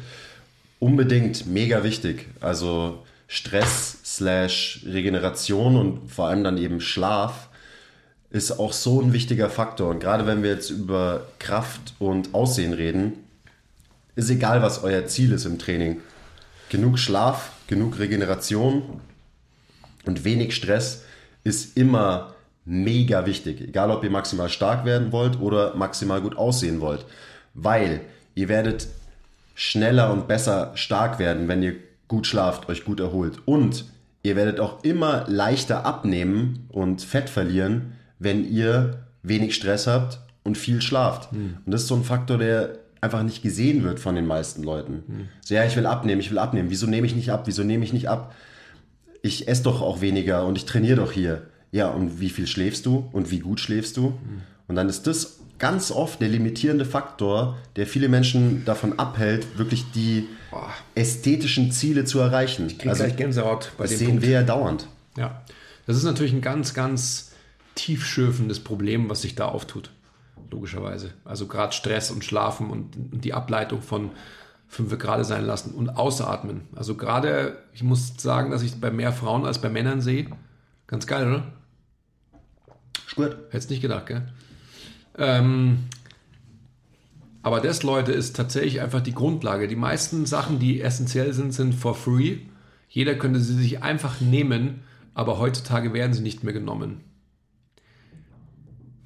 unbedingt 0.79 1.45
mega 1.45 1.83
wichtig. 1.83 2.27
Also 2.39 3.03
Stress 3.27 3.99
slash 4.03 4.83
Regeneration 4.85 5.75
und 5.75 6.09
vor 6.09 6.27
allem 6.27 6.43
dann 6.43 6.57
eben 6.57 6.81
Schlaf 6.81 7.49
ist 8.31 8.51
auch 8.59 8.73
so 8.73 9.01
ein 9.01 9.11
wichtiger 9.11 9.49
Faktor. 9.49 9.89
Und 9.89 9.99
gerade 9.99 10.25
wenn 10.25 10.41
wir 10.41 10.51
jetzt 10.51 10.69
über 10.69 11.27
Kraft 11.39 11.93
und 11.99 12.33
Aussehen 12.33 12.73
reden, 12.73 13.13
ist 14.19 14.29
egal, 14.29 14.61
was 14.61 14.83
euer 14.83 15.05
Ziel 15.07 15.31
ist 15.31 15.45
im 15.45 15.57
Training. 15.59 16.01
Genug 16.69 16.99
Schlaf, 16.99 17.51
genug 17.67 17.99
Regeneration 17.99 19.01
und 20.05 20.23
wenig 20.23 20.55
Stress 20.55 21.03
ist 21.43 21.77
immer 21.77 22.33
mega 22.65 23.25
wichtig. 23.25 23.61
Egal, 23.61 23.89
ob 23.91 24.03
ihr 24.03 24.11
maximal 24.11 24.49
stark 24.49 24.85
werden 24.85 25.11
wollt 25.11 25.39
oder 25.39 25.75
maximal 25.75 26.21
gut 26.21 26.37
aussehen 26.37 26.81
wollt. 26.81 27.05
Weil 27.53 28.01
ihr 28.35 28.49
werdet 28.49 28.87
schneller 29.55 30.11
und 30.11 30.27
besser 30.27 30.71
stark 30.75 31.19
werden, 31.19 31.47
wenn 31.47 31.63
ihr 31.63 31.75
gut 32.07 32.27
schlaft, 32.27 32.69
euch 32.69 32.85
gut 32.85 32.99
erholt. 32.99 33.39
Und 33.45 33.85
ihr 34.23 34.35
werdet 34.35 34.59
auch 34.59 34.83
immer 34.83 35.25
leichter 35.27 35.85
abnehmen 35.85 36.67
und 36.69 37.01
Fett 37.01 37.29
verlieren, 37.29 37.93
wenn 38.19 38.49
ihr 38.51 39.05
wenig 39.23 39.55
Stress 39.55 39.87
habt 39.87 40.19
und 40.43 40.57
viel 40.57 40.81
schlaft. 40.81 41.31
Mhm. 41.31 41.57
Und 41.65 41.71
das 41.71 41.83
ist 41.83 41.87
so 41.87 41.95
ein 41.95 42.03
Faktor, 42.03 42.37
der 42.37 42.78
einfach 43.01 43.23
nicht 43.23 43.41
gesehen 43.41 43.83
wird 43.83 43.99
von 43.99 44.15
den 44.15 44.25
meisten 44.25 44.63
Leuten. 44.63 45.03
Mhm. 45.07 45.29
So, 45.45 45.55
ja, 45.55 45.65
ich 45.65 45.75
will 45.75 45.85
abnehmen, 45.85 46.21
ich 46.21 46.31
will 46.31 46.39
abnehmen. 46.39 46.69
Wieso 46.69 46.87
nehme 46.87 47.07
ich 47.07 47.15
nicht 47.15 47.31
ab? 47.31 47.43
Wieso 47.45 47.63
nehme 47.63 47.85
ich 47.85 47.93
nicht 47.93 48.09
ab? 48.09 48.35
Ich 49.21 49.47
esse 49.47 49.63
doch 49.63 49.81
auch 49.81 50.01
weniger 50.01 50.45
und 50.45 50.57
ich 50.57 50.65
trainiere 50.65 50.97
doch 50.97 51.11
hier 51.11 51.43
ja, 51.71 51.89
und 51.89 52.19
wie 52.19 52.29
viel 52.29 52.47
schläfst 52.47 52.85
du 52.85 53.09
und 53.11 53.31
wie 53.31 53.39
gut 53.39 53.59
schläfst 53.59 53.97
du? 53.97 54.09
Mhm. 54.09 54.41
Und 54.67 54.75
dann 54.75 54.89
ist 54.89 55.07
das 55.07 55.39
ganz 55.59 55.91
oft 55.91 56.21
der 56.21 56.29
limitierende 56.29 56.85
Faktor, 56.85 57.57
der 57.75 57.85
viele 57.85 58.07
Menschen 58.07 58.63
davon 58.65 58.97
abhält, 58.97 59.57
wirklich 59.57 59.85
die 59.93 60.27
Boah. 60.51 60.69
ästhetischen 60.95 61.71
Ziele 61.71 62.05
zu 62.05 62.19
erreichen. 62.19 62.67
Ich 62.67 62.77
kriege 62.77 62.91
also, 62.91 63.03
gleich 63.03 63.17
Gänsehaut 63.17 63.71
bei 63.77 63.83
das 63.83 63.91
dem 63.91 63.97
sehen 63.97 64.07
Punkt. 64.07 64.23
wir 64.23 64.31
ja 64.31 64.43
dauernd. 64.43 64.87
Ja, 65.17 65.41
das 65.85 65.97
ist 65.97 66.03
natürlich 66.03 66.33
ein 66.33 66.41
ganz, 66.41 66.73
ganz 66.73 67.31
tiefschürfendes 67.75 68.61
Problem, 68.61 69.09
was 69.09 69.21
sich 69.21 69.35
da 69.35 69.45
auftut. 69.45 69.91
Logischerweise. 70.51 71.13
Also 71.25 71.47
gerade 71.47 71.73
Stress 71.73 72.11
und 72.11 72.25
Schlafen 72.25 72.69
und 72.69 72.91
die 73.23 73.33
Ableitung 73.33 73.81
von 73.81 74.11
fünf 74.67 74.97
gerade 74.97 75.23
sein 75.23 75.45
lassen 75.45 75.73
und 75.73 75.89
ausatmen. 75.89 76.61
Also 76.75 76.95
gerade, 76.95 77.57
ich 77.73 77.83
muss 77.83 78.13
sagen, 78.17 78.51
dass 78.51 78.61
ich 78.61 78.79
bei 78.79 78.91
mehr 78.91 79.11
Frauen 79.11 79.45
als 79.45 79.59
bei 79.59 79.69
Männern 79.69 80.01
sehe. 80.01 80.27
Ganz 80.87 81.07
geil, 81.07 81.27
oder? 81.27 81.43
Gut. 83.15 83.35
Hättest 83.49 83.69
nicht 83.69 83.81
gedacht, 83.81 84.05
gell? 84.05 84.27
Ähm, 85.17 85.85
aber 87.41 87.61
das, 87.61 87.83
Leute, 87.83 88.11
ist 88.11 88.35
tatsächlich 88.35 88.81
einfach 88.81 89.01
die 89.01 89.13
Grundlage. 89.13 89.67
Die 89.67 89.75
meisten 89.75 90.25
Sachen, 90.25 90.59
die 90.59 90.81
essentiell 90.81 91.33
sind, 91.33 91.51
sind 91.51 91.73
for 91.73 91.95
free. 91.95 92.37
Jeder 92.87 93.15
könnte 93.15 93.39
sie 93.39 93.55
sich 93.55 93.81
einfach 93.83 94.21
nehmen, 94.21 94.81
aber 95.13 95.39
heutzutage 95.39 95.93
werden 95.93 96.13
sie 96.13 96.21
nicht 96.21 96.43
mehr 96.43 96.53
genommen. 96.53 97.01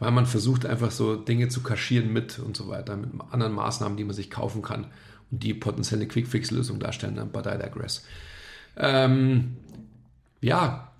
Weil 0.03 0.11
man 0.11 0.25
versucht 0.25 0.65
einfach 0.65 0.91
so 0.91 1.15
Dinge 1.15 1.49
zu 1.49 1.61
kaschieren 1.61 2.11
mit 2.11 2.39
und 2.39 2.57
so 2.57 2.67
weiter, 2.67 2.95
mit 2.97 3.09
anderen 3.31 3.53
Maßnahmen, 3.53 3.97
die 3.97 4.03
man 4.03 4.15
sich 4.15 4.29
kaufen 4.29 4.61
kann 4.61 4.87
und 5.31 5.43
die 5.43 5.53
potenzielle 5.53 6.07
Quick-Fix-Lösung 6.07 6.79
darstellen, 6.79 7.19
but 7.31 7.45
I 7.45 7.57
digress. 7.57 8.05
Ähm, 8.77 9.57
ja, 10.41 10.91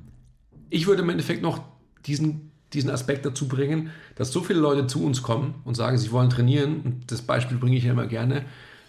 ich 0.70 0.88
würde 0.88 1.02
im 1.02 1.10
Endeffekt 1.10 1.42
noch 1.42 1.62
diesen 2.06 2.52
diesen 2.74 2.90
Aspekt 2.90 3.26
dazu 3.26 3.48
bringen, 3.48 3.92
dass 4.16 4.32
so 4.32 4.42
viele 4.42 4.60
Leute 4.60 4.88
zu 4.88 5.06
uns 5.06 5.22
kommen 5.22 5.56
und 5.64 5.76
sagen, 5.76 5.98
sie 5.98 6.12
wollen 6.12 6.30
trainieren. 6.30 6.82
Und 6.82 7.12
das 7.12 7.22
Beispiel 7.22 7.58
bringe 7.58 7.78
ich 7.78 7.84
ja 7.84 7.92
immer 7.92 8.08
gerne. 8.08 8.46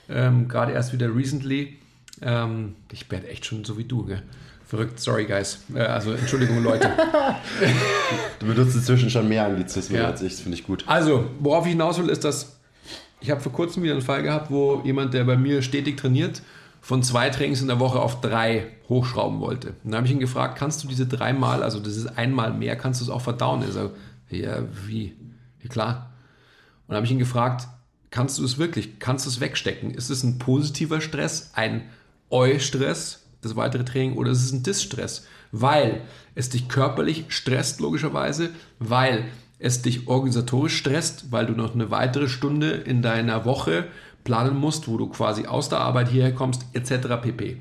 Ähm, 0.08 0.48
Gerade 0.48 0.72
erst 0.72 0.92
wieder 0.92 1.14
recently. 1.14 1.78
Ähm, 2.22 2.76
ich 2.92 3.10
werde 3.10 3.28
echt 3.28 3.44
schon 3.46 3.64
so 3.64 3.78
wie 3.78 3.84
du, 3.84 4.04
gell? 4.04 4.22
Verrückt, 4.66 4.98
sorry 4.98 5.26
guys. 5.26 5.58
Äh, 5.74 5.80
also 5.80 6.12
Entschuldigung, 6.12 6.62
Leute. 6.62 6.90
du 8.38 8.46
benutzt 8.46 8.74
inzwischen 8.74 9.10
schon 9.10 9.28
mehr 9.28 9.46
Anglizismen 9.46 10.00
ja. 10.00 10.06
als 10.06 10.22
ich, 10.22 10.32
das 10.32 10.40
finde 10.40 10.58
ich 10.58 10.66
gut. 10.66 10.84
Also, 10.86 11.30
worauf 11.38 11.66
ich 11.66 11.72
hinaus 11.72 11.98
will, 11.98 12.08
ist, 12.08 12.24
dass 12.24 12.56
ich 13.20 13.30
habe 13.30 13.40
vor 13.40 13.52
kurzem 13.52 13.82
wieder 13.82 13.94
einen 13.94 14.02
Fall 14.02 14.22
gehabt, 14.22 14.50
wo 14.50 14.82
jemand, 14.84 15.14
der 15.14 15.24
bei 15.24 15.36
mir 15.36 15.62
stetig 15.62 15.96
trainiert, 15.96 16.42
von 16.82 17.02
zwei 17.02 17.30
Trainings 17.30 17.62
in 17.62 17.68
der 17.68 17.80
Woche 17.80 17.98
auf 17.98 18.20
drei 18.20 18.66
hochschrauben 18.90 19.40
wollte. 19.40 19.68
Und 19.68 19.92
dann 19.92 19.96
habe 19.96 20.06
ich 20.06 20.12
ihn 20.12 20.20
gefragt, 20.20 20.58
kannst 20.58 20.84
du 20.84 20.88
diese 20.88 21.06
dreimal, 21.06 21.62
also 21.62 21.80
das 21.80 21.96
ist 21.96 22.18
einmal 22.18 22.52
mehr, 22.52 22.76
kannst 22.76 23.00
du 23.00 23.04
es 23.06 23.10
auch 23.10 23.22
verdauen? 23.22 23.62
Er 23.62 23.72
sagt, 23.72 23.96
ja, 24.28 24.62
wie? 24.86 25.14
Ja, 25.62 25.70
klar. 25.70 26.10
Und 26.82 26.88
dann 26.88 26.96
habe 26.96 27.06
ich 27.06 27.12
ihn 27.12 27.18
gefragt, 27.18 27.66
kannst 28.10 28.38
du 28.38 28.44
es 28.44 28.58
wirklich, 28.58 28.98
kannst 28.98 29.24
du 29.24 29.30
es 29.30 29.40
wegstecken? 29.40 29.92
Ist 29.92 30.10
es 30.10 30.22
ein 30.22 30.38
positiver 30.38 31.00
Stress, 31.00 31.52
ein 31.54 31.88
Eu-Stress, 32.30 33.23
das 33.44 33.56
weitere 33.56 33.84
Training, 33.84 34.16
oder 34.16 34.30
ist 34.30 34.44
es 34.44 34.52
ein 34.52 34.62
Dis-Stress? 34.62 35.26
Weil 35.52 36.02
es 36.34 36.50
dich 36.50 36.68
körperlich 36.68 37.26
stresst, 37.28 37.80
logischerweise, 37.80 38.50
weil 38.78 39.24
es 39.58 39.82
dich 39.82 40.08
organisatorisch 40.08 40.76
stresst, 40.76 41.30
weil 41.30 41.46
du 41.46 41.52
noch 41.52 41.74
eine 41.74 41.90
weitere 41.90 42.28
Stunde 42.28 42.70
in 42.70 43.02
deiner 43.02 43.44
Woche 43.44 43.86
planen 44.24 44.56
musst, 44.56 44.88
wo 44.88 44.96
du 44.96 45.08
quasi 45.08 45.46
aus 45.46 45.68
der 45.68 45.80
Arbeit 45.80 46.08
hierher 46.08 46.34
kommst, 46.34 46.64
etc. 46.72 47.08
pp. 47.22 47.58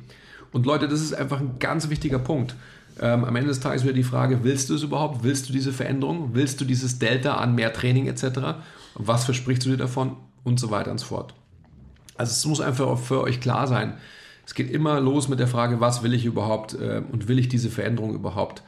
Und 0.52 0.66
Leute, 0.66 0.88
das 0.88 1.02
ist 1.02 1.14
einfach 1.14 1.40
ein 1.40 1.60
ganz 1.60 1.90
wichtiger 1.90 2.20
Punkt. 2.20 2.56
Ähm, 3.00 3.26
am 3.26 3.36
Ende 3.36 3.50
des 3.50 3.60
Tages 3.60 3.84
wieder 3.84 3.94
die 3.94 4.04
Frage, 4.04 4.44
willst 4.44 4.70
du 4.70 4.76
es 4.76 4.84
überhaupt? 4.84 5.24
Willst 5.24 5.50
du 5.50 5.54
diese 5.54 5.74
Veränderung? 5.74 6.30
Willst 6.34 6.62
du 6.62 6.66
dieses 6.66 7.00
Delta 7.00 7.36
an 7.36 7.56
mehr 7.56 7.74
Training 7.74 8.08
etc.? 8.08 8.40
Was 8.96 9.26
versprichst 9.26 9.66
du 9.66 9.72
dir 9.72 9.78
davon? 9.78 10.16
Und 10.44 10.60
so 10.60 10.72
weiter 10.72 10.92
und 10.92 11.00
so 11.00 11.06
fort. 11.06 11.34
Also 12.16 12.32
es 12.32 12.46
muss 12.46 12.62
einfach 12.62 12.98
für 12.98 13.22
euch 13.22 13.40
klar 13.40 13.68
sein. 13.68 13.94
Es 14.54 14.56
geht 14.56 14.70
immer 14.70 15.00
los 15.00 15.30
mit 15.30 15.40
der 15.40 15.48
Frage, 15.48 15.80
was 15.80 16.04
will 16.04 16.14
ich 16.14 16.26
überhaupt 16.26 16.76
äh, 16.76 17.02
und 17.12 17.28
will 17.28 17.40
ich 17.40 17.48
diese 17.48 17.72
Veränderung 17.72 18.14
überhaupt? 18.14 18.62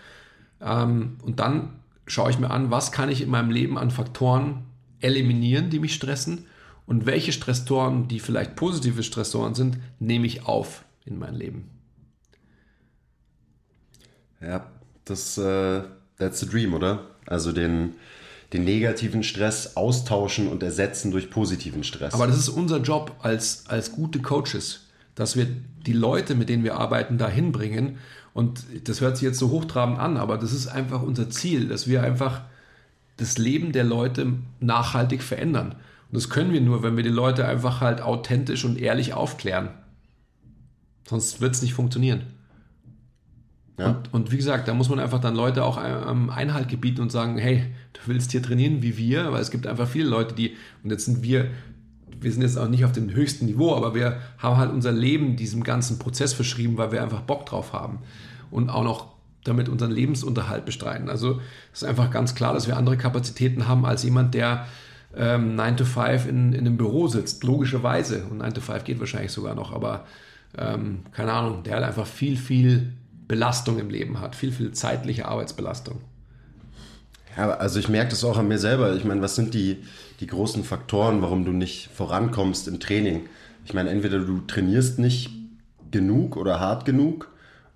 Ähm, 0.59 1.17
und 1.21 1.39
dann 1.39 1.73
schaue 2.07 2.31
ich 2.31 2.39
mir 2.39 2.49
an, 2.49 2.71
was 2.71 2.91
kann 2.91 3.07
ich 3.07 3.21
in 3.21 3.29
meinem 3.29 3.51
Leben 3.51 3.77
an 3.77 3.91
Faktoren 3.91 4.63
eliminieren, 4.99 5.69
die 5.69 5.77
mich 5.77 5.93
stressen 5.93 6.47
und 6.87 7.05
welche 7.05 7.31
Stressoren, 7.31 8.07
die 8.07 8.19
vielleicht 8.19 8.55
positive 8.55 9.03
Stressoren 9.03 9.53
sind, 9.53 9.77
nehme 9.99 10.25
ich 10.25 10.47
auf 10.47 10.85
in 11.05 11.19
mein 11.19 11.35
Leben. 11.35 11.69
Ja, 14.41 14.65
das 15.03 15.37
äh, 15.37 15.83
that's 16.17 16.39
the 16.39 16.49
dream, 16.49 16.73
oder? 16.73 17.11
Also 17.27 17.51
den, 17.51 17.93
den 18.53 18.63
negativen 18.63 19.21
Stress 19.21 19.77
austauschen 19.77 20.47
und 20.47 20.63
ersetzen 20.63 21.11
durch 21.11 21.29
positiven 21.29 21.83
Stress. 21.83 22.15
Aber 22.15 22.25
das 22.25 22.39
ist 22.39 22.49
unser 22.49 22.79
Job 22.79 23.15
als, 23.19 23.67
als 23.67 23.91
gute 23.91 24.23
Coaches, 24.23 24.84
dass 25.15 25.35
wir 25.35 25.47
die 25.85 25.93
Leute, 25.93 26.35
mit 26.35 26.49
denen 26.49 26.63
wir 26.63 26.77
arbeiten, 26.77 27.17
dahin 27.17 27.51
bringen. 27.51 27.97
Und 28.33 28.65
das 28.83 29.01
hört 29.01 29.17
sich 29.17 29.25
jetzt 29.25 29.39
so 29.39 29.49
hochtrabend 29.49 29.97
an, 29.97 30.17
aber 30.17 30.37
das 30.37 30.51
ist 30.51 30.67
einfach 30.67 31.01
unser 31.01 31.29
Ziel, 31.29 31.69
dass 31.69 31.87
wir 31.87 32.03
einfach 32.03 32.41
das 33.17 33.37
Leben 33.37 33.71
der 33.71 33.85
Leute 33.85 34.33
nachhaltig 34.59 35.23
verändern. 35.23 35.75
Und 36.11 36.17
das 36.17 36.29
können 36.29 36.51
wir 36.51 36.61
nur, 36.61 36.83
wenn 36.83 36.97
wir 36.97 37.03
die 37.03 37.09
Leute 37.09 37.47
einfach 37.47 37.81
halt 37.81 38.01
authentisch 38.01 38.65
und 38.65 38.77
ehrlich 38.77 39.13
aufklären. 39.13 39.69
Sonst 41.07 41.39
wird 41.39 41.55
es 41.55 41.61
nicht 41.61 41.73
funktionieren. 41.73 42.23
Ja. 43.77 43.89
Und, 43.89 44.13
und, 44.13 44.31
wie 44.31 44.37
gesagt, 44.37 44.67
da 44.67 44.73
muss 44.73 44.89
man 44.89 44.99
einfach 44.99 45.19
dann 45.19 45.35
Leute 45.35 45.63
auch 45.63 45.77
ähm, 45.83 46.29
Einhalt 46.29 46.69
gebieten 46.69 47.01
und 47.01 47.11
sagen, 47.11 47.37
hey, 47.37 47.65
du 47.93 47.99
willst 48.05 48.31
hier 48.31 48.41
trainieren 48.41 48.81
wie 48.81 48.97
wir, 48.97 49.31
weil 49.33 49.41
es 49.41 49.51
gibt 49.51 49.67
einfach 49.67 49.87
viele 49.87 50.07
Leute, 50.07 50.33
die, 50.33 50.55
und 50.83 50.91
jetzt 50.91 51.05
sind 51.05 51.23
wir 51.23 51.49
wir 52.21 52.31
sind 52.31 52.41
jetzt 52.41 52.57
auch 52.57 52.67
nicht 52.67 52.85
auf 52.85 52.91
dem 52.91 53.09
höchsten 53.09 53.45
Niveau, 53.45 53.75
aber 53.75 53.95
wir 53.95 54.17
haben 54.37 54.57
halt 54.57 54.71
unser 54.71 54.91
Leben 54.91 55.35
diesem 55.35 55.63
ganzen 55.63 55.99
Prozess 55.99 56.33
verschrieben, 56.33 56.77
weil 56.77 56.91
wir 56.91 57.01
einfach 57.03 57.21
Bock 57.21 57.45
drauf 57.45 57.73
haben 57.73 57.99
und 58.51 58.69
auch 58.69 58.83
noch 58.83 59.15
damit 59.43 59.69
unseren 59.69 59.91
Lebensunterhalt 59.91 60.65
bestreiten. 60.65 61.09
Also 61.09 61.39
es 61.71 61.83
ist 61.83 61.87
einfach 61.87 62.11
ganz 62.11 62.35
klar, 62.35 62.53
dass 62.53 62.67
wir 62.67 62.77
andere 62.77 62.97
Kapazitäten 62.97 63.67
haben 63.67 63.85
als 63.85 64.03
jemand, 64.03 64.33
der 64.33 64.65
ähm, 65.15 65.55
9 65.55 65.77
to 65.77 65.85
5 65.85 66.27
in, 66.27 66.53
in 66.53 66.59
einem 66.61 66.77
Büro 66.77 67.07
sitzt, 67.07 67.43
logischerweise. 67.43 68.25
Und 68.29 68.39
9 68.39 68.55
to 68.55 68.61
5 68.61 68.83
geht 68.83 68.99
wahrscheinlich 68.99 69.31
sogar 69.31 69.55
noch, 69.55 69.71
aber 69.71 70.05
ähm, 70.57 70.99
keine 71.11 71.31
Ahnung, 71.31 71.63
der 71.63 71.75
halt 71.75 71.85
einfach 71.85 72.07
viel, 72.07 72.37
viel 72.37 72.93
Belastung 73.27 73.79
im 73.79 73.89
Leben 73.89 74.19
hat, 74.19 74.35
viel, 74.35 74.51
viel 74.51 74.71
zeitliche 74.71 75.27
Arbeitsbelastung. 75.27 76.01
Ja, 77.37 77.51
also 77.51 77.79
ich 77.79 77.89
merke 77.89 78.11
das 78.11 78.23
auch 78.23 78.37
an 78.37 78.47
mir 78.47 78.59
selber. 78.59 78.95
Ich 78.95 79.03
meine, 79.03 79.21
was 79.21 79.35
sind 79.35 79.53
die, 79.53 79.83
die 80.19 80.27
großen 80.27 80.63
Faktoren, 80.63 81.21
warum 81.21 81.45
du 81.45 81.51
nicht 81.51 81.89
vorankommst 81.93 82.67
im 82.67 82.79
Training? 82.79 83.23
Ich 83.65 83.73
meine, 83.73 83.89
entweder 83.89 84.19
du 84.19 84.39
trainierst 84.41 84.99
nicht 84.99 85.31
genug 85.91 86.37
oder 86.37 86.59
hart 86.59 86.85
genug 86.85 87.29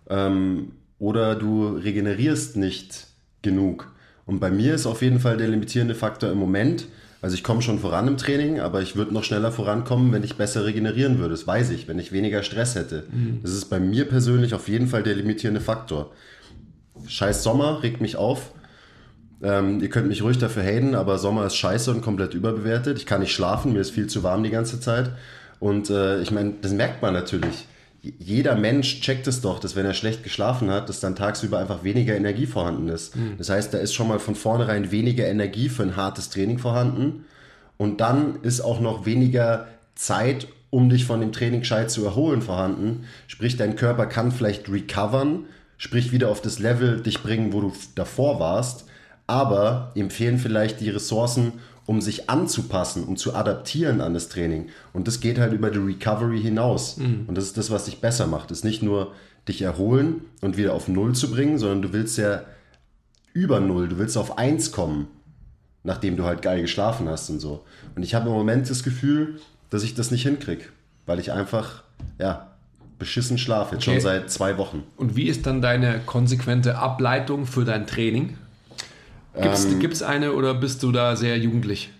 ähm, 0.09 0.71
oder 0.99 1.35
du 1.35 1.67
regenerierst 1.67 2.57
nicht 2.57 3.07
genug. 3.41 3.91
Und 4.25 4.39
bei 4.39 4.51
mir 4.51 4.75
ist 4.75 4.85
auf 4.85 5.01
jeden 5.01 5.19
Fall 5.19 5.37
der 5.37 5.47
limitierende 5.47 5.95
Faktor 5.95 6.31
im 6.31 6.37
Moment, 6.37 6.87
also 7.21 7.35
ich 7.35 7.43
komme 7.43 7.61
schon 7.61 7.79
voran 7.79 8.07
im 8.07 8.17
Training, 8.17 8.59
aber 8.59 8.81
ich 8.81 8.95
würde 8.95 9.13
noch 9.13 9.23
schneller 9.23 9.51
vorankommen, 9.51 10.13
wenn 10.13 10.23
ich 10.23 10.37
besser 10.37 10.65
regenerieren 10.65 11.17
würde. 11.19 11.31
Das 11.31 11.45
weiß 11.45 11.71
ich, 11.71 11.87
wenn 11.87 11.99
ich 11.99 12.11
weniger 12.11 12.43
Stress 12.43 12.75
hätte. 12.75 13.05
Mhm. 13.11 13.39
Das 13.41 13.51
ist 13.51 13.65
bei 13.65 13.79
mir 13.79 14.05
persönlich 14.05 14.53
auf 14.53 14.69
jeden 14.69 14.87
Fall 14.87 15.03
der 15.03 15.15
limitierende 15.15 15.59
Faktor. 15.59 16.11
Scheiß 17.07 17.43
Sommer 17.43 17.83
regt 17.83 17.99
mich 17.99 18.15
auf. 18.15 18.53
Ähm, 19.41 19.81
ihr 19.81 19.89
könnt 19.89 20.07
mich 20.07 20.21
ruhig 20.21 20.37
dafür 20.37 20.63
haten, 20.63 20.95
aber 20.95 21.17
Sommer 21.17 21.45
ist 21.45 21.55
scheiße 21.55 21.91
und 21.91 22.01
komplett 22.01 22.33
überbewertet. 22.33 22.97
Ich 22.97 23.05
kann 23.05 23.21
nicht 23.21 23.33
schlafen, 23.33 23.73
mir 23.73 23.79
ist 23.79 23.91
viel 23.91 24.07
zu 24.07 24.23
warm 24.23 24.43
die 24.43 24.49
ganze 24.49 24.79
Zeit. 24.79 25.11
Und 25.59 25.89
äh, 25.89 26.21
ich 26.21 26.31
meine, 26.31 26.53
das 26.61 26.71
merkt 26.71 27.01
man 27.01 27.13
natürlich. 27.13 27.67
Jeder 28.01 28.55
Mensch 28.55 29.01
checkt 29.01 29.27
es 29.27 29.41
doch, 29.41 29.59
dass 29.59 29.75
wenn 29.75 29.85
er 29.85 29.93
schlecht 29.93 30.23
geschlafen 30.23 30.69
hat, 30.71 30.87
dass 30.87 31.01
dann 31.01 31.15
tagsüber 31.15 31.59
einfach 31.59 31.83
weniger 31.83 32.15
Energie 32.15 32.45
vorhanden 32.45 32.87
ist. 32.87 33.15
Mhm. 33.15 33.35
Das 33.37 33.49
heißt, 33.49 33.73
da 33.73 33.77
ist 33.77 33.93
schon 33.93 34.07
mal 34.07 34.19
von 34.19 34.35
vornherein 34.35 34.91
weniger 34.91 35.27
Energie 35.27 35.67
für 35.67 35.83
ein 35.83 35.97
hartes 35.97 36.29
Training 36.29 36.59
vorhanden. 36.59 37.25
Und 37.77 38.01
dann 38.01 38.41
ist 38.41 38.61
auch 38.61 38.79
noch 38.79 39.05
weniger 39.05 39.67
Zeit, 39.95 40.47
um 40.69 40.89
dich 40.89 41.05
von 41.05 41.19
dem 41.19 41.31
Training 41.31 41.61
gescheit 41.61 41.91
zu 41.91 42.05
erholen, 42.05 42.41
vorhanden. 42.41 43.05
Sprich, 43.27 43.57
dein 43.57 43.75
Körper 43.75 44.05
kann 44.05 44.31
vielleicht 44.31 44.69
recovern, 44.69 45.45
sprich 45.77 46.11
wieder 46.11 46.29
auf 46.29 46.41
das 46.41 46.59
Level 46.59 47.01
dich 47.01 47.21
bringen, 47.21 47.51
wo 47.53 47.61
du 47.61 47.73
davor 47.95 48.39
warst 48.39 48.88
aber 49.29 49.91
ihm 49.93 50.09
fehlen 50.09 50.39
vielleicht 50.39 50.81
die 50.81 50.89
Ressourcen, 50.89 51.53
um 51.85 52.01
sich 52.01 52.29
anzupassen, 52.29 53.03
um 53.03 53.15
zu 53.15 53.35
adaptieren 53.35 54.01
an 54.01 54.13
das 54.13 54.29
Training. 54.29 54.69
Und 54.91 55.07
das 55.07 55.21
geht 55.21 55.39
halt 55.39 55.53
über 55.53 55.71
die 55.71 55.79
Recovery 55.79 56.41
hinaus. 56.41 56.97
Mhm. 56.97 57.25
Und 57.27 57.35
das 57.35 57.45
ist 57.45 57.57
das, 57.57 57.71
was 57.71 57.85
dich 57.85 58.01
besser 58.01 58.27
macht. 58.27 58.51
Es 58.51 58.59
ist 58.59 58.63
nicht 58.63 58.83
nur 58.83 59.13
dich 59.47 59.61
erholen 59.61 60.21
und 60.41 60.57
wieder 60.57 60.73
auf 60.73 60.87
Null 60.87 61.13
zu 61.13 61.31
bringen, 61.31 61.57
sondern 61.57 61.81
du 61.81 61.93
willst 61.93 62.17
ja 62.17 62.43
über 63.33 63.59
Null, 63.59 63.89
du 63.89 63.97
willst 63.97 64.17
auf 64.17 64.37
Eins 64.37 64.71
kommen, 64.71 65.07
nachdem 65.83 66.17
du 66.17 66.25
halt 66.25 66.41
geil 66.41 66.61
geschlafen 66.61 67.07
hast 67.07 67.29
und 67.29 67.39
so. 67.39 67.63
Und 67.95 68.03
ich 68.03 68.15
habe 68.15 68.29
im 68.29 68.35
Moment 68.35 68.69
das 68.69 68.83
Gefühl, 68.83 69.39
dass 69.69 69.83
ich 69.83 69.95
das 69.95 70.11
nicht 70.11 70.23
hinkriege, 70.23 70.65
weil 71.05 71.19
ich 71.19 71.31
einfach, 71.31 71.83
ja, 72.19 72.51
beschissen 72.97 73.37
schlafe, 73.37 73.75
jetzt 73.75 73.87
okay. 73.87 73.93
schon 73.93 74.01
seit 74.01 74.29
zwei 74.29 74.57
Wochen. 74.57 74.83
Und 74.97 75.15
wie 75.15 75.27
ist 75.27 75.45
dann 75.45 75.61
deine 75.61 76.01
konsequente 76.05 76.77
Ableitung 76.77 77.45
für 77.45 77.63
dein 77.63 77.87
Training? 77.87 78.37
Gibt 79.33 79.93
es 79.93 80.01
ähm, 80.01 80.07
eine 80.07 80.33
oder 80.33 80.53
bist 80.53 80.83
du 80.83 80.91
da 80.91 81.15
sehr 81.15 81.37
jugendlich? 81.37 81.91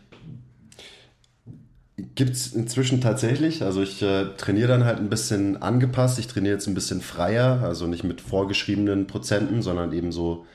Gibt 2.15 2.31
es 2.31 2.53
inzwischen 2.53 3.01
tatsächlich. 3.01 3.63
Also 3.63 3.81
ich 3.81 4.01
äh, 4.01 4.25
trainiere 4.37 4.67
dann 4.67 4.85
halt 4.85 4.99
ein 4.99 5.09
bisschen 5.09 5.61
angepasst. 5.61 6.19
Ich 6.19 6.27
trainiere 6.27 6.55
jetzt 6.55 6.67
ein 6.67 6.73
bisschen 6.73 7.01
freier, 7.01 7.61
also 7.63 7.87
nicht 7.87 8.03
mit 8.03 8.21
vorgeschriebenen 8.21 9.07
Prozenten, 9.07 9.61
sondern 9.61 9.93
eben 9.93 10.11
so 10.11 10.45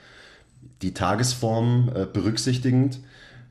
die 0.83 0.95
Tagesform 0.95 1.91
äh, 1.95 2.07
berücksichtigend. 2.07 3.01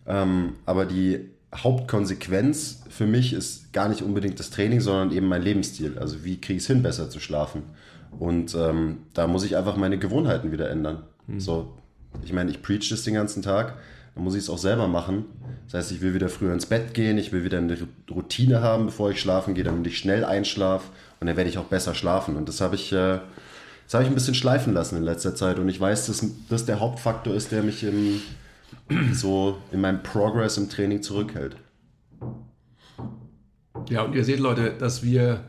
Ähm, 0.05 0.53
aber 0.65 0.85
die 0.85 1.29
Hauptkonsequenz 1.55 2.83
für 2.89 3.05
mich 3.05 3.33
ist 3.33 3.73
gar 3.73 3.89
nicht 3.89 4.01
unbedingt 4.01 4.39
das 4.39 4.49
Training, 4.49 4.81
sondern 4.81 5.11
eben 5.11 5.27
mein 5.27 5.41
Lebensstil. 5.41 5.97
Also 5.99 6.23
wie 6.23 6.41
kriege 6.41 6.57
ich 6.57 6.63
es 6.63 6.67
hin, 6.67 6.83
besser 6.83 7.09
zu 7.09 7.19
schlafen? 7.19 7.63
Und 8.19 8.55
ähm, 8.55 8.99
da 9.13 9.27
muss 9.27 9.43
ich 9.43 9.55
einfach 9.55 9.77
meine 9.77 9.97
Gewohnheiten 9.97 10.51
wieder 10.51 10.69
ändern. 10.69 11.03
Mhm. 11.27 11.39
So, 11.39 11.73
ich 12.23 12.33
meine, 12.33 12.51
ich 12.51 12.61
preach 12.61 12.89
das 12.89 13.03
den 13.03 13.13
ganzen 13.13 13.41
Tag, 13.41 13.75
dann 14.15 14.23
muss 14.23 14.35
ich 14.35 14.41
es 14.41 14.49
auch 14.49 14.57
selber 14.57 14.87
machen. 14.87 15.25
Das 15.65 15.73
heißt, 15.75 15.91
ich 15.91 16.01
will 16.01 16.13
wieder 16.13 16.29
früher 16.29 16.53
ins 16.53 16.65
Bett 16.65 16.93
gehen, 16.93 17.17
ich 17.17 17.31
will 17.31 17.43
wieder 17.43 17.57
eine 17.57 17.77
Routine 18.11 18.61
haben, 18.61 18.85
bevor 18.85 19.11
ich 19.11 19.19
schlafen 19.19 19.53
gehe, 19.55 19.63
damit 19.63 19.87
ich 19.87 19.97
schnell 19.97 20.23
einschlafe 20.23 20.85
und 21.19 21.27
dann 21.27 21.37
werde 21.37 21.49
ich 21.49 21.57
auch 21.57 21.65
besser 21.65 21.95
schlafen. 21.95 22.35
Und 22.35 22.47
das 22.47 22.61
habe 22.61 22.75
ich, 22.75 22.91
äh, 22.91 23.19
das 23.85 23.93
habe 23.93 24.03
ich 24.03 24.09
ein 24.09 24.15
bisschen 24.15 24.35
schleifen 24.35 24.73
lassen 24.73 24.97
in 24.97 25.03
letzter 25.03 25.35
Zeit. 25.35 25.57
Und 25.57 25.69
ich 25.69 25.79
weiß, 25.79 26.07
dass 26.07 26.25
das 26.49 26.65
der 26.65 26.79
Hauptfaktor 26.79 27.33
ist, 27.33 27.51
der 27.51 27.63
mich 27.63 27.83
im, 27.83 28.21
so 29.13 29.57
in 29.71 29.81
meinem 29.81 30.03
Progress 30.03 30.57
im 30.57 30.69
Training 30.69 31.01
zurückhält. 31.01 31.55
Ja, 33.89 34.03
und 34.03 34.15
ihr 34.15 34.23
seht, 34.23 34.39
Leute, 34.39 34.71
dass 34.77 35.03
wir 35.03 35.43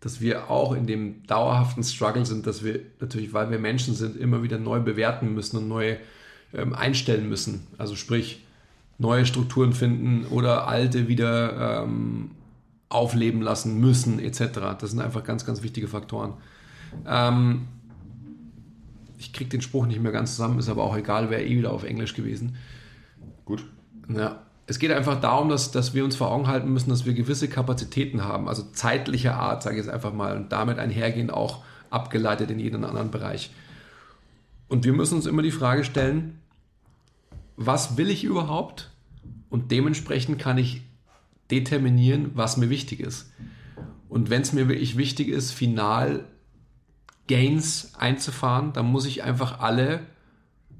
dass 0.00 0.20
wir 0.20 0.50
auch 0.50 0.74
in 0.74 0.86
dem 0.86 1.26
dauerhaften 1.26 1.82
Struggle 1.82 2.24
sind, 2.24 2.46
dass 2.46 2.62
wir 2.62 2.80
natürlich, 3.00 3.32
weil 3.32 3.50
wir 3.50 3.58
Menschen 3.58 3.94
sind, 3.94 4.16
immer 4.16 4.42
wieder 4.42 4.58
neu 4.58 4.80
bewerten 4.80 5.34
müssen 5.34 5.56
und 5.56 5.68
neu 5.68 5.96
ähm, 6.54 6.74
einstellen 6.74 7.28
müssen. 7.28 7.66
Also 7.78 7.96
sprich, 7.96 8.44
neue 8.98 9.26
Strukturen 9.26 9.72
finden 9.72 10.26
oder 10.26 10.68
alte 10.68 11.08
wieder 11.08 11.82
ähm, 11.84 12.32
aufleben 12.88 13.42
lassen 13.42 13.80
müssen, 13.80 14.18
etc. 14.18 14.76
Das 14.78 14.90
sind 14.90 15.00
einfach 15.00 15.24
ganz, 15.24 15.44
ganz 15.44 15.62
wichtige 15.62 15.88
Faktoren. 15.88 16.34
Ähm, 17.06 17.66
ich 19.18 19.32
kriege 19.32 19.50
den 19.50 19.62
Spruch 19.62 19.86
nicht 19.86 20.00
mehr 20.00 20.12
ganz 20.12 20.36
zusammen, 20.36 20.58
ist 20.58 20.68
aber 20.68 20.84
auch 20.84 20.96
egal, 20.96 21.28
wäre 21.30 21.44
eh 21.44 21.56
wieder 21.56 21.72
auf 21.72 21.84
Englisch 21.84 22.14
gewesen. 22.14 22.56
Gut. 23.44 23.64
Ja, 24.08 24.42
es 24.68 24.78
geht 24.78 24.92
einfach 24.92 25.18
darum, 25.18 25.48
dass, 25.48 25.70
dass 25.70 25.94
wir 25.94 26.04
uns 26.04 26.14
vor 26.14 26.30
Augen 26.30 26.46
halten 26.46 26.70
müssen, 26.70 26.90
dass 26.90 27.06
wir 27.06 27.14
gewisse 27.14 27.48
Kapazitäten 27.48 28.22
haben, 28.22 28.48
also 28.48 28.62
zeitlicher 28.74 29.34
Art, 29.34 29.62
sage 29.62 29.76
ich 29.76 29.86
jetzt 29.86 29.92
einfach 29.92 30.12
mal, 30.12 30.36
und 30.36 30.52
damit 30.52 30.78
einhergehend 30.78 31.32
auch 31.32 31.64
abgeleitet 31.88 32.50
in 32.50 32.58
jeden 32.60 32.84
anderen 32.84 33.10
Bereich. 33.10 33.50
Und 34.68 34.84
wir 34.84 34.92
müssen 34.92 35.14
uns 35.14 35.24
immer 35.24 35.40
die 35.40 35.52
Frage 35.52 35.84
stellen, 35.84 36.38
was 37.56 37.96
will 37.96 38.10
ich 38.10 38.24
überhaupt? 38.24 38.90
Und 39.48 39.72
dementsprechend 39.72 40.38
kann 40.38 40.58
ich 40.58 40.82
determinieren, 41.50 42.32
was 42.34 42.58
mir 42.58 42.68
wichtig 42.68 43.00
ist. 43.00 43.32
Und 44.10 44.28
wenn 44.28 44.42
es 44.42 44.52
mir 44.52 44.68
wirklich 44.68 44.98
wichtig 44.98 45.28
ist, 45.28 45.50
final 45.50 46.26
Gains 47.26 47.94
einzufahren, 47.96 48.74
dann 48.74 48.84
muss 48.84 49.06
ich 49.06 49.22
einfach 49.22 49.60
alle 49.60 50.00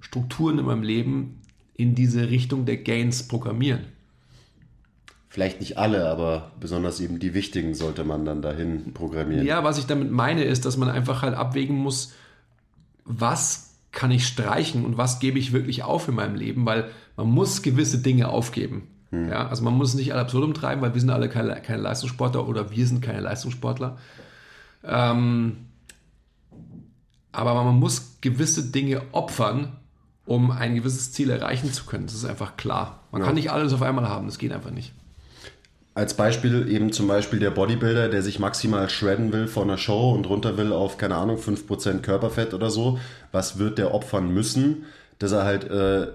Strukturen 0.01 0.59
in 0.59 0.67
meinem 0.67 0.83
Leben 0.83 1.41
in 1.79 1.95
diese 1.95 2.29
Richtung 2.29 2.67
der 2.67 2.77
Gains 2.77 3.27
programmieren. 3.29 3.87
Vielleicht 5.31 5.61
nicht 5.61 5.79
alle, 5.79 6.09
aber 6.09 6.51
besonders 6.59 7.01
eben 7.01 7.21
die 7.21 7.33
wichtigen 7.35 7.75
sollte 7.75 8.03
man 8.03 8.25
dann 8.25 8.43
dahin 8.43 8.93
programmieren. 8.93 9.47
Ja, 9.47 9.63
was 9.63 9.79
ich 9.79 9.87
damit 9.87 10.11
meine, 10.11 10.43
ist, 10.43 10.65
dass 10.65 10.77
man 10.77 10.91
einfach 10.91 11.23
halt 11.23 11.35
abwägen 11.35 11.77
muss, 11.77 12.13
was 13.05 13.77
kann 13.93 14.11
ich 14.11 14.27
streichen 14.27 14.85
und 14.85 14.99
was 14.99 15.21
gebe 15.21 15.39
ich 15.39 15.53
wirklich 15.53 15.85
auf 15.85 16.09
in 16.09 16.17
meinem 16.17 16.35
Leben, 16.35 16.67
weil 16.67 16.91
man 17.17 17.29
muss 17.29 17.63
gewisse 17.63 17.99
Dinge 17.99 18.29
aufgeben. 18.29 18.89
Hm. 19.11 19.29
Ja, 19.29 19.47
also 19.49 19.63
man 19.63 19.75
muss 19.75 19.91
es 19.91 19.95
nicht 19.95 20.13
ad 20.13 20.21
absurdum 20.21 20.55
treiben, 20.55 20.83
weil 20.83 20.95
wir 20.95 21.01
sind 21.01 21.11
alle 21.11 21.29
keine, 21.29 21.55
keine 21.63 21.83
Leistungssportler 21.83 22.49
oder 22.49 22.73
wir 22.73 22.87
sind 22.87 23.03
keine 23.03 23.21
Leistungssportler. 23.21 23.99
Ähm, 24.83 25.59
aber 27.31 27.55
man 27.55 27.77
muss 27.77 28.19
gewisse 28.21 28.73
Dinge 28.73 29.03
opfern, 29.13 29.78
um 30.29 30.51
ein 30.51 30.75
gewisses 30.75 31.13
Ziel 31.13 31.31
erreichen 31.31 31.73
zu 31.73 31.87
können. 31.87 32.05
Das 32.07 32.15
ist 32.15 32.27
einfach 32.27 32.57
klar. 32.57 33.01
Man 33.11 33.23
ja. 33.23 33.27
kann 33.27 33.35
nicht 33.35 33.51
alles 33.51 33.73
auf 33.73 33.83
einmal 33.83 34.09
haben, 34.09 34.27
das 34.27 34.39
geht 34.39 34.53
einfach 34.53 34.71
nicht. 34.71 34.93
Als 35.95 36.15
Beispiel 36.15 36.69
eben 36.71 36.93
zum 36.93 37.09
Beispiel 37.09 37.41
der 37.41 37.51
Bodybuilder, 37.51 38.09
der 38.09 38.23
sich 38.23 38.39
maximal 38.39 38.89
shredden 38.89 39.33
will 39.33 39.49
vor 39.49 39.65
einer 39.65 39.79
Show 39.79 40.13
und 40.13 40.29
runter 40.29 40.57
will 40.57 40.73
auf, 40.73 40.99
keine 40.99 41.17
Ahnung, 41.17 41.39
5% 41.39 42.01
Körperfett 42.03 42.55
oder 42.55 42.71
so. 42.71 43.01
Was 43.33 43.59
wird 43.59 43.79
der 43.79 43.95
opfern 43.95 44.33
müssen? 44.33 44.85
Dass 45.19 45.33
er 45.33 45.45
halt 45.45 45.65
äh, 45.65 46.09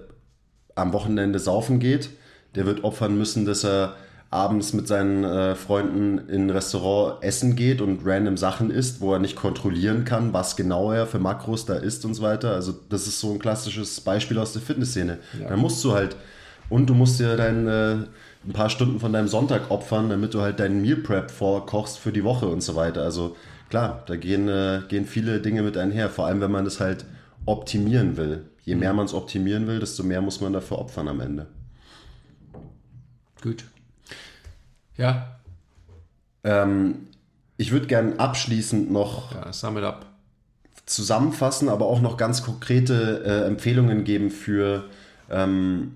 am 0.75 0.93
Wochenende 0.93 1.39
saufen 1.39 1.79
geht. 1.79 2.11
Der 2.55 2.65
wird 2.65 2.83
opfern 2.83 3.17
müssen, 3.17 3.45
dass 3.45 3.65
er 3.65 3.95
abends 4.33 4.73
mit 4.73 4.87
seinen 4.87 5.23
äh, 5.23 5.55
Freunden 5.55 6.27
in 6.27 6.47
ein 6.47 6.49
Restaurant 6.49 7.23
essen 7.23 7.55
geht 7.55 7.81
und 7.81 8.01
random 8.05 8.35
Sachen 8.35 8.71
isst, 8.71 8.99
wo 8.99 9.13
er 9.13 9.19
nicht 9.19 9.35
kontrollieren 9.35 10.03
kann, 10.05 10.33
was 10.33 10.55
genau 10.55 10.91
er 10.91 11.07
für 11.07 11.19
Makros 11.19 11.65
da 11.65 11.75
isst 11.75 12.03
und 12.05 12.15
so 12.15 12.23
weiter. 12.23 12.53
Also 12.53 12.73
das 12.89 13.07
ist 13.07 13.19
so 13.19 13.31
ein 13.31 13.39
klassisches 13.39 14.01
Beispiel 14.01 14.39
aus 14.39 14.53
der 14.53 14.61
Fitnessszene. 14.61 15.19
Ja. 15.39 15.49
Dann 15.49 15.59
musst 15.59 15.83
du 15.83 15.93
halt, 15.93 16.15
und 16.69 16.89
du 16.89 16.95
musst 16.95 17.19
dir 17.19 17.37
dein, 17.37 17.67
äh, 17.67 17.95
ein 18.45 18.53
paar 18.53 18.69
Stunden 18.69 18.99
von 18.99 19.13
deinem 19.13 19.27
Sonntag 19.27 19.69
opfern, 19.69 20.09
damit 20.09 20.33
du 20.33 20.41
halt 20.41 20.59
deinen 20.59 20.81
Meal 20.81 20.97
Prep 20.97 21.31
vorkochst 21.31 21.99
für 21.99 22.11
die 22.11 22.23
Woche 22.23 22.47
und 22.47 22.61
so 22.61 22.75
weiter. 22.75 23.03
Also 23.03 23.35
klar, 23.69 24.03
da 24.07 24.15
gehen, 24.15 24.49
äh, 24.49 24.81
gehen 24.87 25.05
viele 25.05 25.39
Dinge 25.39 25.61
mit 25.61 25.77
einher, 25.77 26.09
vor 26.09 26.25
allem 26.25 26.41
wenn 26.41 26.51
man 26.51 26.65
das 26.65 26.79
halt 26.79 27.05
optimieren 27.45 28.17
will. 28.17 28.45
Je 28.63 28.75
mehr 28.75 28.93
mhm. 28.93 28.97
man 28.97 29.05
es 29.05 29.13
optimieren 29.13 29.67
will, 29.67 29.79
desto 29.79 30.03
mehr 30.03 30.21
muss 30.21 30.41
man 30.41 30.53
dafür 30.53 30.79
opfern 30.79 31.07
am 31.07 31.19
Ende. 31.19 31.47
Gut. 33.41 33.65
Ja. 34.97 35.39
Ähm, 36.43 37.07
ich 37.57 37.71
würde 37.71 37.87
gern 37.87 38.19
abschließend 38.19 38.91
noch 38.91 39.33
ja, 39.35 39.53
sum 39.53 39.77
it 39.77 39.83
up. 39.83 40.05
zusammenfassen, 40.85 41.69
aber 41.69 41.85
auch 41.85 42.01
noch 42.01 42.17
ganz 42.17 42.43
konkrete 42.43 43.23
äh, 43.25 43.47
Empfehlungen 43.47 44.03
geben 44.03 44.31
für, 44.31 44.85
ähm, 45.29 45.95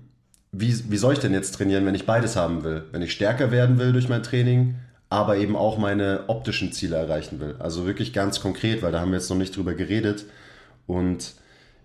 wie, 0.52 0.90
wie 0.90 0.96
soll 0.96 1.12
ich 1.12 1.18
denn 1.18 1.32
jetzt 1.32 1.54
trainieren, 1.54 1.84
wenn 1.84 1.94
ich 1.94 2.06
beides 2.06 2.36
haben 2.36 2.64
will? 2.64 2.84
Wenn 2.92 3.02
ich 3.02 3.12
stärker 3.12 3.50
werden 3.50 3.78
will 3.78 3.92
durch 3.92 4.08
mein 4.08 4.22
Training, 4.22 4.76
aber 5.10 5.36
eben 5.36 5.56
auch 5.56 5.78
meine 5.78 6.24
optischen 6.28 6.72
Ziele 6.72 6.96
erreichen 6.96 7.40
will. 7.40 7.56
Also 7.58 7.86
wirklich 7.86 8.12
ganz 8.12 8.40
konkret, 8.40 8.82
weil 8.82 8.92
da 8.92 9.00
haben 9.00 9.10
wir 9.10 9.18
jetzt 9.18 9.30
noch 9.30 9.36
nicht 9.36 9.56
drüber 9.56 9.74
geredet. 9.74 10.26
Und 10.86 11.34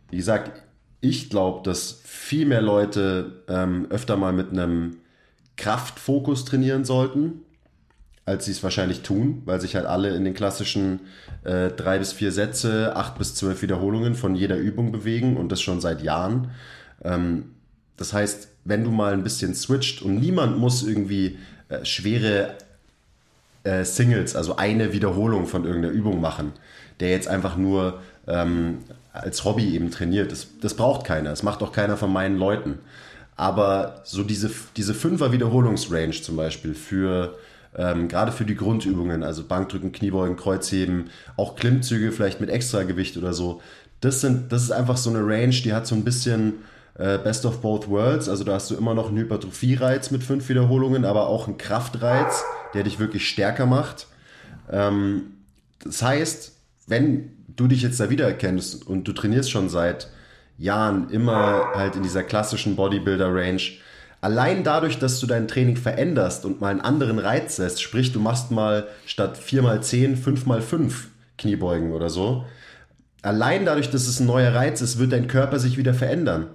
wie 0.10 0.18
gesagt, 0.18 0.62
ich 1.02 1.30
glaube, 1.30 1.64
dass 1.64 2.02
viel 2.04 2.46
mehr 2.46 2.62
Leute 2.62 3.44
ähm, 3.50 3.88
öfter 3.90 4.16
mal 4.16 4.32
mit 4.32 4.52
einem 4.52 4.98
Kraftfokus 5.58 6.46
trainieren 6.46 6.86
sollten, 6.86 7.42
als 8.26 8.46
sie 8.46 8.52
es 8.52 8.64
wahrscheinlich 8.64 9.02
tun, 9.02 9.42
weil 9.46 9.60
sich 9.60 9.76
halt 9.76 9.86
alle 9.86 10.16
in 10.16 10.24
den 10.24 10.34
klassischen 10.34 11.02
äh, 11.44 11.70
drei 11.70 12.00
bis 12.00 12.14
vier 12.14 12.32
Sätze, 12.32 12.96
acht 12.96 13.18
bis 13.18 13.36
zwölf 13.36 13.62
Wiederholungen 13.62 14.16
von 14.16 14.36
jeder 14.36 14.58
Übung 14.58 14.92
bewegen 14.92 15.38
und 15.38 15.52
das 15.52 15.62
schon 15.62 15.82
seit 15.82 16.02
Jahren. 16.02 16.52
Ähm, 17.04 17.52
das 17.98 18.14
heißt, 18.14 18.48
wenn 18.66 18.84
du 18.84 18.92
mal 18.92 19.14
ein 19.14 19.24
bisschen 19.24 19.54
switcht 19.54 20.02
und 20.02 20.20
niemand 20.20 20.58
muss 20.58 20.84
irgendwie 20.84 21.38
äh, 21.70 21.84
schwere 21.84 22.56
äh, 23.64 23.84
Singles, 23.84 24.36
also 24.36 24.56
eine 24.56 24.94
Wiederholung 24.94 25.46
von 25.48 25.66
irgendeiner 25.66 25.94
Übung 25.94 26.22
machen, 26.22 26.54
der 27.00 27.12
jetzt 27.12 27.28
einfach 27.28 27.58
nur 27.58 28.02
ähm, 28.28 28.80
als 29.12 29.44
Hobby 29.44 29.76
eben 29.76 29.92
trainiert. 29.92 30.32
Das, 30.32 30.48
das 30.62 30.74
braucht 30.74 31.06
keiner. 31.06 31.30
Das 31.30 31.44
macht 31.44 31.62
auch 31.62 31.72
keiner 31.72 31.98
von 31.98 32.12
meinen 32.12 32.38
Leuten. 32.38 32.80
Aber 33.36 34.02
so 34.04 34.24
diese, 34.24 34.52
diese 34.78 34.94
Fünfer-Wiederholungsrange 34.94 36.22
zum 36.22 36.36
Beispiel 36.36 36.74
für 36.74 37.36
ähm, 37.76 38.08
gerade 38.08 38.32
für 38.32 38.46
die 38.46 38.56
Grundübungen, 38.56 39.24
also 39.24 39.44
Bankdrücken, 39.44 39.92
Kniebeugen, 39.92 40.36
Kreuzheben, 40.36 41.10
auch 41.38 41.56
Klimmzüge 41.56 42.12
vielleicht 42.12 42.40
mit 42.40 42.50
Extragewicht 42.50 43.18
oder 43.18 43.34
so, 43.34 43.62
das, 44.02 44.22
sind, 44.22 44.52
das 44.52 44.64
ist 44.64 44.72
einfach 44.72 44.98
so 44.98 45.10
eine 45.10 45.26
Range, 45.26 45.50
die 45.54 45.74
hat 45.74 45.88
so 45.88 45.96
ein 45.96 46.04
bisschen 46.04 46.56
äh, 46.96 47.18
Best 47.18 47.46
of 47.46 47.62
Both 47.62 47.90
Worlds. 47.90 48.30
Also 48.30 48.44
da 48.44 48.54
hast 48.54 48.70
du 48.70 48.76
immer 48.76 48.94
noch 48.94 49.08
einen 49.08 49.18
Hypertrophie-Reiz 49.18 50.12
mit 50.12 50.24
fünf 50.24 50.50
Wiederholungen, 50.50 51.06
aber 51.06 51.28
auch 51.28 51.48
einen 51.48 51.58
Kraftreiz, 51.58 52.44
der 52.74 52.84
dich 52.84 53.00
wirklich 53.00 53.28
stärker 53.28 53.66
macht. 53.66 54.08
Ähm, 54.72 55.38
das 55.84 56.02
heißt, 56.02 56.54
wenn 56.88 57.32
du 57.56 57.68
dich 57.68 57.82
jetzt 57.82 58.00
da 58.00 58.10
wiedererkennst 58.10 58.86
und 58.86 59.08
du 59.08 59.14
trainierst 59.14 59.50
schon 59.50 59.70
seit 59.70 60.10
Jahren 60.58 61.10
immer 61.10 61.72
halt 61.76 61.96
in 61.96 62.04
dieser 62.04 62.24
klassischen 62.24 62.76
Bodybuilder-Range, 62.76 63.62
allein 64.22 64.64
dadurch, 64.64 65.00
dass 65.00 65.20
du 65.20 65.28
dein 65.28 65.48
Training 65.48 65.76
veränderst 65.76 66.46
und 66.46 66.62
mal 66.62 66.70
einen 66.70 66.82
anderen 66.82 67.20
Reiz 67.20 67.58
setzt, 67.58 67.82
sprich 67.82 68.12
du 68.12 68.20
machst 68.20 68.52
mal 68.52 68.88
statt 69.06 69.38
4x10, 69.38 70.18
5x5 70.24 70.94
Kniebeugen 71.38 71.92
oder 71.92 72.10
so, 72.10 72.46
allein 73.22 73.66
dadurch, 73.66 73.90
dass 73.90 74.08
es 74.08 74.20
ein 74.20 74.28
neuer 74.28 74.54
Reiz 74.54 74.82
ist, 74.82 75.00
wird 75.00 75.12
dein 75.12 75.28
Körper 75.28 75.60
sich 75.60 75.78
wieder 75.78 75.94
verändern. 75.94 76.48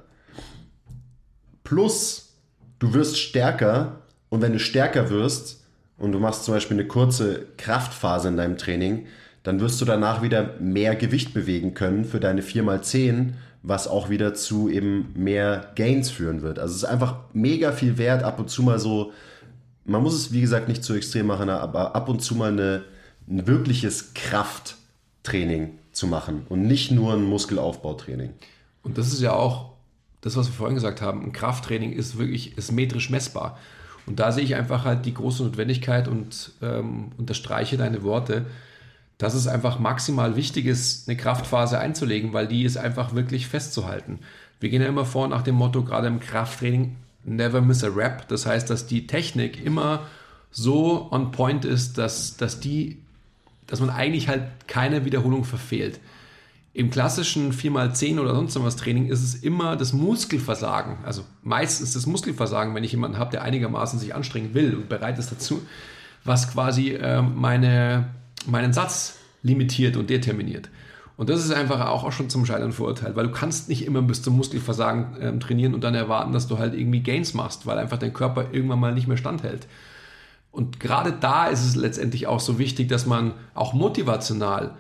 Plus, 1.64 2.34
du 2.78 2.94
wirst 2.94 3.18
stärker 3.18 4.02
und 4.30 4.40
wenn 4.40 4.52
du 4.52 4.58
stärker 4.58 5.10
wirst 5.10 5.64
und 5.98 6.12
du 6.12 6.18
machst 6.18 6.44
zum 6.44 6.54
Beispiel 6.54 6.78
eine 6.78 6.86
kurze 6.86 7.46
Kraftphase 7.56 8.28
in 8.28 8.36
deinem 8.36 8.56
Training, 8.56 9.06
dann 9.42 9.60
wirst 9.60 9.80
du 9.80 9.84
danach 9.84 10.22
wieder 10.22 10.54
mehr 10.60 10.94
Gewicht 10.96 11.34
bewegen 11.34 11.74
können 11.74 12.04
für 12.04 12.20
deine 12.20 12.42
4x10, 12.42 13.32
was 13.62 13.88
auch 13.88 14.08
wieder 14.08 14.34
zu 14.34 14.68
eben 14.68 15.12
mehr 15.14 15.72
Gains 15.74 16.10
führen 16.10 16.42
wird. 16.42 16.58
Also 16.58 16.72
es 16.72 16.82
ist 16.82 16.88
einfach 16.88 17.16
mega 17.32 17.72
viel 17.72 17.98
wert, 17.98 18.22
ab 18.22 18.38
und 18.38 18.50
zu 18.50 18.62
mal 18.62 18.78
so, 18.78 19.12
man 19.84 20.02
muss 20.02 20.14
es 20.14 20.32
wie 20.32 20.40
gesagt 20.40 20.68
nicht 20.68 20.84
zu 20.84 20.94
extrem 20.94 21.26
machen, 21.26 21.48
aber 21.48 21.94
ab 21.94 22.08
und 22.08 22.20
zu 22.20 22.34
mal 22.34 22.52
eine, 22.52 22.84
ein 23.28 23.46
wirkliches 23.46 24.14
Krafttraining 24.14 25.78
zu 25.92 26.06
machen 26.06 26.42
und 26.48 26.66
nicht 26.66 26.90
nur 26.90 27.14
ein 27.14 27.24
Muskelaufbautraining. 27.24 28.30
Und 28.82 28.98
das 28.98 29.12
ist 29.12 29.20
ja 29.20 29.32
auch 29.32 29.72
das, 30.20 30.36
was 30.36 30.48
wir 30.48 30.54
vorhin 30.54 30.74
gesagt 30.74 31.00
haben, 31.00 31.24
ein 31.24 31.32
Krafttraining 31.32 31.92
ist 31.92 32.18
wirklich 32.18 32.56
ist 32.56 32.72
metrisch 32.72 33.10
messbar. 33.10 33.58
Und 34.06 34.20
da 34.20 34.32
sehe 34.32 34.44
ich 34.44 34.54
einfach 34.54 34.84
halt 34.84 35.04
die 35.04 35.14
große 35.14 35.42
Notwendigkeit 35.42 36.08
und 36.08 36.52
ähm, 36.62 37.12
unterstreiche 37.18 37.76
deine 37.76 38.02
Worte, 38.02 38.46
dass 39.18 39.34
es 39.34 39.48
einfach 39.48 39.80
maximal 39.80 40.36
wichtig 40.36 40.66
ist, 40.66 41.08
eine 41.08 41.16
Kraftphase 41.16 41.78
einzulegen, 41.78 42.32
weil 42.32 42.46
die 42.46 42.64
ist 42.64 42.76
einfach 42.76 43.14
wirklich 43.14 43.48
festzuhalten. 43.48 44.20
Wir 44.60 44.70
gehen 44.70 44.80
ja 44.80 44.88
immer 44.88 45.04
vor 45.04 45.28
nach 45.28 45.42
dem 45.42 45.56
Motto, 45.56 45.82
gerade 45.82 46.06
im 46.06 46.20
Krafttraining, 46.20 46.96
never 47.24 47.60
miss 47.60 47.84
a 47.84 47.88
rep. 47.88 48.28
Das 48.28 48.46
heißt, 48.46 48.70
dass 48.70 48.86
die 48.86 49.06
Technik 49.06 49.64
immer 49.64 50.06
so 50.50 51.08
on 51.10 51.32
point 51.32 51.64
ist, 51.64 51.98
dass, 51.98 52.36
dass, 52.36 52.60
die, 52.60 52.98
dass 53.66 53.80
man 53.80 53.90
eigentlich 53.90 54.28
halt 54.28 54.42
keine 54.68 55.04
Wiederholung 55.04 55.44
verfehlt. 55.44 56.00
Im 56.72 56.90
klassischen 56.90 57.52
4x10 57.52 58.20
oder 58.20 58.36
sonst 58.36 58.62
was 58.62 58.76
Training 58.76 59.08
ist 59.08 59.24
es 59.24 59.34
immer 59.34 59.74
das 59.74 59.92
Muskelversagen. 59.92 60.98
Also 61.04 61.24
meistens 61.42 61.94
das 61.94 62.06
Muskelversagen, 62.06 62.72
wenn 62.74 62.84
ich 62.84 62.92
jemanden 62.92 63.18
habe, 63.18 63.32
der 63.32 63.42
einigermaßen 63.42 63.98
sich 63.98 64.14
anstrengen 64.14 64.54
will 64.54 64.76
und 64.76 64.88
bereit 64.88 65.18
ist 65.18 65.32
dazu, 65.32 65.62
was 66.24 66.52
quasi 66.52 66.90
äh, 66.90 67.20
meine 67.20 68.06
meinen 68.46 68.72
Satz 68.72 69.18
limitiert 69.42 69.96
und 69.96 70.10
determiniert. 70.10 70.68
Und 71.16 71.30
das 71.30 71.44
ist 71.44 71.50
einfach 71.50 71.84
auch 71.88 72.12
schon 72.12 72.30
zum 72.30 72.46
Scheitern 72.46 72.72
verurteilt, 72.72 73.16
weil 73.16 73.26
du 73.26 73.32
kannst 73.32 73.68
nicht 73.68 73.84
immer 73.84 74.02
bis 74.02 74.22
zum 74.22 74.36
Muskelversagen 74.36 75.16
ähm, 75.20 75.40
trainieren 75.40 75.74
und 75.74 75.82
dann 75.82 75.96
erwarten, 75.96 76.32
dass 76.32 76.46
du 76.46 76.58
halt 76.58 76.74
irgendwie 76.74 77.02
Gains 77.02 77.34
machst, 77.34 77.66
weil 77.66 77.76
einfach 77.78 77.98
dein 77.98 78.12
Körper 78.12 78.52
irgendwann 78.52 78.78
mal 78.78 78.94
nicht 78.94 79.08
mehr 79.08 79.16
standhält. 79.16 79.66
Und 80.52 80.78
gerade 80.78 81.12
da 81.12 81.48
ist 81.48 81.64
es 81.64 81.74
letztendlich 81.74 82.28
auch 82.28 82.38
so 82.38 82.58
wichtig, 82.58 82.88
dass 82.88 83.04
man 83.04 83.32
auch 83.54 83.72
motivational 83.72 84.76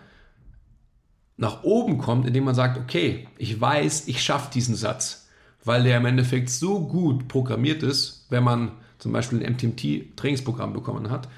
nach 1.36 1.64
oben 1.64 1.98
kommt, 1.98 2.26
indem 2.26 2.44
man 2.44 2.54
sagt, 2.54 2.78
okay, 2.78 3.26
ich 3.36 3.60
weiß, 3.60 4.06
ich 4.06 4.22
schaffe 4.22 4.50
diesen 4.52 4.76
Satz, 4.76 5.28
weil 5.64 5.82
der 5.82 5.96
im 5.96 6.06
Endeffekt 6.06 6.50
so 6.50 6.86
gut 6.86 7.28
programmiert 7.28 7.82
ist, 7.82 8.26
wenn 8.28 8.44
man 8.44 8.72
zum 8.98 9.12
Beispiel 9.12 9.44
ein 9.44 9.54
MTMT-Trainingsprogramm 9.54 10.72
bekommen 10.72 11.10
hat, 11.10 11.28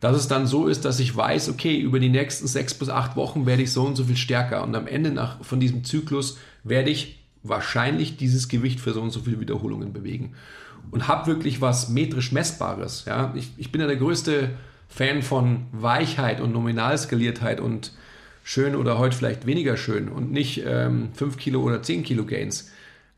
dass 0.00 0.16
es 0.16 0.28
dann 0.28 0.46
so 0.46 0.66
ist, 0.66 0.84
dass 0.84 0.98
ich 0.98 1.14
weiß, 1.14 1.50
okay, 1.50 1.78
über 1.78 2.00
die 2.00 2.08
nächsten 2.08 2.46
sechs 2.46 2.74
bis 2.74 2.88
acht 2.88 3.16
Wochen 3.16 3.46
werde 3.46 3.62
ich 3.62 3.72
so 3.72 3.84
und 3.84 3.96
so 3.96 4.04
viel 4.04 4.16
stärker 4.16 4.64
und 4.64 4.74
am 4.74 4.86
Ende 4.86 5.10
nach, 5.10 5.44
von 5.44 5.60
diesem 5.60 5.84
Zyklus 5.84 6.38
werde 6.64 6.90
ich 6.90 7.18
wahrscheinlich 7.42 8.16
dieses 8.16 8.48
Gewicht 8.48 8.80
für 8.80 8.92
so 8.92 9.02
und 9.02 9.10
so 9.10 9.20
viele 9.20 9.40
Wiederholungen 9.40 9.92
bewegen 9.92 10.34
und 10.90 11.08
habe 11.08 11.26
wirklich 11.26 11.60
was 11.60 11.88
metrisch 11.88 12.32
Messbares. 12.32 13.04
Ja? 13.06 13.32
Ich, 13.36 13.50
ich 13.56 13.72
bin 13.72 13.80
ja 13.80 13.86
der 13.86 13.96
größte 13.96 14.50
Fan 14.88 15.22
von 15.22 15.66
Weichheit 15.72 16.40
und 16.40 16.52
Nominalskaliertheit 16.52 17.60
und 17.60 17.92
schön 18.42 18.74
oder 18.74 18.98
heute 18.98 19.16
vielleicht 19.16 19.46
weniger 19.46 19.76
schön 19.76 20.08
und 20.08 20.32
nicht 20.32 20.62
ähm, 20.66 21.10
5 21.14 21.36
Kilo 21.36 21.62
oder 21.62 21.82
10 21.82 22.02
Kilo 22.02 22.24
Gains. 22.24 22.70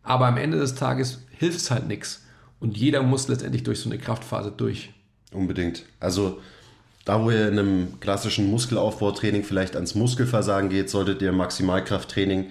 Aber 0.02 0.26
am 0.26 0.36
Ende 0.36 0.58
des 0.58 0.74
Tages 0.74 1.24
hilft 1.30 1.58
es 1.58 1.70
halt 1.70 1.86
nichts. 1.86 2.24
Und 2.60 2.76
jeder 2.76 3.02
muss 3.02 3.28
letztendlich 3.28 3.62
durch 3.62 3.80
so 3.80 3.88
eine 3.88 3.98
Kraftphase 3.98 4.52
durch. 4.54 4.92
Unbedingt. 5.32 5.84
Also 6.00 6.40
da, 7.04 7.22
wo 7.22 7.30
ihr 7.30 7.48
in 7.48 7.58
einem 7.58 8.00
klassischen 8.00 8.50
Muskelaufbautraining 8.50 9.42
vielleicht 9.42 9.74
ans 9.74 9.94
Muskelversagen 9.94 10.70
geht, 10.70 10.88
solltet 10.88 11.20
ihr 11.22 11.30
im 11.30 11.36
Maximalkrafttraining 11.36 12.50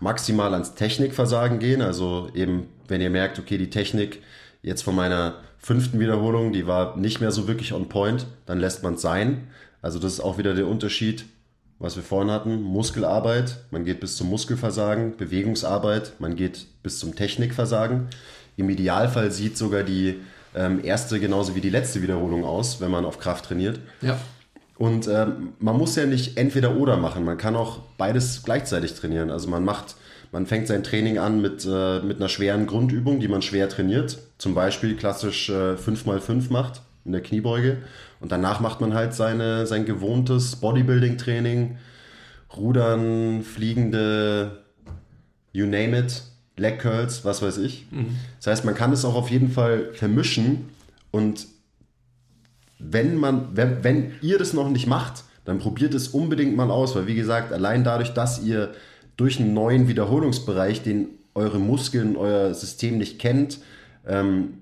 maximal 0.00 0.52
ans 0.52 0.74
Technikversagen 0.74 1.58
gehen. 1.58 1.82
Also 1.82 2.28
eben, 2.34 2.68
wenn 2.88 3.00
ihr 3.00 3.10
merkt, 3.10 3.38
okay, 3.38 3.58
die 3.58 3.70
Technik 3.70 4.22
jetzt 4.62 4.82
von 4.82 4.94
meiner 4.94 5.36
fünften 5.58 6.00
Wiederholung, 6.00 6.52
die 6.52 6.66
war 6.66 6.96
nicht 6.96 7.20
mehr 7.20 7.30
so 7.30 7.46
wirklich 7.46 7.72
on 7.72 7.88
point, 7.88 8.26
dann 8.46 8.58
lässt 8.58 8.82
man 8.82 8.94
es 8.94 9.02
sein. 9.02 9.48
Also 9.82 9.98
das 9.98 10.14
ist 10.14 10.20
auch 10.20 10.38
wieder 10.38 10.54
der 10.54 10.66
Unterschied, 10.66 11.24
was 11.78 11.96
wir 11.96 12.02
vorhin 12.02 12.30
hatten. 12.30 12.62
Muskelarbeit, 12.62 13.58
man 13.70 13.84
geht 13.84 14.00
bis 14.00 14.16
zum 14.16 14.28
Muskelversagen, 14.30 15.16
Bewegungsarbeit, 15.16 16.14
man 16.18 16.34
geht 16.34 16.66
bis 16.82 16.98
zum 16.98 17.14
Technikversagen. 17.14 18.08
Im 18.56 18.70
Idealfall 18.70 19.30
sieht 19.30 19.56
sogar 19.56 19.82
die 19.82 20.20
ähm, 20.54 20.84
erste 20.84 21.18
genauso 21.20 21.54
wie 21.54 21.60
die 21.60 21.70
letzte 21.70 22.02
Wiederholung 22.02 22.44
aus, 22.44 22.80
wenn 22.80 22.90
man 22.90 23.04
auf 23.04 23.18
Kraft 23.18 23.46
trainiert. 23.46 23.80
Ja. 24.00 24.18
Und 24.76 25.06
ähm, 25.08 25.52
man 25.58 25.76
muss 25.76 25.96
ja 25.96 26.06
nicht 26.06 26.36
entweder 26.36 26.76
oder 26.76 26.96
machen, 26.96 27.24
man 27.24 27.38
kann 27.38 27.56
auch 27.56 27.80
beides 27.98 28.42
gleichzeitig 28.42 28.94
trainieren. 28.94 29.30
Also 29.30 29.48
man 29.48 29.64
macht, 29.64 29.96
man 30.32 30.46
fängt 30.46 30.66
sein 30.66 30.82
Training 30.82 31.18
an 31.18 31.40
mit, 31.40 31.64
äh, 31.64 32.00
mit 32.00 32.16
einer 32.16 32.28
schweren 32.28 32.66
Grundübung, 32.66 33.20
die 33.20 33.28
man 33.28 33.42
schwer 33.42 33.68
trainiert. 33.68 34.18
Zum 34.38 34.54
Beispiel 34.54 34.96
klassisch 34.96 35.50
äh, 35.50 35.74
5x5 35.74 36.52
macht 36.52 36.82
in 37.04 37.12
der 37.12 37.20
Kniebeuge. 37.20 37.78
Und 38.20 38.32
danach 38.32 38.60
macht 38.60 38.80
man 38.80 38.94
halt 38.94 39.14
seine, 39.14 39.66
sein 39.66 39.84
gewohntes 39.84 40.56
Bodybuilding-Training, 40.56 41.76
Rudern, 42.56 43.42
fliegende, 43.42 44.62
you 45.52 45.66
name 45.66 45.98
it, 45.98 46.22
Leg 46.56 46.78
Curls, 46.78 47.24
was 47.24 47.42
weiß 47.42 47.58
ich. 47.58 47.86
Mhm. 47.90 48.16
Das 48.38 48.48
heißt, 48.48 48.64
man 48.64 48.74
kann 48.74 48.92
es 48.92 49.04
auch 49.04 49.14
auf 49.14 49.30
jeden 49.30 49.50
Fall 49.50 49.90
vermischen 49.94 50.68
und 51.10 51.46
wenn 52.78 53.16
man, 53.16 53.48
wenn, 53.56 53.84
wenn 53.84 54.12
ihr 54.22 54.38
das 54.38 54.52
noch 54.52 54.68
nicht 54.68 54.86
macht, 54.86 55.24
dann 55.44 55.58
probiert 55.58 55.94
es 55.94 56.08
unbedingt 56.08 56.56
mal 56.56 56.70
aus, 56.70 56.94
weil 56.94 57.06
wie 57.06 57.14
gesagt, 57.14 57.52
allein 57.52 57.84
dadurch, 57.84 58.12
dass 58.12 58.42
ihr 58.42 58.72
durch 59.16 59.40
einen 59.40 59.54
neuen 59.54 59.88
Wiederholungsbereich, 59.88 60.82
den 60.82 61.08
eure 61.34 61.58
Muskeln, 61.58 62.16
euer 62.16 62.54
System 62.54 62.98
nicht 62.98 63.18
kennt, 63.18 63.58
ähm, 64.06 64.58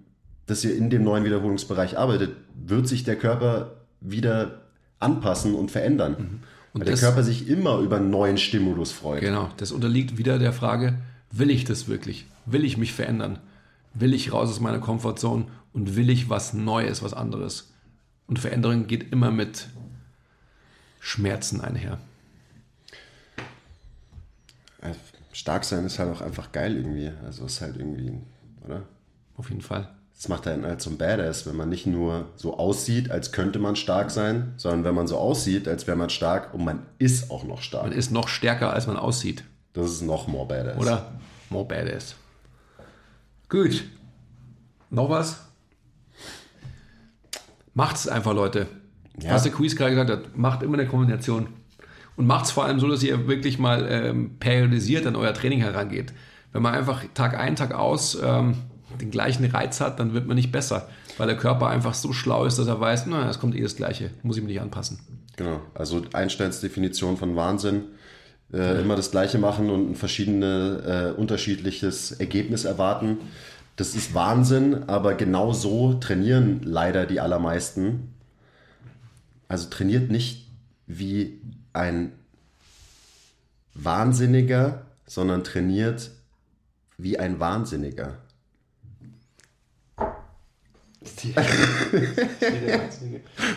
dass 0.46 0.64
ihr 0.64 0.76
in 0.76 0.90
dem 0.90 1.04
neuen 1.04 1.24
Wiederholungsbereich 1.24 1.98
arbeitet, 1.98 2.32
wird 2.54 2.88
sich 2.88 3.04
der 3.04 3.16
Körper 3.16 3.76
wieder 4.00 4.62
anpassen 4.98 5.54
und 5.54 5.70
verändern. 5.70 6.16
Mhm. 6.18 6.40
Und 6.72 6.80
Weil 6.82 6.88
der 6.88 6.98
Körper 6.98 7.22
sich 7.22 7.48
immer 7.48 7.78
über 7.78 7.96
einen 7.96 8.10
neuen 8.10 8.38
Stimulus 8.38 8.92
freut. 8.92 9.20
Genau, 9.20 9.50
das 9.56 9.72
unterliegt 9.72 10.18
wieder 10.18 10.38
der 10.38 10.52
Frage, 10.52 10.94
will 11.30 11.50
ich 11.50 11.64
das 11.64 11.88
wirklich? 11.88 12.26
Will 12.46 12.64
ich 12.64 12.76
mich 12.76 12.92
verändern? 12.92 13.38
Will 13.94 14.14
ich 14.14 14.32
raus 14.32 14.50
aus 14.50 14.60
meiner 14.60 14.78
Komfortzone 14.78 15.46
und 15.72 15.96
will 15.96 16.10
ich 16.10 16.28
was 16.28 16.52
Neues, 16.52 17.02
was 17.02 17.14
anderes? 17.14 17.72
Und 18.26 18.38
Veränderung 18.38 18.86
geht 18.86 19.12
immer 19.12 19.30
mit 19.30 19.68
Schmerzen 21.00 21.60
einher. 21.60 21.98
Stark 25.32 25.64
sein 25.64 25.84
ist 25.86 25.98
halt 25.98 26.14
auch 26.14 26.20
einfach 26.20 26.52
geil 26.52 26.76
irgendwie. 26.76 27.10
Also 27.24 27.46
ist 27.46 27.60
halt 27.60 27.76
irgendwie, 27.76 28.12
oder? 28.64 28.82
Auf 29.36 29.48
jeden 29.48 29.62
Fall. 29.62 29.88
Das 30.14 30.28
macht 30.28 30.46
einen 30.46 30.66
halt 30.66 30.82
zum 30.82 30.98
Badass, 30.98 31.46
wenn 31.46 31.56
man 31.56 31.70
nicht 31.70 31.86
nur 31.86 32.28
so 32.36 32.58
aussieht, 32.58 33.10
als 33.10 33.32
könnte 33.32 33.58
man 33.58 33.74
stark 33.74 34.10
sein, 34.10 34.52
sondern 34.58 34.84
wenn 34.84 34.94
man 34.94 35.06
so 35.06 35.16
aussieht, 35.16 35.66
als 35.66 35.86
wäre 35.86 35.96
man 35.96 36.10
stark 36.10 36.52
und 36.52 36.62
man 36.62 36.84
ist 36.98 37.30
auch 37.30 37.44
noch 37.44 37.62
stark. 37.62 37.84
Man 37.84 37.92
ist 37.92 38.10
noch 38.10 38.28
stärker, 38.28 38.74
als 38.74 38.86
man 38.86 38.98
aussieht. 38.98 39.44
Das 39.72 39.90
ist 39.90 40.02
noch 40.02 40.26
more 40.26 40.46
badass. 40.46 40.78
Oder? 40.78 41.12
More 41.48 41.66
badass. 41.66 42.16
Gut. 43.48 43.84
Noch 44.90 45.08
was? 45.08 45.40
Macht 47.74 47.96
es 47.96 48.08
einfach, 48.08 48.34
Leute. 48.34 48.66
Ja. 49.20 49.34
Was 49.34 49.44
der 49.44 49.52
Quiz 49.52 49.76
gerade 49.76 49.90
gesagt 49.92 50.10
hat, 50.10 50.36
macht 50.36 50.62
immer 50.62 50.78
eine 50.78 50.88
Kombination. 50.88 51.48
Und 52.16 52.26
macht 52.26 52.46
es 52.46 52.50
vor 52.50 52.64
allem 52.64 52.80
so, 52.80 52.88
dass 52.88 53.02
ihr 53.02 53.28
wirklich 53.28 53.58
mal 53.58 53.86
ähm, 53.88 54.38
periodisiert 54.38 55.06
an 55.06 55.16
euer 55.16 55.32
Training 55.32 55.60
herangeht. 55.60 56.12
Wenn 56.52 56.62
man 56.62 56.74
einfach 56.74 57.04
Tag 57.14 57.38
ein, 57.38 57.56
Tag 57.56 57.72
aus 57.72 58.18
ähm, 58.22 58.56
den 59.00 59.10
gleichen 59.10 59.44
Reiz 59.44 59.80
hat, 59.80 60.00
dann 60.00 60.12
wird 60.14 60.26
man 60.26 60.36
nicht 60.36 60.52
besser. 60.52 60.88
Weil 61.16 61.28
der 61.28 61.36
Körper 61.36 61.68
einfach 61.68 61.94
so 61.94 62.12
schlau 62.12 62.44
ist, 62.44 62.58
dass 62.58 62.66
er 62.66 62.80
weiß, 62.80 63.06
na, 63.06 63.28
es 63.28 63.38
kommt 63.38 63.54
eh 63.54 63.62
das 63.62 63.76
Gleiche, 63.76 64.10
muss 64.22 64.36
ich 64.36 64.42
mich 64.42 64.52
nicht 64.52 64.60
anpassen. 64.60 65.00
Genau, 65.36 65.60
also 65.74 66.02
Einsteins 66.12 66.60
Definition 66.60 67.16
von 67.16 67.36
Wahnsinn. 67.36 67.84
Äh. 68.52 68.80
Immer 68.80 68.96
das 68.96 69.10
Gleiche 69.10 69.38
machen 69.38 69.70
und 69.70 69.92
ein 69.92 69.94
verschiedene, 69.94 71.12
äh, 71.16 71.20
unterschiedliches 71.20 72.12
Ergebnis 72.12 72.64
erwarten. 72.64 73.18
Das 73.76 73.94
ist 73.94 74.12
Wahnsinn, 74.14 74.88
aber 74.88 75.14
genau 75.14 75.52
so 75.52 75.94
trainieren 75.94 76.60
leider 76.64 77.06
die 77.06 77.20
allermeisten. 77.20 78.14
Also 79.48 79.68
trainiert 79.70 80.10
nicht 80.10 80.48
wie 80.86 81.40
ein 81.72 82.12
Wahnsinniger, 83.74 84.82
sondern 85.06 85.44
trainiert 85.44 86.10
wie 86.98 87.18
ein 87.18 87.40
Wahnsinniger. 87.40 88.18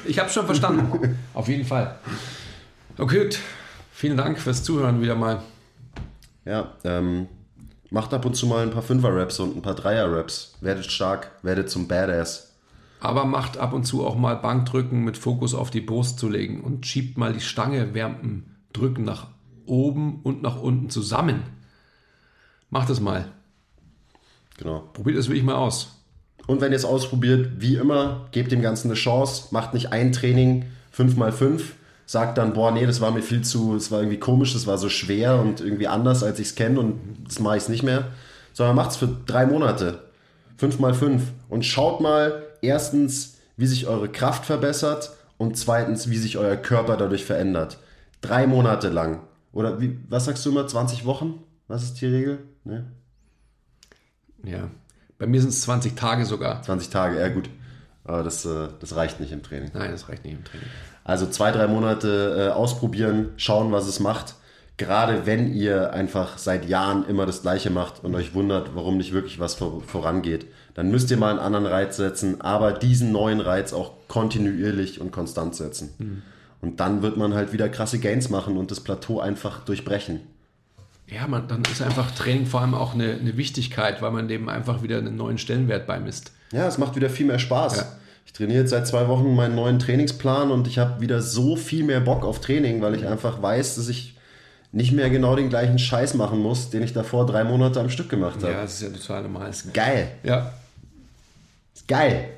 ich 0.06 0.20
habe 0.20 0.30
schon 0.30 0.46
verstanden. 0.46 1.18
Auf 1.34 1.48
jeden 1.50 1.66
Fall. 1.66 2.00
Okay, 2.98 3.30
vielen 3.94 4.18
Dank 4.18 4.40
fürs 4.40 4.64
Zuhören 4.64 5.02
wieder 5.02 5.16
mal. 5.16 5.42
Ja, 6.46 6.74
ähm, 6.84 7.28
macht 7.90 8.14
ab 8.14 8.26
und 8.26 8.36
zu 8.36 8.48
mal 8.48 8.64
ein 8.64 8.72
paar 8.72 8.82
Fünfer-Raps 8.82 9.40
und 9.40 9.56
ein 9.56 9.62
paar 9.62 9.76
Dreier-Raps. 9.76 10.56
Werdet 10.62 10.92
stark, 10.92 11.32
werdet 11.44 11.70
zum 11.70 11.88
Badass. 11.88 12.56
Aber 13.00 13.26
macht 13.26 13.58
ab 13.58 13.74
und 13.74 13.86
zu 13.86 14.06
auch 14.06 14.16
mal 14.16 14.36
Bankdrücken 14.36 15.04
mit 15.04 15.18
Fokus 15.18 15.54
auf 15.54 15.70
die 15.70 15.82
Brust 15.82 16.20
zu 16.20 16.30
legen 16.30 16.62
und 16.62 16.86
schiebt 16.86 17.18
mal 17.18 17.34
die 17.34 17.42
Stange 17.42 17.86
dem 17.86 18.46
Drücken 18.72 19.04
nach 19.04 19.28
oben 19.66 20.22
und 20.24 20.42
nach 20.42 20.62
unten 20.62 20.90
zusammen. 20.90 21.44
Macht 22.70 22.90
es 22.90 23.00
mal. 23.00 23.32
Genau. 24.58 24.80
Probiert 24.94 25.18
es 25.18 25.28
wirklich 25.28 25.44
mal 25.44 25.56
aus. 25.56 26.00
Und 26.48 26.62
wenn 26.62 26.72
ihr 26.72 26.78
es 26.78 26.86
ausprobiert, 26.86 27.52
wie 27.58 27.76
immer, 27.76 28.28
gebt 28.32 28.52
dem 28.52 28.62
Ganzen 28.62 28.88
eine 28.88 28.96
Chance. 28.96 29.50
Macht 29.52 29.74
nicht 29.74 29.92
ein 29.92 30.12
Training 30.12 30.66
5x5. 30.98 31.62
Sagt 32.06 32.38
dann, 32.38 32.54
boah, 32.54 32.72
nee, 32.72 32.86
das 32.86 33.02
war 33.02 33.12
mir 33.12 33.22
viel 33.22 33.42
zu, 33.42 33.76
es 33.76 33.92
war 33.92 34.00
irgendwie 34.00 34.20
komisch, 34.20 34.54
das 34.54 34.68
war 34.68 34.78
so 34.78 34.90
schwer 34.90 35.40
und 35.40 35.62
irgendwie 35.62 35.88
anders, 35.88 36.24
als 36.24 36.40
ich 36.40 36.48
es 36.48 36.56
kenne 36.56 36.80
und 36.80 37.00
das 37.26 37.40
mache 37.40 37.58
ich 37.58 37.64
es 37.64 37.70
nicht 37.70 37.84
mehr. 37.84 38.08
Sondern 38.54 38.76
macht 38.76 38.92
es 38.92 38.98
für 38.98 39.08
drei 39.26 39.46
Monate. 39.46 40.00
5x5. 40.60 41.22
Und 41.50 41.66
schaut 41.66 42.02
mal 42.02 42.44
erstens, 42.62 43.38
wie 43.58 43.68
sich 43.68 43.88
eure 43.88 44.10
Kraft 44.10 44.46
verbessert 44.46 45.12
und 45.38 45.58
zweitens, 45.58 46.10
wie 46.10 46.18
sich 46.18 46.38
euer 46.38 46.56
Körper 46.56 46.98
dadurch 46.98 47.26
verändert. 47.26 47.78
Drei 48.22 48.48
Monate 48.48 48.90
lang. 48.90 49.22
Oder 49.52 49.80
wie, 49.80 50.00
was 50.10 50.26
sagst 50.26 50.46
du 50.46 50.52
immer, 50.52 50.68
20 50.68 51.06
Wochen? 51.06 51.44
Was 51.68 51.84
ist 51.84 52.02
die 52.02 52.08
Regel? 52.08 52.40
Nee. 52.64 52.82
Ja, 54.44 54.70
bei 55.18 55.28
mir 55.28 55.40
sind 55.40 55.50
es 55.50 55.62
20 55.62 55.96
Tage 55.96 56.26
sogar. 56.26 56.62
20 56.62 56.90
Tage, 56.90 57.20
ja 57.20 57.30
gut. 57.30 57.50
Aber 58.04 58.24
das, 58.24 58.46
äh, 58.46 58.68
das 58.80 58.96
reicht 58.96 59.20
nicht 59.20 59.32
im 59.32 59.44
Training. 59.44 59.72
Nein, 59.74 59.92
das 59.92 60.10
reicht 60.10 60.26
nicht 60.26 60.34
im 60.34 60.44
Training. 60.44 60.68
Also 61.04 61.28
zwei, 61.28 61.52
drei 61.52 61.68
Monate 61.68 62.50
äh, 62.50 62.54
ausprobieren, 62.54 63.30
schauen, 63.38 63.72
was 63.72 63.88
es 63.88 64.00
macht. 64.00 64.36
Gerade 64.78 65.26
wenn 65.26 65.54
ihr 65.54 65.94
einfach 65.94 66.38
seit 66.38 66.68
Jahren 66.68 67.08
immer 67.08 67.26
das 67.26 67.44
Gleiche 67.44 67.70
macht 67.70 68.04
und 68.04 68.16
euch 68.16 68.34
wundert, 68.34 68.76
warum 68.76 68.98
nicht 68.98 69.14
wirklich 69.14 69.40
was 69.40 69.56
vorangeht, 69.56 70.48
dann 70.74 70.90
müsst 70.90 71.12
ihr 71.12 71.18
mal 71.18 71.30
einen 71.30 71.40
anderen 71.40 71.68
Reiz 71.68 71.98
setzen, 71.98 72.42
aber 72.42 72.72
diesen 72.72 73.12
neuen 73.12 73.40
Reiz 73.40 73.72
auch 73.72 73.92
kontinuierlich 74.08 75.00
und 75.00 75.12
konstant 75.12 75.56
setzen. 75.56 75.94
Mhm. 76.00 76.22
Und 76.62 76.80
dann 76.80 77.04
wird 77.04 77.18
man 77.18 77.36
halt 77.36 77.54
wieder 77.54 77.70
krasse 77.70 78.00
Gains 78.00 78.30
machen 78.30 78.58
und 78.58 78.72
das 78.72 78.80
Plateau 78.80 79.20
einfach 79.20 79.64
durchbrechen 79.64 80.22
ja, 81.08 81.28
man, 81.28 81.48
dann 81.48 81.62
ist 81.72 81.82
einfach 81.82 82.12
Training 82.12 82.46
vor 82.46 82.62
allem 82.62 82.74
auch 82.74 82.94
eine, 82.94 83.14
eine, 83.14 83.38
Wichtigkeit, 83.38 84.02
weil 84.02 84.12
man 84.12 84.28
dem 84.28 84.50
einfach 84.50 84.82
wieder 84.84 84.98
einen 84.98 85.16
neuen 85.16 85.38
Stellenwert 85.38 85.86
beimisst. 85.86 86.32
Ja, 86.52 86.68
es 86.68 86.78
macht 86.78 86.96
wieder 86.96 87.10
viel 87.10 87.26
mehr 87.26 87.40
Spaß. 87.40 87.78
Ja. 87.78 87.86
Ich 88.26 88.34
trainiere 88.34 88.62
jetzt 88.62 88.72
seit 88.72 88.88
zwei 88.88 89.08
Wochen 89.08 89.36
meinen 89.36 89.56
neuen 89.56 89.80
Trainingsplan 89.80 90.52
und 90.52 90.68
ich 90.68 90.80
habe 90.80 91.02
wieder 91.02 91.22
so 91.22 91.56
viel 91.56 91.84
mehr 91.84 92.00
Bock 92.00 92.26
auf 92.26 92.42
Training, 92.42 92.82
weil 92.82 92.96
ich 92.96 93.06
einfach 93.06 93.42
weiß, 93.42 93.76
dass 93.76 93.90
ich 93.90 94.18
nicht 94.72 94.92
mehr 94.92 95.10
genau 95.12 95.36
den 95.36 95.50
gleichen 95.50 95.78
Scheiß 95.78 96.16
machen 96.16 96.40
muss, 96.40 96.72
den 96.72 96.82
ich 96.82 96.94
davor 96.94 97.28
drei 97.28 97.44
Monate 97.44 97.80
am 97.80 97.90
Stück 97.90 98.10
gemacht 98.10 98.38
habe. 98.38 98.54
Ja, 98.54 98.62
das 98.64 98.74
ist 98.74 98.82
ja 98.82 98.90
total 98.90 99.24
normal. 99.24 99.50
Ist 99.50 99.72
geil. 99.74 100.12
Ja. 100.24 100.52
Ist 101.76 101.88
geil. 101.88 102.30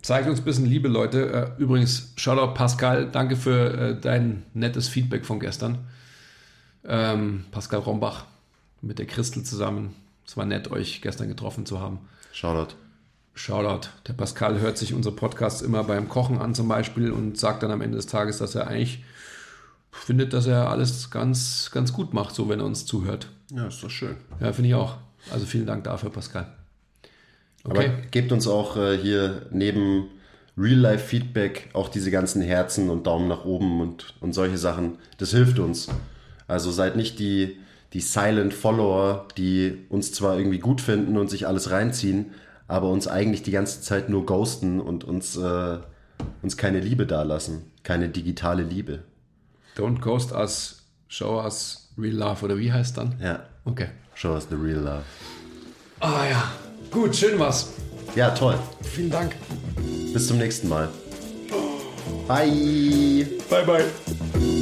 Zeigt 0.00 0.28
uns 0.28 0.38
ein 0.38 0.44
bisschen 0.44 0.66
Liebe, 0.66 0.88
Leute. 0.88 1.52
Äh, 1.58 1.60
übrigens, 1.60 2.12
Shoutout 2.16 2.54
Pascal, 2.54 3.10
danke 3.10 3.36
für 3.36 3.74
äh, 3.74 4.00
dein 4.00 4.44
nettes 4.54 4.88
Feedback 4.88 5.26
von 5.26 5.40
gestern. 5.40 5.78
Ähm, 6.86 7.44
Pascal 7.50 7.80
Rombach 7.80 8.24
mit 8.80 8.98
der 8.98 9.06
Christel 9.06 9.42
zusammen. 9.42 9.94
Es 10.26 10.36
war 10.36 10.46
nett, 10.46 10.70
euch 10.70 11.02
gestern 11.02 11.28
getroffen 11.28 11.66
zu 11.66 11.80
haben. 11.80 11.98
Shoutout. 12.32 12.74
Shoutout. 13.36 13.90
Der 14.08 14.14
Pascal 14.14 14.60
hört 14.60 14.78
sich 14.78 14.94
unsere 14.94 15.14
Podcasts 15.14 15.60
immer 15.60 15.84
beim 15.84 16.08
Kochen 16.08 16.38
an 16.38 16.54
zum 16.54 16.68
Beispiel 16.68 17.12
und 17.12 17.38
sagt 17.38 17.62
dann 17.62 17.70
am 17.70 17.82
Ende 17.82 17.96
des 17.96 18.06
Tages, 18.06 18.38
dass 18.38 18.54
er 18.54 18.66
eigentlich 18.66 19.04
findet, 19.92 20.32
dass 20.32 20.46
er 20.46 20.70
alles 20.70 21.10
ganz, 21.10 21.70
ganz 21.70 21.92
gut 21.92 22.14
macht, 22.14 22.34
so 22.34 22.48
wenn 22.48 22.60
er 22.60 22.66
uns 22.66 22.86
zuhört. 22.86 23.28
Ja, 23.50 23.66
ist 23.66 23.82
doch 23.82 23.90
schön. 23.90 24.16
Ja, 24.40 24.52
finde 24.54 24.70
ich 24.70 24.74
auch. 24.74 24.96
Also 25.30 25.44
vielen 25.44 25.66
Dank 25.66 25.84
dafür, 25.84 26.10
Pascal. 26.10 26.50
Okay. 27.62 27.88
Aber 27.88 27.88
gebt 28.10 28.32
uns 28.32 28.46
auch 28.46 28.76
äh, 28.78 28.96
hier 28.96 29.46
neben 29.50 30.08
Real-Life-Feedback 30.56 31.70
auch 31.74 31.90
diese 31.90 32.10
ganzen 32.10 32.40
Herzen 32.40 32.88
und 32.88 33.06
Daumen 33.06 33.28
nach 33.28 33.44
oben 33.44 33.82
und, 33.82 34.14
und 34.20 34.32
solche 34.32 34.56
Sachen. 34.56 34.96
Das 35.18 35.32
hilft 35.32 35.58
uns. 35.58 35.88
Also 36.48 36.70
seid 36.70 36.96
nicht 36.96 37.18
die, 37.18 37.58
die 37.92 38.00
Silent 38.00 38.54
Follower, 38.54 39.28
die 39.36 39.84
uns 39.90 40.12
zwar 40.12 40.38
irgendwie 40.38 40.58
gut 40.58 40.80
finden 40.80 41.18
und 41.18 41.28
sich 41.28 41.46
alles 41.46 41.70
reinziehen, 41.70 42.32
aber 42.68 42.90
uns 42.90 43.06
eigentlich 43.08 43.42
die 43.42 43.50
ganze 43.50 43.80
Zeit 43.80 44.08
nur 44.08 44.26
ghosten 44.26 44.80
und 44.80 45.04
uns, 45.04 45.36
äh, 45.36 45.78
uns 46.42 46.56
keine 46.56 46.80
Liebe 46.80 47.06
dalassen. 47.06 47.70
Keine 47.82 48.08
digitale 48.08 48.62
Liebe. 48.62 49.00
Don't 49.76 50.00
ghost 50.00 50.32
us, 50.32 50.82
show 51.08 51.40
us 51.40 51.88
real 51.98 52.14
love, 52.16 52.44
oder 52.44 52.58
wie 52.58 52.72
heißt 52.72 52.96
dann? 52.96 53.14
Ja. 53.20 53.44
Okay. 53.64 53.88
Show 54.14 54.32
us 54.34 54.46
the 54.48 54.56
real 54.56 54.80
love. 54.80 55.02
Ah 56.00 56.22
oh, 56.22 56.30
ja. 56.30 56.52
Gut, 56.90 57.14
schön 57.14 57.38
was. 57.38 57.68
Ja, 58.14 58.30
toll. 58.30 58.58
Vielen 58.82 59.10
Dank. 59.10 59.36
Bis 60.12 60.26
zum 60.26 60.38
nächsten 60.38 60.68
Mal. 60.68 60.88
Bye. 62.26 63.26
Bye, 63.50 63.64
bye. 63.64 64.55